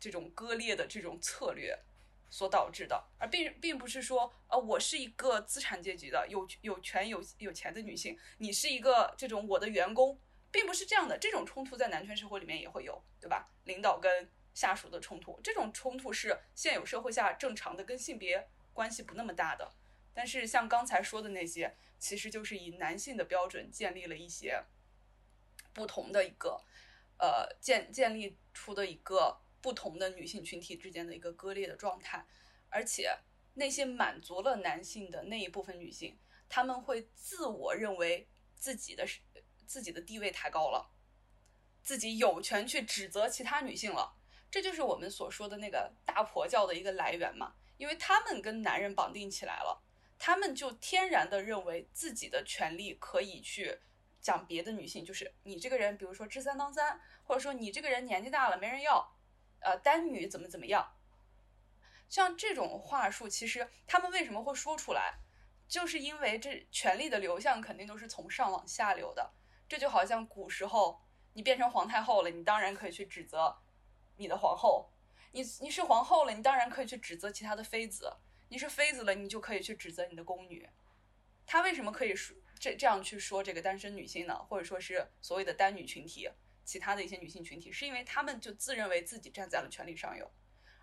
[0.01, 1.79] 这种割裂的这种策略
[2.31, 11.17] 所导致的，而并并不是说呃我是一个资产阶级的有有权有有钱的女性，你是一个这种我的员工，并不是这样的。
[11.19, 13.51] 这种冲突在男权社会里面也会有，对吧？
[13.65, 19.73] 领导跟下属的冲突，这种冲突是现有社会下正常的，跟性别关系不那么大的。
[20.13, 24.65] 但是像刚才说的那些，其实就是以男性的标准建立了一些
[25.73, 26.61] 不同的一个，
[27.19, 32.27] 呃，建建立出的一个不同的女性群体之间的一个割裂的状态，
[32.69, 33.17] 而且
[33.55, 36.19] 那些满足了男性的那一部分女性，
[36.49, 39.07] 她们会自我认为自己的
[39.67, 40.91] 自己的地位抬高了，
[41.83, 44.17] 自己有权去指责其他女性了。
[44.51, 49.83] 这就是我们所说的那个大婆教的一个来源嘛，因为他们跟男人绑定起来了，
[50.19, 53.79] 他们就天然的认为自己的权利可以去
[54.21, 59.07] 讲别的女性，就是你这个人，比如说知三当三，或者说你这个人年纪大了没人要，
[59.61, 60.95] 呃，单女怎么怎么样，
[62.09, 65.19] 像这种话术，其实他们为什么会说出来，
[65.69, 69.33] 就是因为这权力的流向肯定都是从上往下流的，
[69.69, 71.01] 这就好像古时候
[71.33, 73.59] 你变成皇太后了，你当然可以去指责。
[74.21, 74.91] 你的皇后，
[75.31, 78.09] 你你是皇后了，你当然可以去指责其他的妃子；
[78.49, 80.69] 你是妃子了，你就可以去指责你的宫女。
[81.47, 84.37] 他为什么可以说这这样去说这个单身女性呢？
[84.49, 86.29] 或者说是所谓的单女群体，
[86.69, 90.31] 其他的一些女性群体，是因为他们就自认为自己站在了权力上游，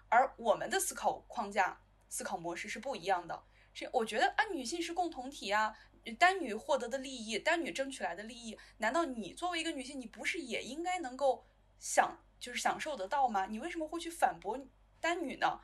[0.10, 1.80] 而我们的思考框架、
[2.10, 3.44] 思考模式是不一样的。
[3.72, 5.78] 是我觉得啊，女性是共同体啊，
[6.18, 11.46] 单女获得的利益，单女争取来的利益，难道你作为一个女性，你不是也应该能够
[11.78, 12.18] 享？
[12.40, 13.46] 就是享受得到吗？
[13.46, 14.60] 你为什么会去反驳
[15.00, 15.62] 单女呢？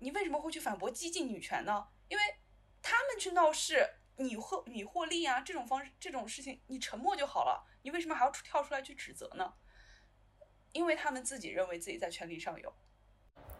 [0.00, 1.88] 你为什么会去反驳激进女权呢？
[2.08, 2.22] 因为
[2.82, 5.40] 他们去闹事，你获你获利啊！
[5.40, 7.64] 这种方式这种事情，你沉默就好了。
[7.82, 9.52] 你为什么还要跳出来去指责呢？
[10.72, 12.72] 因为他们自己认为自己在权力上游，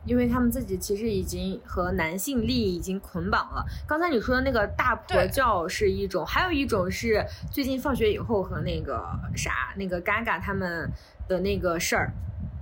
[0.04, 3.64] 因为他们自己其实已经和男性利益已经捆绑了。
[3.86, 10.90] 刚才你说的那个大婆教是一种，还有一种是最近放学以后和那个啥那个 Gaga 他们
[11.28, 12.12] 的那个事儿。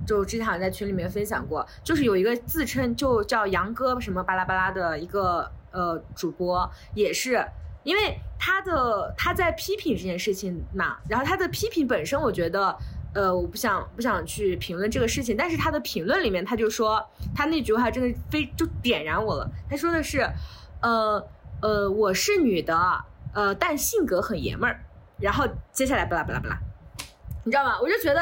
[0.07, 7.45] 就之前好像在群里面分享过，就是有一个自称就叫杨哥什么巴拉巴拉的一个呃主播，也是
[7.87, 12.77] 因为他的他在批评这件事情嘛，然后他的批评本身，我觉得。
[13.15, 17.03] 呃，我不想不想去评论这个事情，但是他的评论里面他就说，
[17.35, 19.51] 他那句话真的非就点燃我了。
[19.71, 20.21] 他说的是，
[20.83, 21.27] 呃
[21.63, 22.77] 呃，我是女的，
[23.33, 24.85] 呃，但性格很爷们儿。
[25.19, 26.59] 然后接下来巴拉巴拉巴拉，
[27.43, 27.81] 你知道吗？
[27.81, 28.21] 我就觉得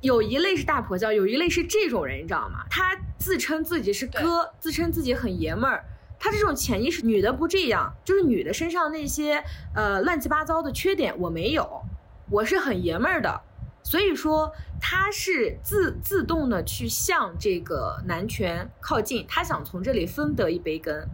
[0.00, 2.64] 有一类是大婆教，有一类是这种人，你知道吗？
[2.70, 5.84] 他自称自己是哥，自称自己很爷们儿。
[6.18, 9.44] 他这种潜意识，女的不这样，就是女的身上那些
[9.74, 11.82] 呃乱七八糟的缺点我没有，
[12.30, 13.42] 我是很爷们儿的。
[13.82, 21.06] 所以说他是自自动的去向这个男权靠近，他想从这里分得一杯羹，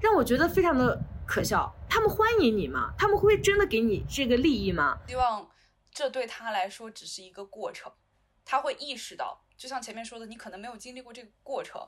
[0.00, 1.72] 让我觉得非常的可笑。
[1.88, 2.92] 他们欢迎你吗？
[2.98, 4.98] 他们会真的给你这个利益吗？
[5.06, 5.48] 希望
[5.92, 7.92] 这对他来说只是一个过程，
[8.44, 11.80] 他会意识到，就像前面说的，你可能没有经历过这个过程。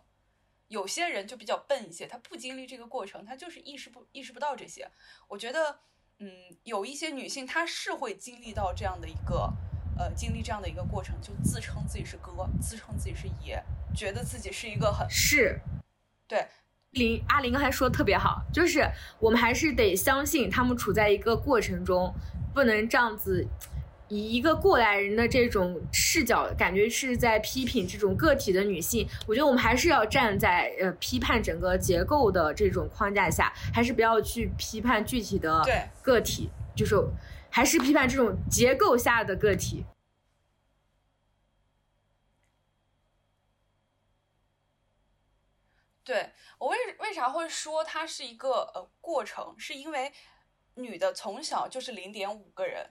[0.68, 4.88] 有些人就比较笨一些，他不经历这个过程，他就是意识不意识不到这些。
[5.26, 5.80] 我觉得，
[6.20, 6.30] 嗯，
[6.62, 9.52] 有一些女性她是会经历到这样的一个。
[10.00, 13.60] 呃，经历这样的一个过程，就自称自己是哥，自称自己是爷，
[13.96, 15.60] 觉得自己是一个很是，
[16.28, 16.46] 对。
[16.90, 18.88] 林阿林刚才说的特别好，就是
[19.18, 22.14] 我们还是得相信他们处在一个过程中，
[22.54, 23.44] 不能这样子
[24.08, 29.08] 以一个过来人的这种视角，感觉是在批评这种个体的女性。
[29.26, 35.64] 我觉得我们还是要站在呃批判整个结构的这种框架下，还是不要去批判具体的
[36.02, 36.96] 个体，就是。
[37.50, 39.86] 还是批判这种结构下的个体。
[46.04, 49.54] 对我为为啥会说它是一个呃过程？
[49.56, 50.12] 是因为
[50.74, 52.90] 女的从小就是零点五个人，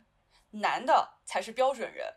[0.61, 2.13] 男的才是标准人。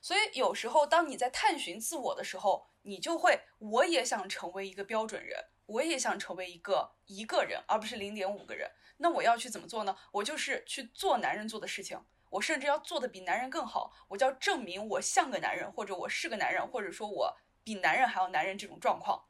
[0.00, 8.70] 所以有时候当你在探寻自我的时候，你就会我也想成为一个标准人，我也想成为一个一个人，而不是零点五个人。
[8.98, 9.96] 那我要去怎么做呢？
[10.12, 12.00] 我就是去做男人做的事情，
[12.30, 13.92] 我甚至要做的比男人更好。
[14.08, 19.26] 我就要证明我像个男人，或者我是个男人，或者说我比男人还要男人这种状况。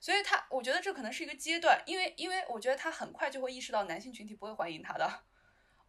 [0.00, 5.24] 所以他，我觉得这可能是一个阶段，因为因为我觉得他很快就会意识到男性群体不会欢迎他的。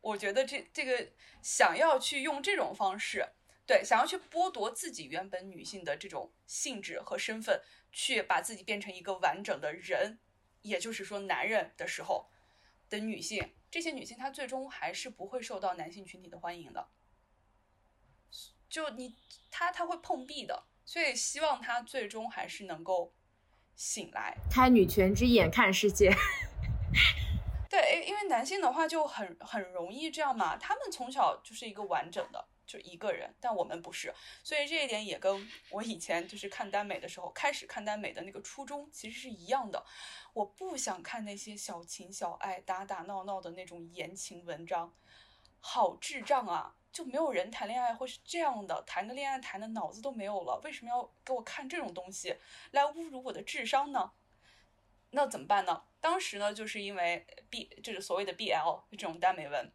[0.06, 1.12] 我觉得这这个
[1.42, 3.28] 想要去用这种方式，
[3.66, 7.62] 对，想要去剥夺自己原本女性的这种性质和身份，
[7.92, 10.20] 去把自己变成一个完整的人，
[10.62, 12.30] 也就是说男人的时候。
[12.88, 16.88] 的女性，这些女性她最终还是不会受到男性群体的欢迎的。
[18.70, 19.16] 就你，
[19.50, 23.12] 她她会碰壁的，所以希望她最终还是能够
[23.76, 26.12] 醒来，开女权之眼看世界。
[27.76, 32.46] 对，因为男性的话就很很容易这样嘛，他们从小就是一个完整的。
[32.68, 34.12] 就一个人，但我们不是，
[34.44, 39.86] 所以这一点也跟我以前就是看耽美的时候，开始看耽美的那个初衷其实是一样的。
[40.34, 44.92] 我不想看那些小情小爱、打打闹闹的那种言情文章，
[45.60, 46.76] 好智障啊！
[46.92, 52.36] 就没有人谈恋爱会是这样的，谈个恋爱谈的脑子都没有了，为什么要给我看这种东西
[52.72, 54.12] 来侮辱我的智商呢？
[55.16, 55.82] 那怎么办呢？
[56.00, 59.72] 当时呢，就是因为 B 就是所谓的 BL 这种耽美文。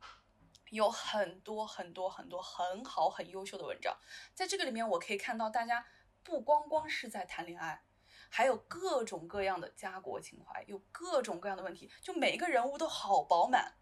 [0.70, 3.98] 有很多很多很多很好很优秀的文章，
[4.32, 5.84] 在这个里面我可以看到，大家
[6.22, 7.82] 不光光是在谈恋爱，
[8.28, 13.78] 还有各种各样的家国情怀，有各种各样的问题，就每一个人物都好饱满。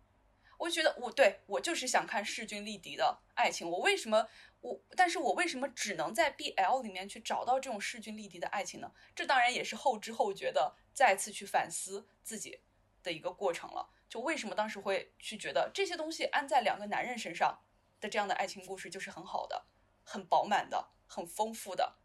[0.57, 4.27] 我觉得我对我就是想看势均力敌的爱情，我为什么
[4.63, 4.81] 我？
[4.97, 8.91] 但是我为什么只能在 BL 里面去找到这种势均力敌的爱情呢？
[9.15, 12.61] 这当然也是后知后觉的再次去反思自己
[13.05, 13.89] 的一个过程了。
[14.09, 17.61] 就为什么当时会去觉得这些东西安在两个男人身上
[18.01, 19.67] 的这样的爱情故事就是很好的、
[20.03, 21.99] 很饱满的、很丰富的，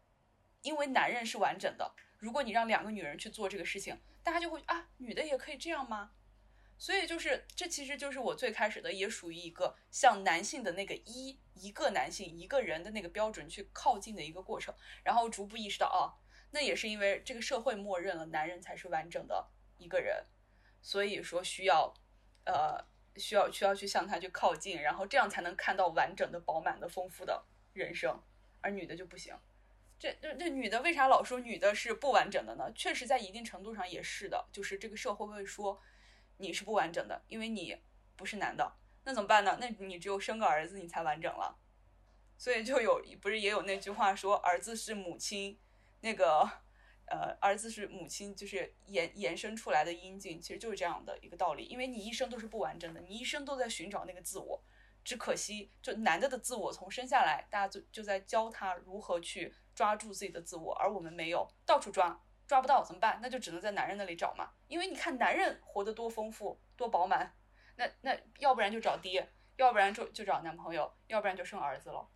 [0.62, 1.92] 因为男人是完整的。
[2.20, 6.12] 如果你让两个女人去做这个事情，大家就会啊，女的也可以这样吗？
[6.78, 14.72] 所以就是这其实就是我最开始的，也属于一个向男性的那个一一个男性一个人的那个标准去靠近的一个过程，
[15.02, 16.14] 然后逐步意识到啊，
[16.54, 20.24] 那也是因为这个社会默认了男人才是完整的一个人。
[20.80, 21.92] 所以说需要，
[22.44, 22.78] 呃，
[23.16, 28.22] 需要需要去向他去靠近，然后这样才能看到完整的、饱满的、丰富的人生，
[28.60, 29.36] 而女的就不行。
[29.98, 32.70] 这这这女的为啥老说女的是不完整的呢？
[32.72, 35.82] 确实在一定程度上也是的，就是这个社会会说
[36.36, 37.76] 你是不完整的，因为你
[38.14, 39.58] 不是男的，那怎么办呢？
[39.60, 41.58] 那你只有生个儿子你才完整了。
[42.38, 45.58] 所以就有不是也有那句话说儿子是母亲
[46.04, 46.48] 那个。
[47.06, 51.66] 呃，儿子是母亲，就是延延伸出来的阴茎，其实就是这样的一个道理。
[51.66, 54.64] 因为你一生都是不完整的，你一生都在寻找那个自我。
[55.04, 63.18] 只可惜，就男的的自我从生下来，大家就就在教他如何去抓住自己的自我，而我们没有，到处抓，抓不到怎么办？
[63.20, 64.52] 那就只能在男人那里找嘛。
[64.66, 67.34] 因为你看男人活得多丰富，多饱满，
[67.76, 72.08] 那那要不然就找爹，要不然就就找男朋友，要不然就生儿子了。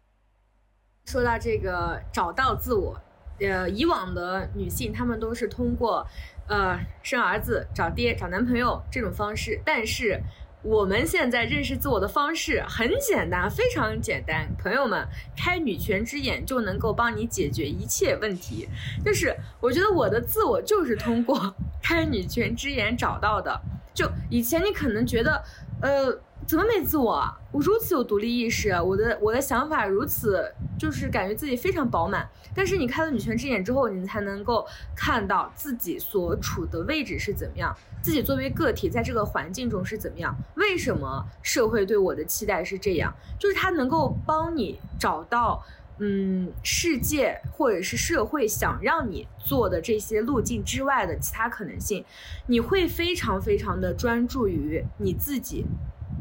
[1.04, 2.98] 说到这个找到自我，
[3.40, 6.06] 呃，以往的女性她们都是通过
[6.48, 10.20] 呃生儿子、找爹、找男朋友这种方式，但是
[10.62, 14.48] 我们现在认识自我的方式很简单，非常简单。
[14.58, 15.06] 朋友们，
[15.36, 18.68] 开女权之眼就能够帮你解决一切问题。
[19.04, 23.60] 就是我觉得我的自我就是通过开女权之眼找到的。
[23.94, 25.42] 就以前你可能觉得，
[25.80, 27.22] 呃，怎么没自我？
[27.52, 32.26] 我如此有独立意识，我的我的想法如此，就是感觉自己非常饱满。
[32.54, 34.66] 但是你开了女权之眼之后，你才能够
[34.96, 45.62] 看到自己所处的位置是怎么样，自己作为个体在这个环境中是怎么样，为什么社会对我的期待是这样，就是它能够帮你找到。
[46.00, 52.04] 嗯，世界或者是社会想让你做的这些路径之外的其他可能性，
[52.46, 55.66] 你会非常非常的专注于你自己，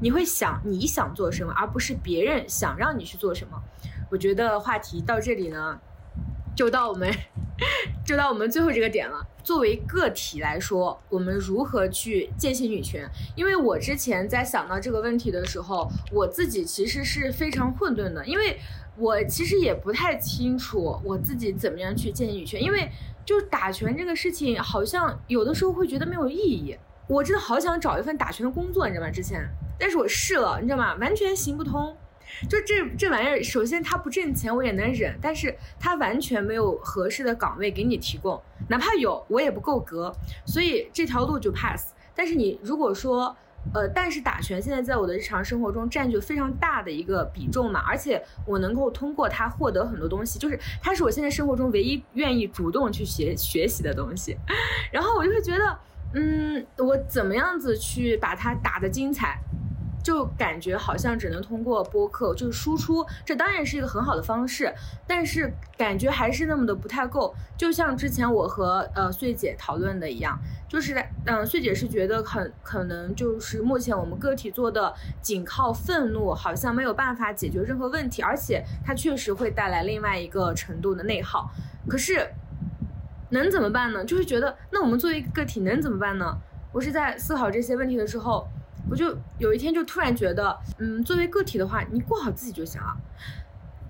[0.01, 3.61] 你会想你想做什么，而不是别人想让你去做什么。
[4.09, 5.79] 我觉得话题到这里呢，
[6.55, 7.13] 就到我们
[8.05, 9.25] 就到我们最后这个点了。
[9.43, 13.09] 作为个体来说，我们如何去践行女权？
[13.35, 18.59] 因为我之前在想到这个问题的时候，我自己其实是非常混沌的，因为
[18.97, 22.89] 我其实也不太清楚我自己怎么样去践行女权，因为
[23.23, 26.77] 就是打拳这个事情，好像有的时候会觉得没有意义。
[27.07, 29.11] 我真的好想找一份打拳的工作，你知道吗？
[29.11, 29.47] 之前，
[29.79, 30.95] 但是我试了，你知道吗？
[30.95, 31.95] 完全行不通。
[32.49, 40.13] 就这这玩意儿，首先它不挣钱，我也能忍，但是它完全没有合适的岗位给你提供，哪怕有，我也不够格，
[40.45, 41.93] 所以这条路就 pass。
[42.13, 43.35] 但是你如果说，
[43.73, 54.37] 呃，但是打拳现在在我的日常生活中占据非常大的一个比重嘛，而且我能够通过它获得很多东西，就是它是我现在生活中唯一愿意主动去学学习的东西，
[54.91, 55.79] 然后我就会觉得，
[56.13, 59.39] 嗯，我怎么样子去把它打得精彩？
[60.07, 64.73] 就感觉好像只能通过播客就是输出，这当然是一个很好的方式，
[65.05, 67.35] 但是感觉还是那么的不太够。
[67.57, 70.39] 就像之前我和呃穗姐讨论的一样，
[70.69, 81.51] 就是嗯，穗姐是觉得很可能就是目前我们个体做的仅靠愤怒好像没有办法解决任何问题，而且它确实会带来另外一个程度的内耗。
[81.85, 82.25] 可是
[83.31, 84.05] 能怎么办呢？
[84.05, 86.37] 就是觉得那我们作为一个个体能怎么办呢？
[86.71, 88.47] 我是在思考这些问题的时候。
[88.89, 92.95] 我就有一天就突然觉得，嗯，作为个体的话，你过好自己就行了。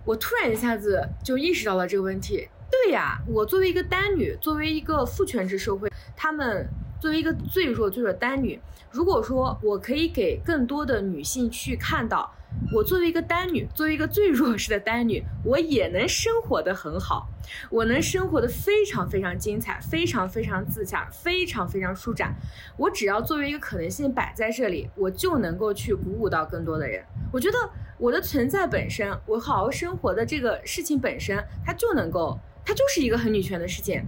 [0.06, 2.48] 我突然一下子就意识到了这个问题。
[2.70, 6.68] 对呀，我作为一个单女，作为一个父权制社会，他们
[7.00, 8.60] 作为一个最弱最弱单女，
[8.92, 12.34] 如果说我可以给更多的女性去看到。
[12.74, 17.30] 我作为一个单女，作为一个最弱势的单女，我也能生活的很好，
[17.70, 22.36] 我能生活的非常非常精彩，非常非常自洽，非常非常舒展。
[22.76, 27.02] 我只要作为一个可能性摆在这里，我就能够去鼓舞到更多的人。
[27.32, 27.58] 我觉得
[27.98, 34.04] 我的存在本身，我好好生活的这个事情本身，它就能够，它就是一个很女权的事情。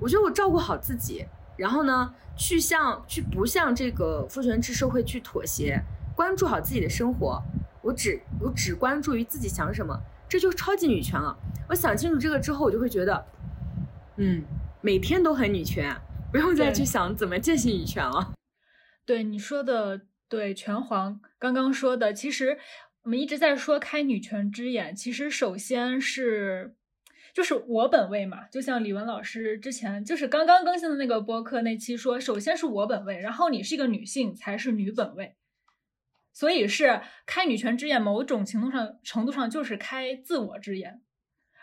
[0.00, 1.24] 我觉得我照顾好自己，
[1.56, 5.80] 然后呢，去向去不向这个父权制社会去妥协，
[6.16, 7.40] 关注好自己的生活。
[7.84, 9.94] 我只我只关注于自己想什么，
[10.26, 11.36] 这就超级女权了。
[11.68, 13.26] 我想清楚这个之后，我就会觉得，
[14.16, 14.42] 嗯，
[14.80, 15.94] 每天都很女权，
[16.32, 18.32] 不用再去想怎么践行女权了。
[19.04, 20.00] 对你说的，
[20.30, 22.58] 对拳皇刚刚说的，其实
[23.02, 26.74] 我们一直在说开女权之眼，其实首先是
[27.34, 35.34] 就是我本位嘛，就像李文老师之前就是刚刚更新的那个播客那期说，首先是我本位，然后你是一个女性才是女本位。
[36.34, 41.00] 所以是开女权之眼，某种程度上程度上就是开自我之眼。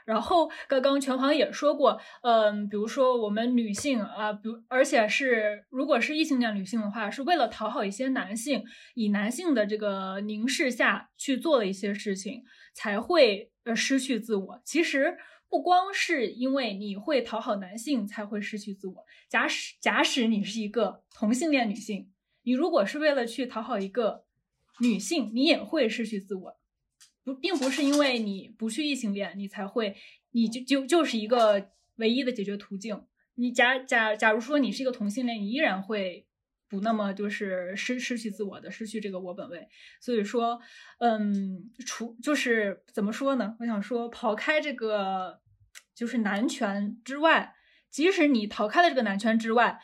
[0.03, 8.63] 然后刚刚拳皇也说过，嗯，比如说我们女性啊，比如而且是如果是异性恋女性的话，是为了讨好一些男性，
[8.95, 12.43] 以男性的这个凝视下去做了一些事情，
[12.73, 14.61] 才会呃失去自我。
[14.65, 15.17] 其实
[15.47, 22.09] 不光是因为你会讨好男性才会失去自我，假使假使你是一个同性恋女性，
[22.41, 24.25] 你如果是为了去讨好一个。
[24.81, 26.57] 女性，你也会失去自我，
[27.23, 29.95] 不，并不是因为你不去异性恋，你才会，
[30.31, 33.05] 你就就就是一个唯一的解决途径。
[33.35, 36.25] 你假假假如说你是一个同性恋，你依然会
[36.67, 39.67] 不那么就是失失去自我的，失去这个我本位。
[39.99, 40.59] 所以说，
[40.99, 43.55] 嗯，除就是怎么说呢？
[43.59, 45.41] 我想说，抛开这个
[45.93, 47.53] 就是男权之外，
[47.91, 49.79] 即使你逃开了这个男权之外。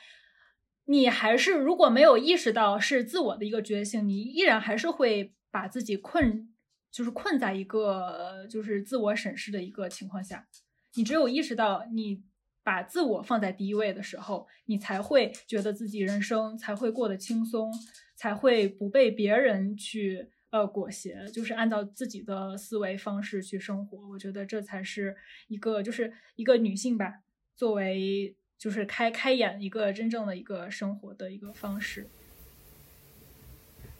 [0.90, 6.50] 你还是如果没有意识到是自我的一个觉醒，你依然还是会把自己困，
[6.90, 10.48] 就是困在一个就是自我审视的一个情况下。
[10.96, 12.24] 你只有意识到你
[12.64, 17.70] 把自我放在第一位的时候，你才会觉得自己人生才会过得轻松，
[18.16, 24.08] 才会不被别人去呃裹挟，就是按照自己的思维方式去生活。
[24.08, 25.18] 我觉得这才是
[25.50, 27.24] 一个就是一个女性吧，
[27.56, 32.08] 作为就是开开眼一个真正的一个生活的一个方式。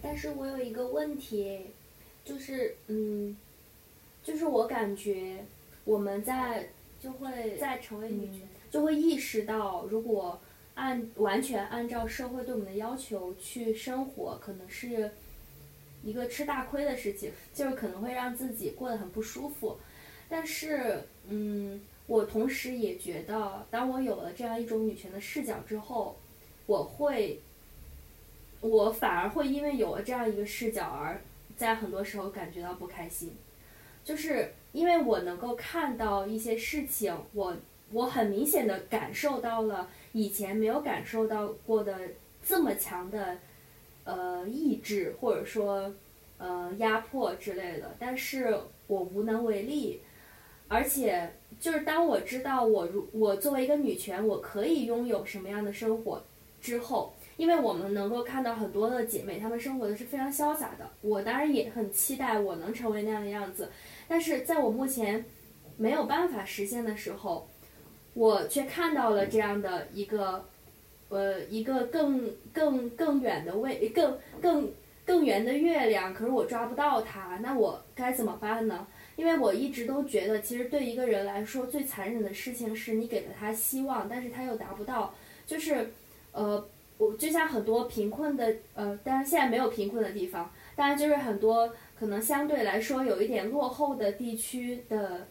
[0.02, 1.68] 但是我有一个问题，
[2.24, 3.36] 就是嗯，
[4.24, 5.44] 就是我感觉
[5.84, 6.70] 我们在
[7.02, 10.40] 就会在成为女权，就会意识到，如果
[10.76, 15.12] 按完全按照社会对我们的要求去生活，可能是
[16.04, 19.80] 一个吃大亏的事情，就是可能会让自己过得很不舒服。
[20.30, 26.18] 但是，嗯，我同时也觉得，当我有了这样一种女权的视角之后，
[26.66, 27.40] 我会
[28.62, 31.22] 我反而会因为有了这样一个视角而
[31.56, 33.36] 在很多时候感觉到不开心，
[34.04, 37.56] 就是因为我能够看到一些事情，我
[37.92, 42.00] 我很明显的感受到了以前没有感受到过的
[42.42, 43.38] 这么强的
[44.06, 45.94] 呃意志或者说
[46.38, 48.58] 呃压迫之类的，但是
[48.88, 50.02] 我无能为力，
[50.68, 56.24] 而且就是当我知道我如我作为一个女权，我可以拥有什么样的生活
[56.62, 57.14] 之后。
[57.38, 60.90] 因为我们能够看到很多的姐妹，她们生活的是非常潇洒的。
[61.02, 63.70] 我当然也很期待我能成为那样的样子，
[64.08, 65.24] 但是在我目前
[65.78, 67.48] 没有办法实现的时候，
[68.16, 70.44] 我却看到了这样的一个，
[71.10, 74.72] 呃，一个更更更远的位，更更
[75.06, 78.88] 更圆的月亮，可是我抓不到它，那我该怎么办呢？
[79.18, 85.14] 因为我一直都觉得，其实对一个人来说，最残忍的事情是你给了他希望，但是他又达不到，
[85.46, 85.92] 就是，
[86.32, 86.66] 呃。
[87.00, 95.28] 我就像很多贫困的，呃，当然现在没有贫困的地方，当然就是很多可能相对来说有一点落后的地区的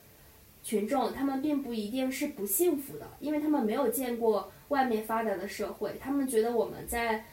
[0.63, 7.25] 群众，他们并不一定是不幸福的，因为他们没有见过外面发达的社会，他们觉得我们在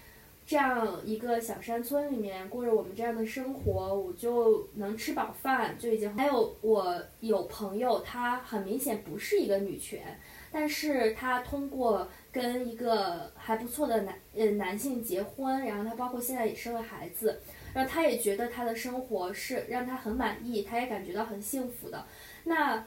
[0.45, 6.13] 这样一个小山村里面过着我们这样的生活，我就能吃饱饭就已经。
[6.15, 10.19] 还有我有朋友，她很明显不是一个女权，
[10.51, 12.07] 但是她通过。
[12.33, 17.39] 跟一个还不错的男呃男性结婚，然后她包括现在也生了孩子，
[17.75, 22.03] 然后她也觉得她的生活是让她很满意，她也感觉到很幸福的。
[22.45, 22.83] 那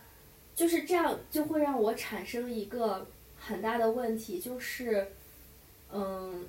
[0.56, 3.06] 就是这样，就会让我产生一个
[3.38, 5.12] 很大的问题，就是，
[5.92, 6.44] 嗯，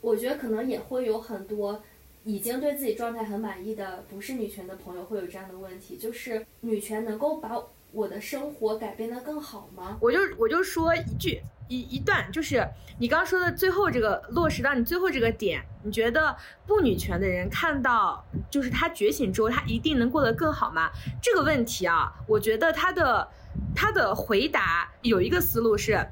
[0.00, 1.82] 我觉得可能也会有很多
[2.24, 7.50] 已经对自己状态很满意的不是女权的朋友会有这样的问题，就是女权能够把
[7.92, 9.96] 我的生活改变得更好吗？
[10.00, 12.64] 我就我就说一句一一段，就是
[12.98, 16.36] 你刚说的最后这个落实到你最后这个点，你觉得
[16.66, 20.90] 不女权的人看到就是他觉醒之后，他一定能过得更好吗？
[21.22, 23.28] 这个问题啊，我觉得他的
[23.74, 26.06] 他的回答有一个思路是，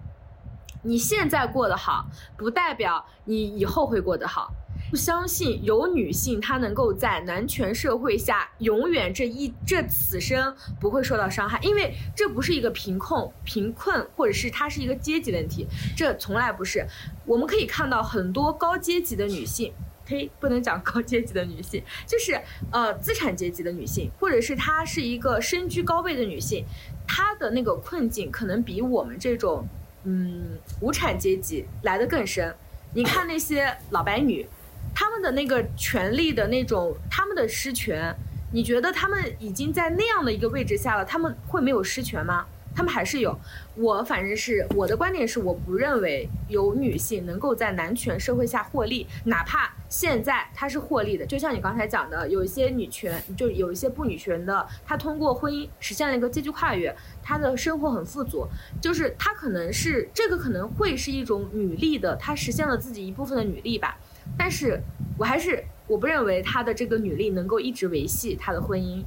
[0.82, 2.06] 你现在过得好，
[2.36, 4.52] 不代表你以后会过得好。
[4.90, 16.86] 不相信有女性她能够在男权社会下永远这一这此生不会受到伤害，因为这不是一个贫困贫困，或者是它是一个阶级问题，这从来不是。
[17.26, 19.72] 我们可以看到很多高阶级的女性。
[20.06, 22.40] 呸，不能讲高阶级的女性，就是
[22.72, 26.64] 呃资产阶级的女性，或者是她是一个身居高位的女性，
[27.06, 29.66] 她的那个困境可能比我们这种
[30.08, 32.54] 嗯无产阶级来的更深。
[32.94, 34.46] 你看那些老白女，
[34.94, 38.14] 他们的那个权利的那种，他们的失权，
[38.50, 42.46] 你觉得他们已经在那样的一个位置下了，他们会没有失权吗？
[42.78, 43.36] 他们还是有。
[43.74, 51.26] 我反正是我的观点是，我不认为有女性能够在男权社会下获利，哪怕现在她是获利的。
[51.26, 58.46] 就像你刚才讲的，有一些女权，就有一些不女权的，她通过婚姻实现了一个阶级跨越，她的生活很富足，
[58.80, 63.98] 就是她可能是这个可能会是一种女力的，她实现了自己一部分的女力吧。
[64.38, 64.80] 但是
[65.18, 69.02] 我还是我不认为她的这个女力能够一直维系她的婚姻。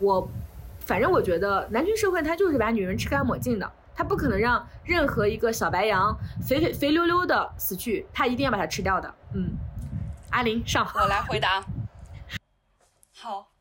[0.00, 0.28] 我
[0.86, 6.14] 反正我觉得男权社会它就是把女人吃干抹净的，它不可能让任何一个小白羊
[6.46, 9.14] 肥肥肥溜溜的死去，它一定要把它吃掉的。
[9.34, 9.56] 嗯，
[10.30, 11.64] 阿林上，我来回答。
[13.16, 13.52] 好，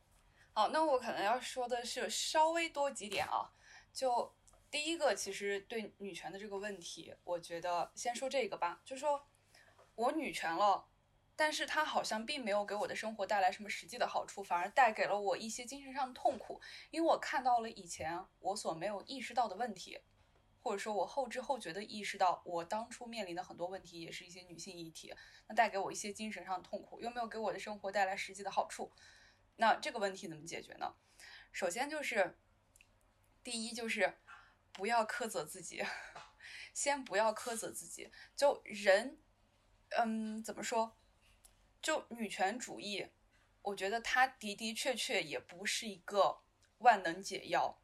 [0.52, 3.50] 好，那我可能要说的是稍微多几点啊。
[3.94, 4.34] 就
[4.70, 9.22] 第一个，其实对女权的这个问题，我觉得先说这个吧，就说
[9.96, 10.84] 我女权了，
[11.36, 16.62] 但是它好像并没有给我的生活带来什么实际的好处，反而带给了我一些精神上的痛苦，
[16.92, 20.02] 因为我看到了以前我所没有意识到的问题。
[20.66, 25.14] 或者说我后知后觉的意识到，我当初面临的很多问题也是一些女性议题，
[25.50, 28.90] 那带给我一些精神上的痛苦，又没有给我的生活带来实际的好处。
[29.58, 30.96] 那这个问题怎么解决呢？
[31.52, 32.40] 首先就是，
[33.44, 34.20] 第一就是，
[34.72, 35.84] 不要苛责自己，
[36.74, 38.10] 先不要苛责自己。
[38.34, 39.20] 就人，
[39.90, 40.96] 嗯，怎么说？
[41.84, 43.10] 就女权主义，
[43.62, 46.42] 我觉得它的的确确也不是一个
[46.80, 47.84] 万能解药，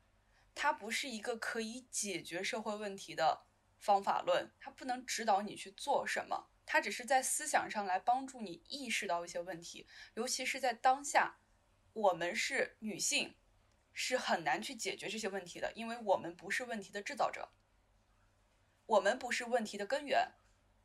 [0.55, 3.45] 它不是一个可以解决社会问题的
[3.77, 9.85] 方法论，它不能指导你去做什么，它只是在思想上来帮助你意识到一些问题，
[10.15, 11.41] 尤其是在当下，
[11.93, 13.35] 我们是女性。
[13.91, 17.51] 是很难去解决这些问题的，因为我们不是问题的制造者，
[18.85, 20.35] 我们不是问题的根源，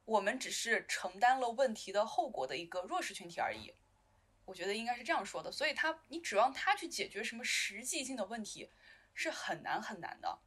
[0.04, 3.74] 我们只是承担了问题的后果的一个弱势群体而已。
[4.44, 8.70] 我觉得应该是这样说的，所以他你指望他去解决什么实际性的问题
[9.14, 10.38] 是很难很难的，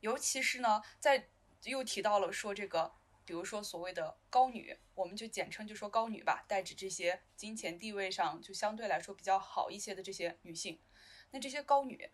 [0.00, 1.30] 尤其是呢，在
[1.64, 2.92] 又提到了说这个，
[3.24, 10.78] 比如说所谓的高女，我们就简称就说高女吧，代指这些金钱地位上就相对来说比较好一些的这些女性。
[11.30, 12.10] 那这些高女，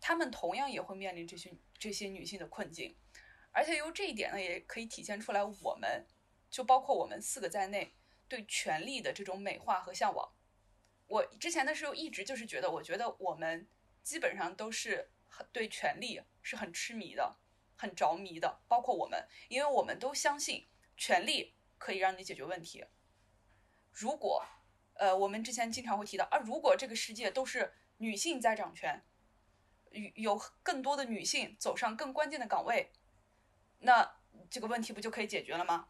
[0.00, 2.94] 她们同样也会面临这些这些女性的困境，
[3.54, 6.04] 而且由这一点呢，也可以体现出来，我们
[6.50, 7.94] 就包括我们四个在内，
[8.28, 10.34] 对权力的这种美化和向往。
[11.06, 13.68] 我之前的时候一直就是觉得，我觉得我们
[14.02, 17.36] 基本上都是很对权力是很痴迷的，
[17.76, 20.66] 很着迷的，包括我们，因为我们都相信
[20.96, 22.84] 权力可以让你解决问题。
[23.92, 24.44] 如果，
[24.94, 29.04] 呃，我们之前经常会提到啊，如果这个世界都是女性在掌权，
[29.92, 32.90] 有有更多的女性走上更关键的岗位，
[33.84, 34.16] 那
[34.50, 35.88] 这个问题不就可以解决了吗？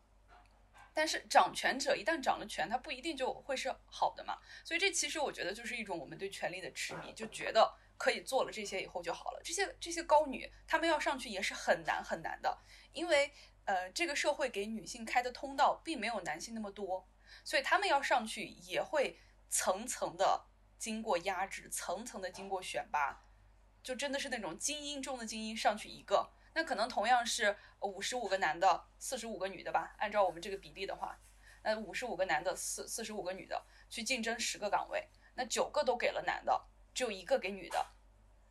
[0.93, 4.39] 但是掌权者一旦掌了权，他不一定就会是好的嘛。
[4.65, 9.41] 所以这其实我觉得就是一种我们对权力的痴迷，就觉得可以做了这些以后就好了。
[9.43, 12.59] 这些这些高女，她们要上去也是很难很难的，
[12.93, 13.33] 因为
[13.65, 17.09] 呃，这个社会给女性开的通道并没有男性那么多，
[17.43, 19.19] 所以她们要上去也会
[19.49, 20.47] 层层的。
[20.77, 23.25] 经过压制，层层的经过选拔，
[23.83, 29.95] 就真的是那种精英中的精英上去一个，那可能同样是五十五个男的，四十五个女的吧。
[29.99, 31.19] 按照我们这个比例的话，
[31.65, 37.87] 那五十五个男的，四四十五个女的去竞争十个岗位，那九个都给了男的，只有一个给女的。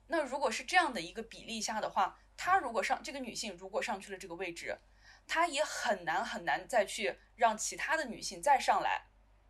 [0.08, 4.78] 那如果是这样的一个比例下的话，她如果上这个女性如果上去了这个位置，
[5.26, 9.06] 她也很难很难再去让其他的女性再上来。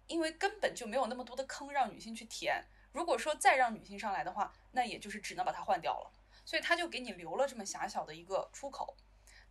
[0.06, 2.66] 因为根本就没有那么多的坑让女性去填。
[2.92, 6.12] 如果说再让女性上来的话，那也就是只能把她换掉了。
[6.45, 8.95] 所以他就给你留了这么狭小的一个出口。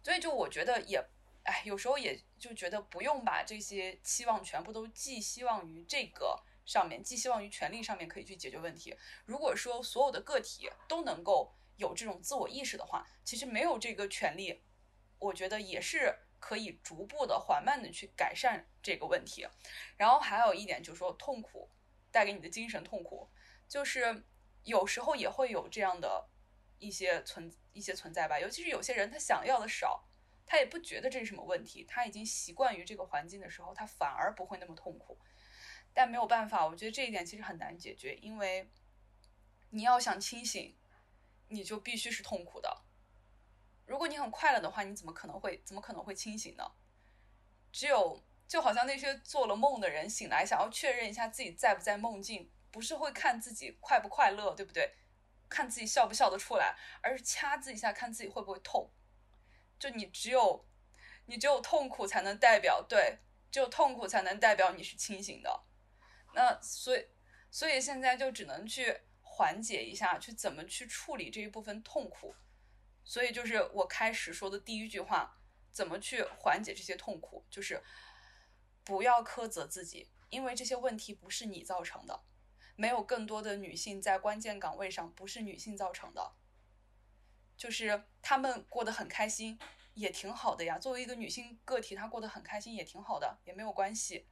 [0.03, 0.99] 所以就我觉得也，
[1.45, 8.97] 哎，有时候也就觉得不用把这些期望全部都寄希望于这个上面，寄希望于权力上面可以去解决问题。
[9.25, 14.63] 如果说所有的个体都能够有这种自我意识的话，其实没有这个权利，
[15.19, 16.19] 我觉得也是。
[16.43, 19.47] 可以逐步的、缓慢的去改善这个问题，
[19.97, 21.71] 然后还有一点就是说，痛苦
[22.11, 23.31] 带给你的精神痛苦，
[23.69, 24.25] 就是
[24.65, 26.29] 有时候也会有这样的
[26.83, 28.39] 一些存一些存在吧。
[28.39, 30.05] 尤其是有些人他想要的少，
[30.45, 35.19] 他也不觉得这是什么问题，他已经习惯于这个环境的时候，他反而不会那么痛苦。
[35.95, 38.69] 但没有办法，我觉得这一点其实很难解决，因为
[39.71, 40.77] 你要想清醒，
[41.49, 42.83] 你就必须是痛苦的。
[43.87, 46.65] 如果你很快乐的话，你怎么可能会怎么可能会清醒呢？
[47.71, 54.95] 只有就好像那些做了梦的人醒来，想要确认一下自己在不在梦境，不是会看自己快不快乐，对不对？
[55.53, 58.91] 看自己笑不笑得出来，而是掐自己一下，看自己会不会痛。
[59.79, 60.65] 就你只有
[61.27, 63.19] 你只有痛苦才能代表对，
[63.51, 65.65] 只有痛苦才能代表你是清醒的。
[66.35, 67.07] 那所以
[67.51, 72.35] 所以现在就只能去缓解一下，去怎么去处理这一部分痛苦。
[73.05, 75.37] 所以就是我开始说的第一句话，
[75.71, 77.45] 怎么去缓解这些痛苦？
[77.51, 77.83] 就是
[78.85, 82.25] 不要苛责自己，因为这些问题不是你造成的。
[82.77, 86.33] 没有更多的女性在关键岗位上，不是女性造成的。
[87.57, 89.59] 就是她们过得很开心，
[89.95, 90.79] 也挺好的呀。
[90.79, 94.29] 作为一个女性个体，她过得很开心也挺好的，也没有关系。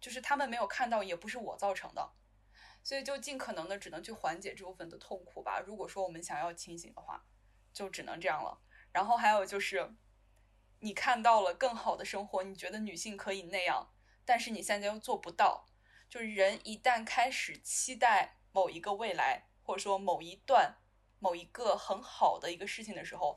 [0.00, 2.12] 就是她们没有看到，也不是我造成的。
[2.82, 5.60] 所以就尽可能的只能去缓解这部分的痛苦吧。
[5.60, 7.24] 如果说我们想要清醒的话。
[7.74, 8.60] 就只能这样了。
[8.92, 9.96] 然后还有就是，
[10.78, 13.92] 你看到了更好的生活，你觉得女性可以那样，
[14.24, 15.66] 但是你现在又做不到。
[16.14, 20.76] 就是人一旦开始期待某一个未来，或者说某一段、
[21.18, 23.36] 某一个很好的一个事情的时候，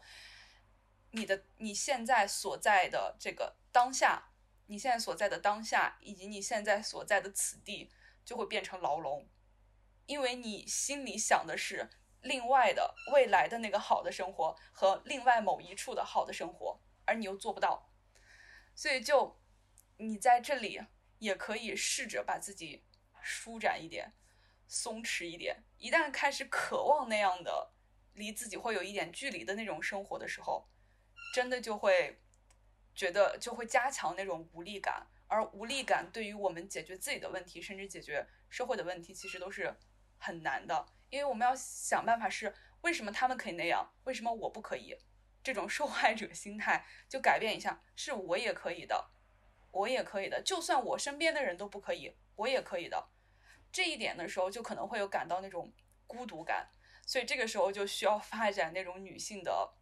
[1.10, 4.30] 你的你现在所在的这个当下，
[4.68, 7.90] 你现在所在的当下，以及你现在所在的此地，
[8.24, 9.28] 就会变成牢笼，
[10.06, 11.90] 因为你心里想的是。
[12.22, 17.90] 另外的未来的那个好的生活和另外某一处的好的生活，而你又做不到，
[18.76, 19.40] 所以就
[19.98, 20.82] 你在这里
[21.20, 22.84] 也可以试着把自己
[23.22, 24.14] 舒展一点、
[24.68, 25.64] 松弛一点。
[25.78, 27.74] 一旦开始渴望那样的
[28.14, 30.68] 离自己会有一点距离的那种生活的时候，
[31.34, 32.22] 真的就会
[32.96, 39.76] 觉得就会加强那种无力感，而无力感对于我们解决自己的问题，甚至解决社会的问题，其实都是
[40.18, 44.98] 很难的，因为我们要想办法是为什么他们可以那样，为什么我不可以？
[45.44, 49.12] 这种受害者心态就改变一下，是我也可以的，
[49.78, 53.10] 我也可以的，就算我身边的人都不可以，我也可以的。
[53.72, 55.72] 这一点的时候，就可能会有感到那种
[56.08, 56.70] 孤独感，
[57.06, 59.76] 所以这个时候就需要发展那种女性的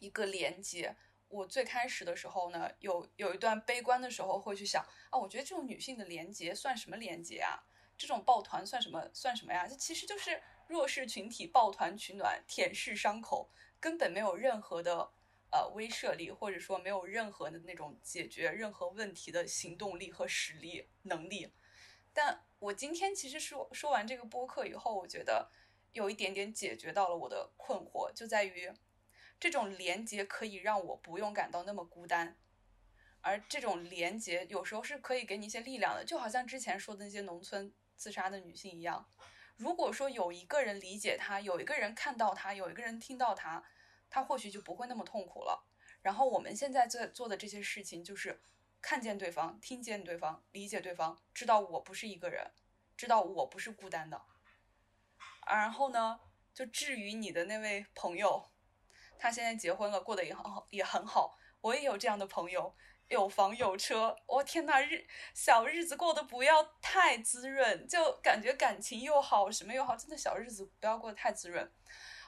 [0.00, 0.96] 一个连接。
[1.28, 7.62] 我最开始的时候呢，有有一段悲观的时候，会去想啊，我觉得这种女性的连接算什么连接啊？
[7.96, 9.68] 这种抱团算什么算什么呀？
[9.68, 15.12] 这其实就是弱势群体抱团取暖，舔舐伤口，根本没有任何的
[15.52, 21.52] 呃威慑力，或者说没有任何的那种解决任何问题的行动力和实力能力。
[22.12, 25.52] 但我今天其实说说完这个播客以后，我觉得
[25.92, 28.72] 有一点点解决到了我的困惑，就在于
[29.38, 32.36] 这种连接可以让我不用感到那么孤单，
[33.20, 39.08] 而这种连接有时候是可以给你一些力量的，就好像之前说的那些农村自杀的女性一样。
[39.56, 43.62] 如果说有一个人理解她，有一个人看到她，有一个人听到她，
[44.12, 45.66] 他或许就不会那么痛苦了。
[46.02, 48.42] 然后我们现在在做的这些事情，就是
[48.82, 52.52] 看见对方，听见对方，理解对方，知道我不是一个人，
[52.94, 54.20] 知道我不是孤单的。
[55.46, 56.20] 然后呢，
[56.52, 58.50] 就至于你的那位朋友，
[59.18, 61.38] 他现在结婚了，过得也很好，也很好。
[61.62, 62.74] 我也有这样的朋友，
[63.08, 71.72] 有房有车，我天呐，日小日子过得不要太滋润，就感觉感情又好，什么又好，真的小日子不要过得太滋润。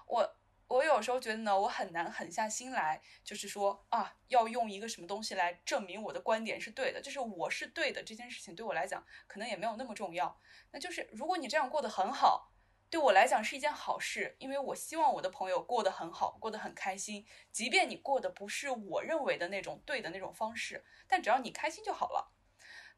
[0.06, 0.36] 我
[0.68, 10.40] 我有时候觉得呢，我很难狠下心来，就是说啊，要用一个什么东西来证明我的观点是对的，就是我是对的这件事情对我来讲可能也没有那么重要。
[10.72, 12.50] 那就是如果你这样过得很好。
[12.90, 17.26] 对我来讲是一件好事，因为我希望我的朋友过得很好，过得很开心。
[17.50, 22.30] 即便你过得不是我认为的那种对的那种方式，但只要你开心就好了。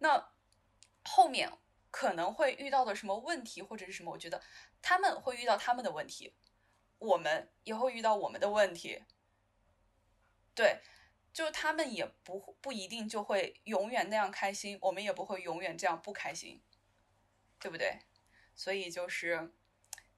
[0.00, 0.32] 那
[1.04, 1.50] 后面
[1.90, 4.42] 可能会遇到的什么问题或者是什么，我觉得
[4.82, 6.34] 他们会遇到他们的问题，
[6.98, 9.02] 我们也会遇到我们的问题。
[10.54, 10.80] 对，
[11.32, 16.62] 就他们也不不一定就会永远那样开心，我们也不会永远这样不开心，
[17.58, 18.00] 对不对？
[18.54, 19.52] 所以就是。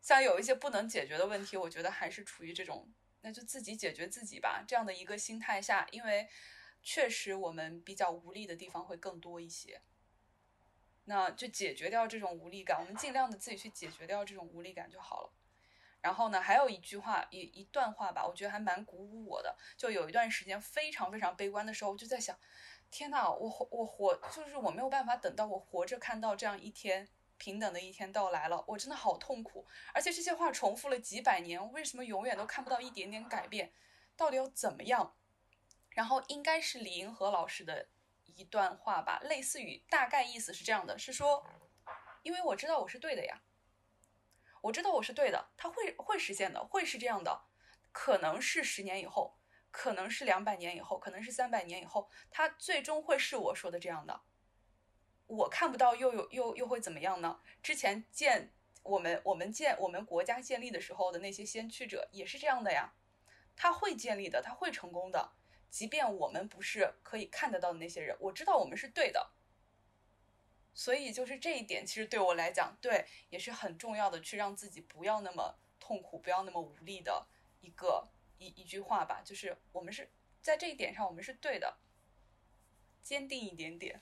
[0.00, 2.88] 像有一些不能解决的问题，我觉得还是处于这种，
[3.20, 6.28] 那就自己解决自己吧这样的一个心态下，因为
[6.82, 9.82] 确实我们比较无力的地方会更多一些，
[11.04, 15.32] 那就解决掉这种无力感，我们尽量的自己去解决掉这种无力感就好了。
[16.00, 19.56] 然后呢，还有一句话，一一段话吧，我觉得还蛮鼓舞我的。
[19.76, 22.38] 就有一段时间非常非常悲观的时候，我就在想，
[22.90, 27.08] 天呐，我活我活，就是我没有办法等到我活着看到这样一天。
[27.40, 29.64] 平等的一天到来了，我真的好痛苦，
[29.94, 33.72] 而且这些话重复了几百年，为什么永远都看不到一点点改变？
[34.16, 35.14] 到底要怎么样？
[35.90, 37.86] 然后应该是李银河老师的
[38.24, 41.46] 一段话吧，类似于大概意思是这样的，是说，
[42.24, 43.40] 因为我知道我是对的呀，
[44.62, 47.42] 我知道我是对的，他会会实现的，会是这样的，
[47.92, 49.38] 可能是十年以后，
[49.70, 54.20] 可能是两百年以后，可能是三百年以后，他最终会是我说的这样的。
[55.26, 57.40] 我看不到又有又又会怎么样呢？
[57.62, 58.52] 之前建
[58.82, 62.94] 我们我们建我们国家建立的时候的那些先驱者也是这样的呀，
[63.54, 65.32] 他会建立的，他会成功的，
[65.68, 69.32] 即便我们不是可以看得到的那些人，我知道我们是对的。
[70.78, 77.26] 所以就是这一点，其实对我来讲，对也是很重要的，去让自己不要那么痛苦，不要那么无力的
[77.60, 78.06] 一个
[78.38, 80.08] 一一句话吧，就是我们是
[80.40, 81.78] 在这一点上我们是对的，
[83.02, 84.00] 坚定一点点，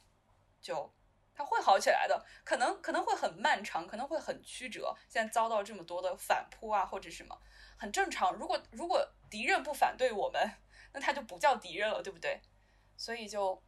[0.60, 0.92] 就。
[1.38, 4.96] 它会好起来的，可能可能会很漫长，可能会很曲折。
[5.06, 7.38] 现在遭到这么多的反扑啊，或者什么，
[7.76, 8.32] 很正常。
[8.32, 10.50] 如果如果敌人不反对我们，
[10.94, 12.40] 那他就不叫敌人了，对不对？
[12.96, 13.62] 所以就，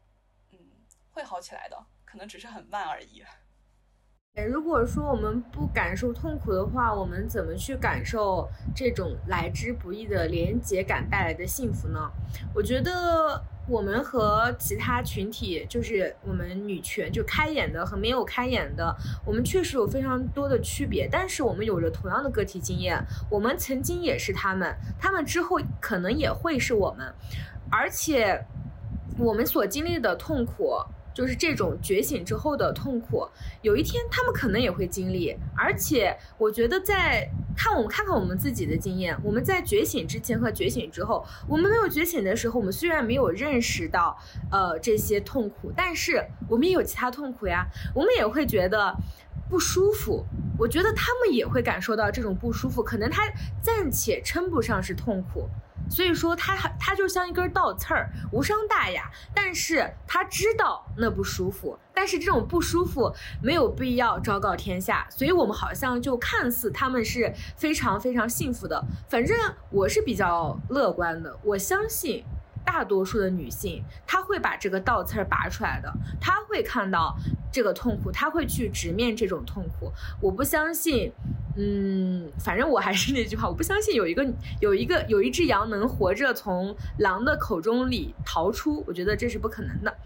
[0.51, 0.59] 嗯，
[1.11, 1.77] 会好起来的，
[2.11, 3.23] 可能只是很慢而已。
[4.49, 12.09] 如果说我们不感受痛苦的话，我们怎么去感受这种来之不易的连结感带来的幸福呢？
[12.55, 21.09] 我觉得我们和其他群体，就是我们女权就开眼的和没有开眼的，我们确实有非常多的区别。
[21.11, 27.13] 但是我们有着同样的个体经验，我们曾经也是他们，他们之后可能也会是我们，
[27.73, 28.41] 而且
[29.19, 30.77] 我们所经历的痛苦。
[31.19, 33.27] 就是这种觉醒之后的痛苦，
[33.61, 35.37] 有一天他们可能也会经历。
[35.57, 44.17] 而且我觉得，在看我们看看我们自己的经验，我们在觉醒之前和觉醒之后，我们没有觉醒的时候，我们虽然没有认识到
[44.53, 47.67] 呃这些痛苦，但是我们也有其他痛苦呀。
[47.97, 48.95] 我们也会觉得
[49.51, 50.25] 不舒服，
[50.57, 53.25] 我觉得他们也会感受到这种不舒服，可能他
[53.61, 55.49] 暂且称不上是痛苦，
[55.91, 63.13] 所以说他他就像一根倒刺儿，无伤大雅，但是他知道那不舒服，但是这种不舒服
[63.43, 69.37] 没有必要昭告天下，所以我们好像就看似他们是非常非常幸福的，反正
[69.71, 72.25] 我是比较乐观的，我相信。
[72.69, 75.91] 大多数的女性，她会把这个倒刺儿拔出来的，
[76.21, 77.17] 她会看到
[77.51, 79.91] 这个痛苦，她会去直面这种痛苦。
[80.21, 81.11] 我不相信，
[81.57, 84.23] 嗯，反正我还是那句话，我不相信有一个
[84.61, 89.97] 有一个有一只羊能活着从狼的口中里逃出，我觉得这是不可能的。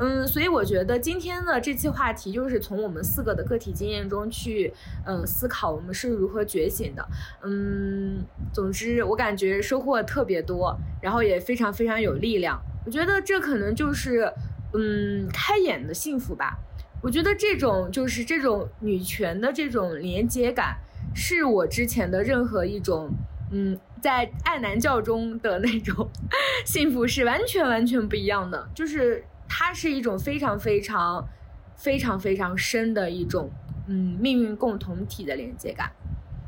[0.00, 4.74] 嗯，所以我觉得今天的这期话题就是从我们四个的个体经验中去，
[5.06, 7.08] 嗯，思考我们是如何觉醒的。
[7.44, 12.60] 嗯，总之我感觉收获特别多，然后也非常非常有有力量。
[12.86, 14.32] 我觉得这可能就是，
[14.72, 16.58] 嗯，开眼的幸福吧。
[17.02, 20.78] 我觉得这种就是这种女权的这种连接感，
[21.14, 23.10] 是我之前的任何一种，
[23.52, 26.08] 嗯，在爱男教中的那种
[26.66, 28.68] 幸福是完全完全不一样的。
[28.74, 31.28] 就是它是一种非常非常
[31.76, 33.50] 非常非常深的一种，
[33.86, 35.92] 嗯，命运共同体的连接感。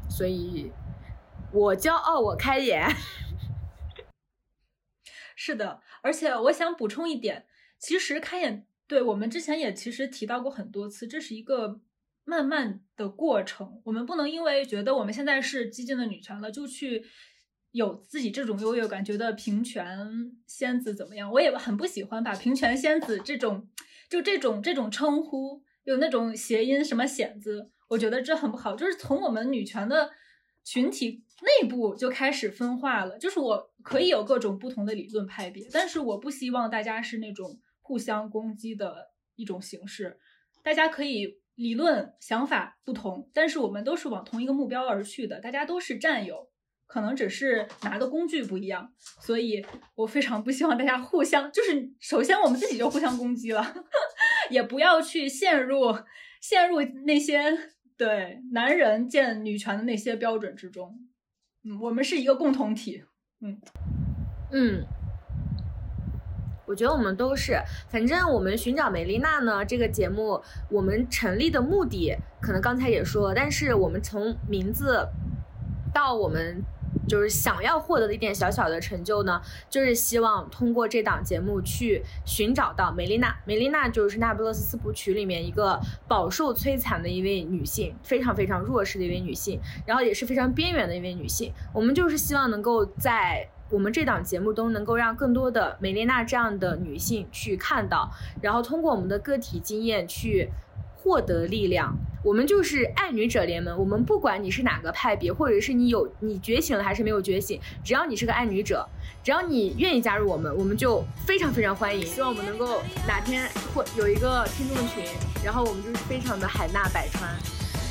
[0.09, 0.73] 所以，
[1.53, 2.89] 我骄傲，我开眼。
[5.43, 7.47] 是的，而且我想补充一点，
[7.79, 11.81] 其实开眼，对我们之前也其实提到过很多次，这是一个
[12.25, 13.81] 慢慢的过程。
[13.85, 17.07] 我们不能因为觉得我们现在是激进的女权了，就去
[17.71, 21.33] 有自己这种优越感，觉得平权仙子怎么样？
[21.33, 23.67] 我也很不喜欢把平权仙子这种
[24.11, 28.77] 就这种这种称呼有那种谐音什么显子，我觉得这很不好。
[28.77, 30.11] 就是从我们女权的
[30.63, 31.25] 群体
[31.63, 33.19] 内部就开始分化了。
[33.19, 40.19] 就是我可以有各种不同的理论派别，但是我不希望大家是那种互相攻击的一种形式。
[40.63, 46.49] 大家可以理论想法不同，但是我们都是往同一个目标而去的，大家都是战友。
[46.87, 53.65] 可能只是拿的工具不一样，所以我非常不希望大家互相，就是首先我们自己就互相攻击了，
[54.51, 55.97] 也不要去陷入
[56.41, 57.57] 陷入那些
[57.97, 60.99] 对男人见女权的那些标准之中。
[61.63, 63.05] 嗯，我们是一个共同体。
[63.41, 63.57] 嗯。
[64.53, 64.85] 嗯，
[66.67, 75.09] 我觉得我们都是，反正我们寻找梅丽娜呢这个节目，我们成立的目的可能刚才也说了，但是我们从名字
[75.93, 76.63] 到我们
[77.11, 83.37] 就是想要获得的一点小小的成就呢，就是希望通过这档节目去寻找到梅丽娜。
[83.45, 91.53] 梅丽娜就是《那不勒斯四部曲》里面一个饱受摧残的一位女性，非常非常弱势的一位女性，然后也是非常边缘的一位女性。
[91.75, 98.09] 我们就是希望能够在我们这档节目中能够让更多的梅丽娜这样的女性去看到，
[98.41, 100.49] 然后通过我们的个体经验去
[101.11, 101.93] 获得力量。
[102.23, 108.89] 我们就是爱女者联盟，我们不管你是哪个派别，或者是你有你觉醒了还是没有觉醒，只要你是个爱女者，
[109.25, 112.07] 只要你愿意加入我们，我们就非常非常欢迎。
[112.07, 115.03] 希望我们能够哪天或有一个听众群，
[115.45, 117.29] 然后我们就是非常的海纳百川。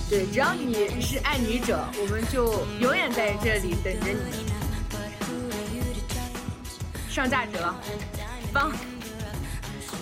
[0.10, 4.48] 对，只要你是爱女者，我们就永远在这里等着你。
[7.10, 7.76] 上价值了，
[8.54, 8.72] 棒！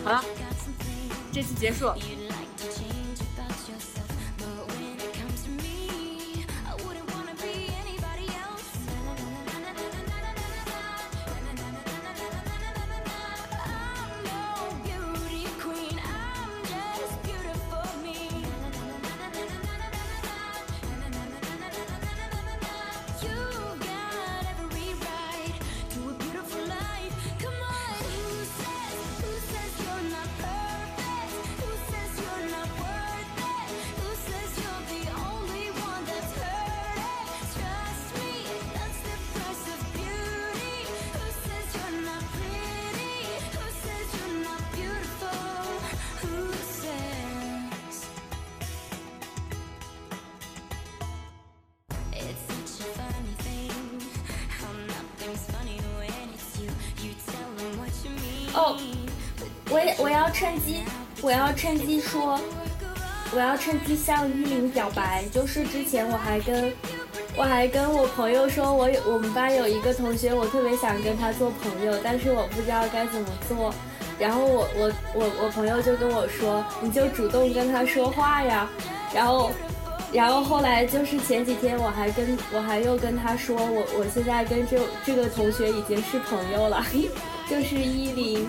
[0.03, 0.23] 好了，
[1.31, 1.91] 这期结束。
[60.07, 60.83] 我要趁机，
[61.21, 62.39] 我要趁机说，
[63.33, 65.25] 我要趁机向依林表白。
[65.33, 66.71] 就是之前我还跟
[67.35, 73.73] 我还跟我朋友说，我有我们班有一个同学，我特别想跟他做朋友，但是我不知道该怎么做。
[74.17, 78.69] 然后我我我我朋友就跟我说，你就主动跟他说话呀。
[79.13, 79.51] 然后
[80.13, 86.81] 然后后来就是前几天我还跟我还又跟他说，我我现在跟这这个同学已经是朋友了，
[87.51, 88.47] 就是依林。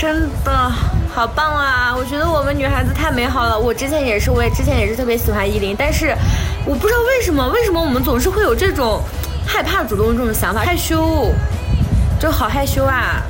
[0.00, 0.72] 真的
[1.14, 1.94] 好棒啊！
[1.94, 3.58] 我觉得我们女孩子太美好了。
[3.58, 6.16] 我之前也是，我也之前也是特别喜欢依林，但是
[6.64, 9.02] 我不知道为什么，为什么我们总是会有这种
[9.46, 11.30] 害怕主动这种想法，害羞，
[12.18, 13.20] 就好害羞啊。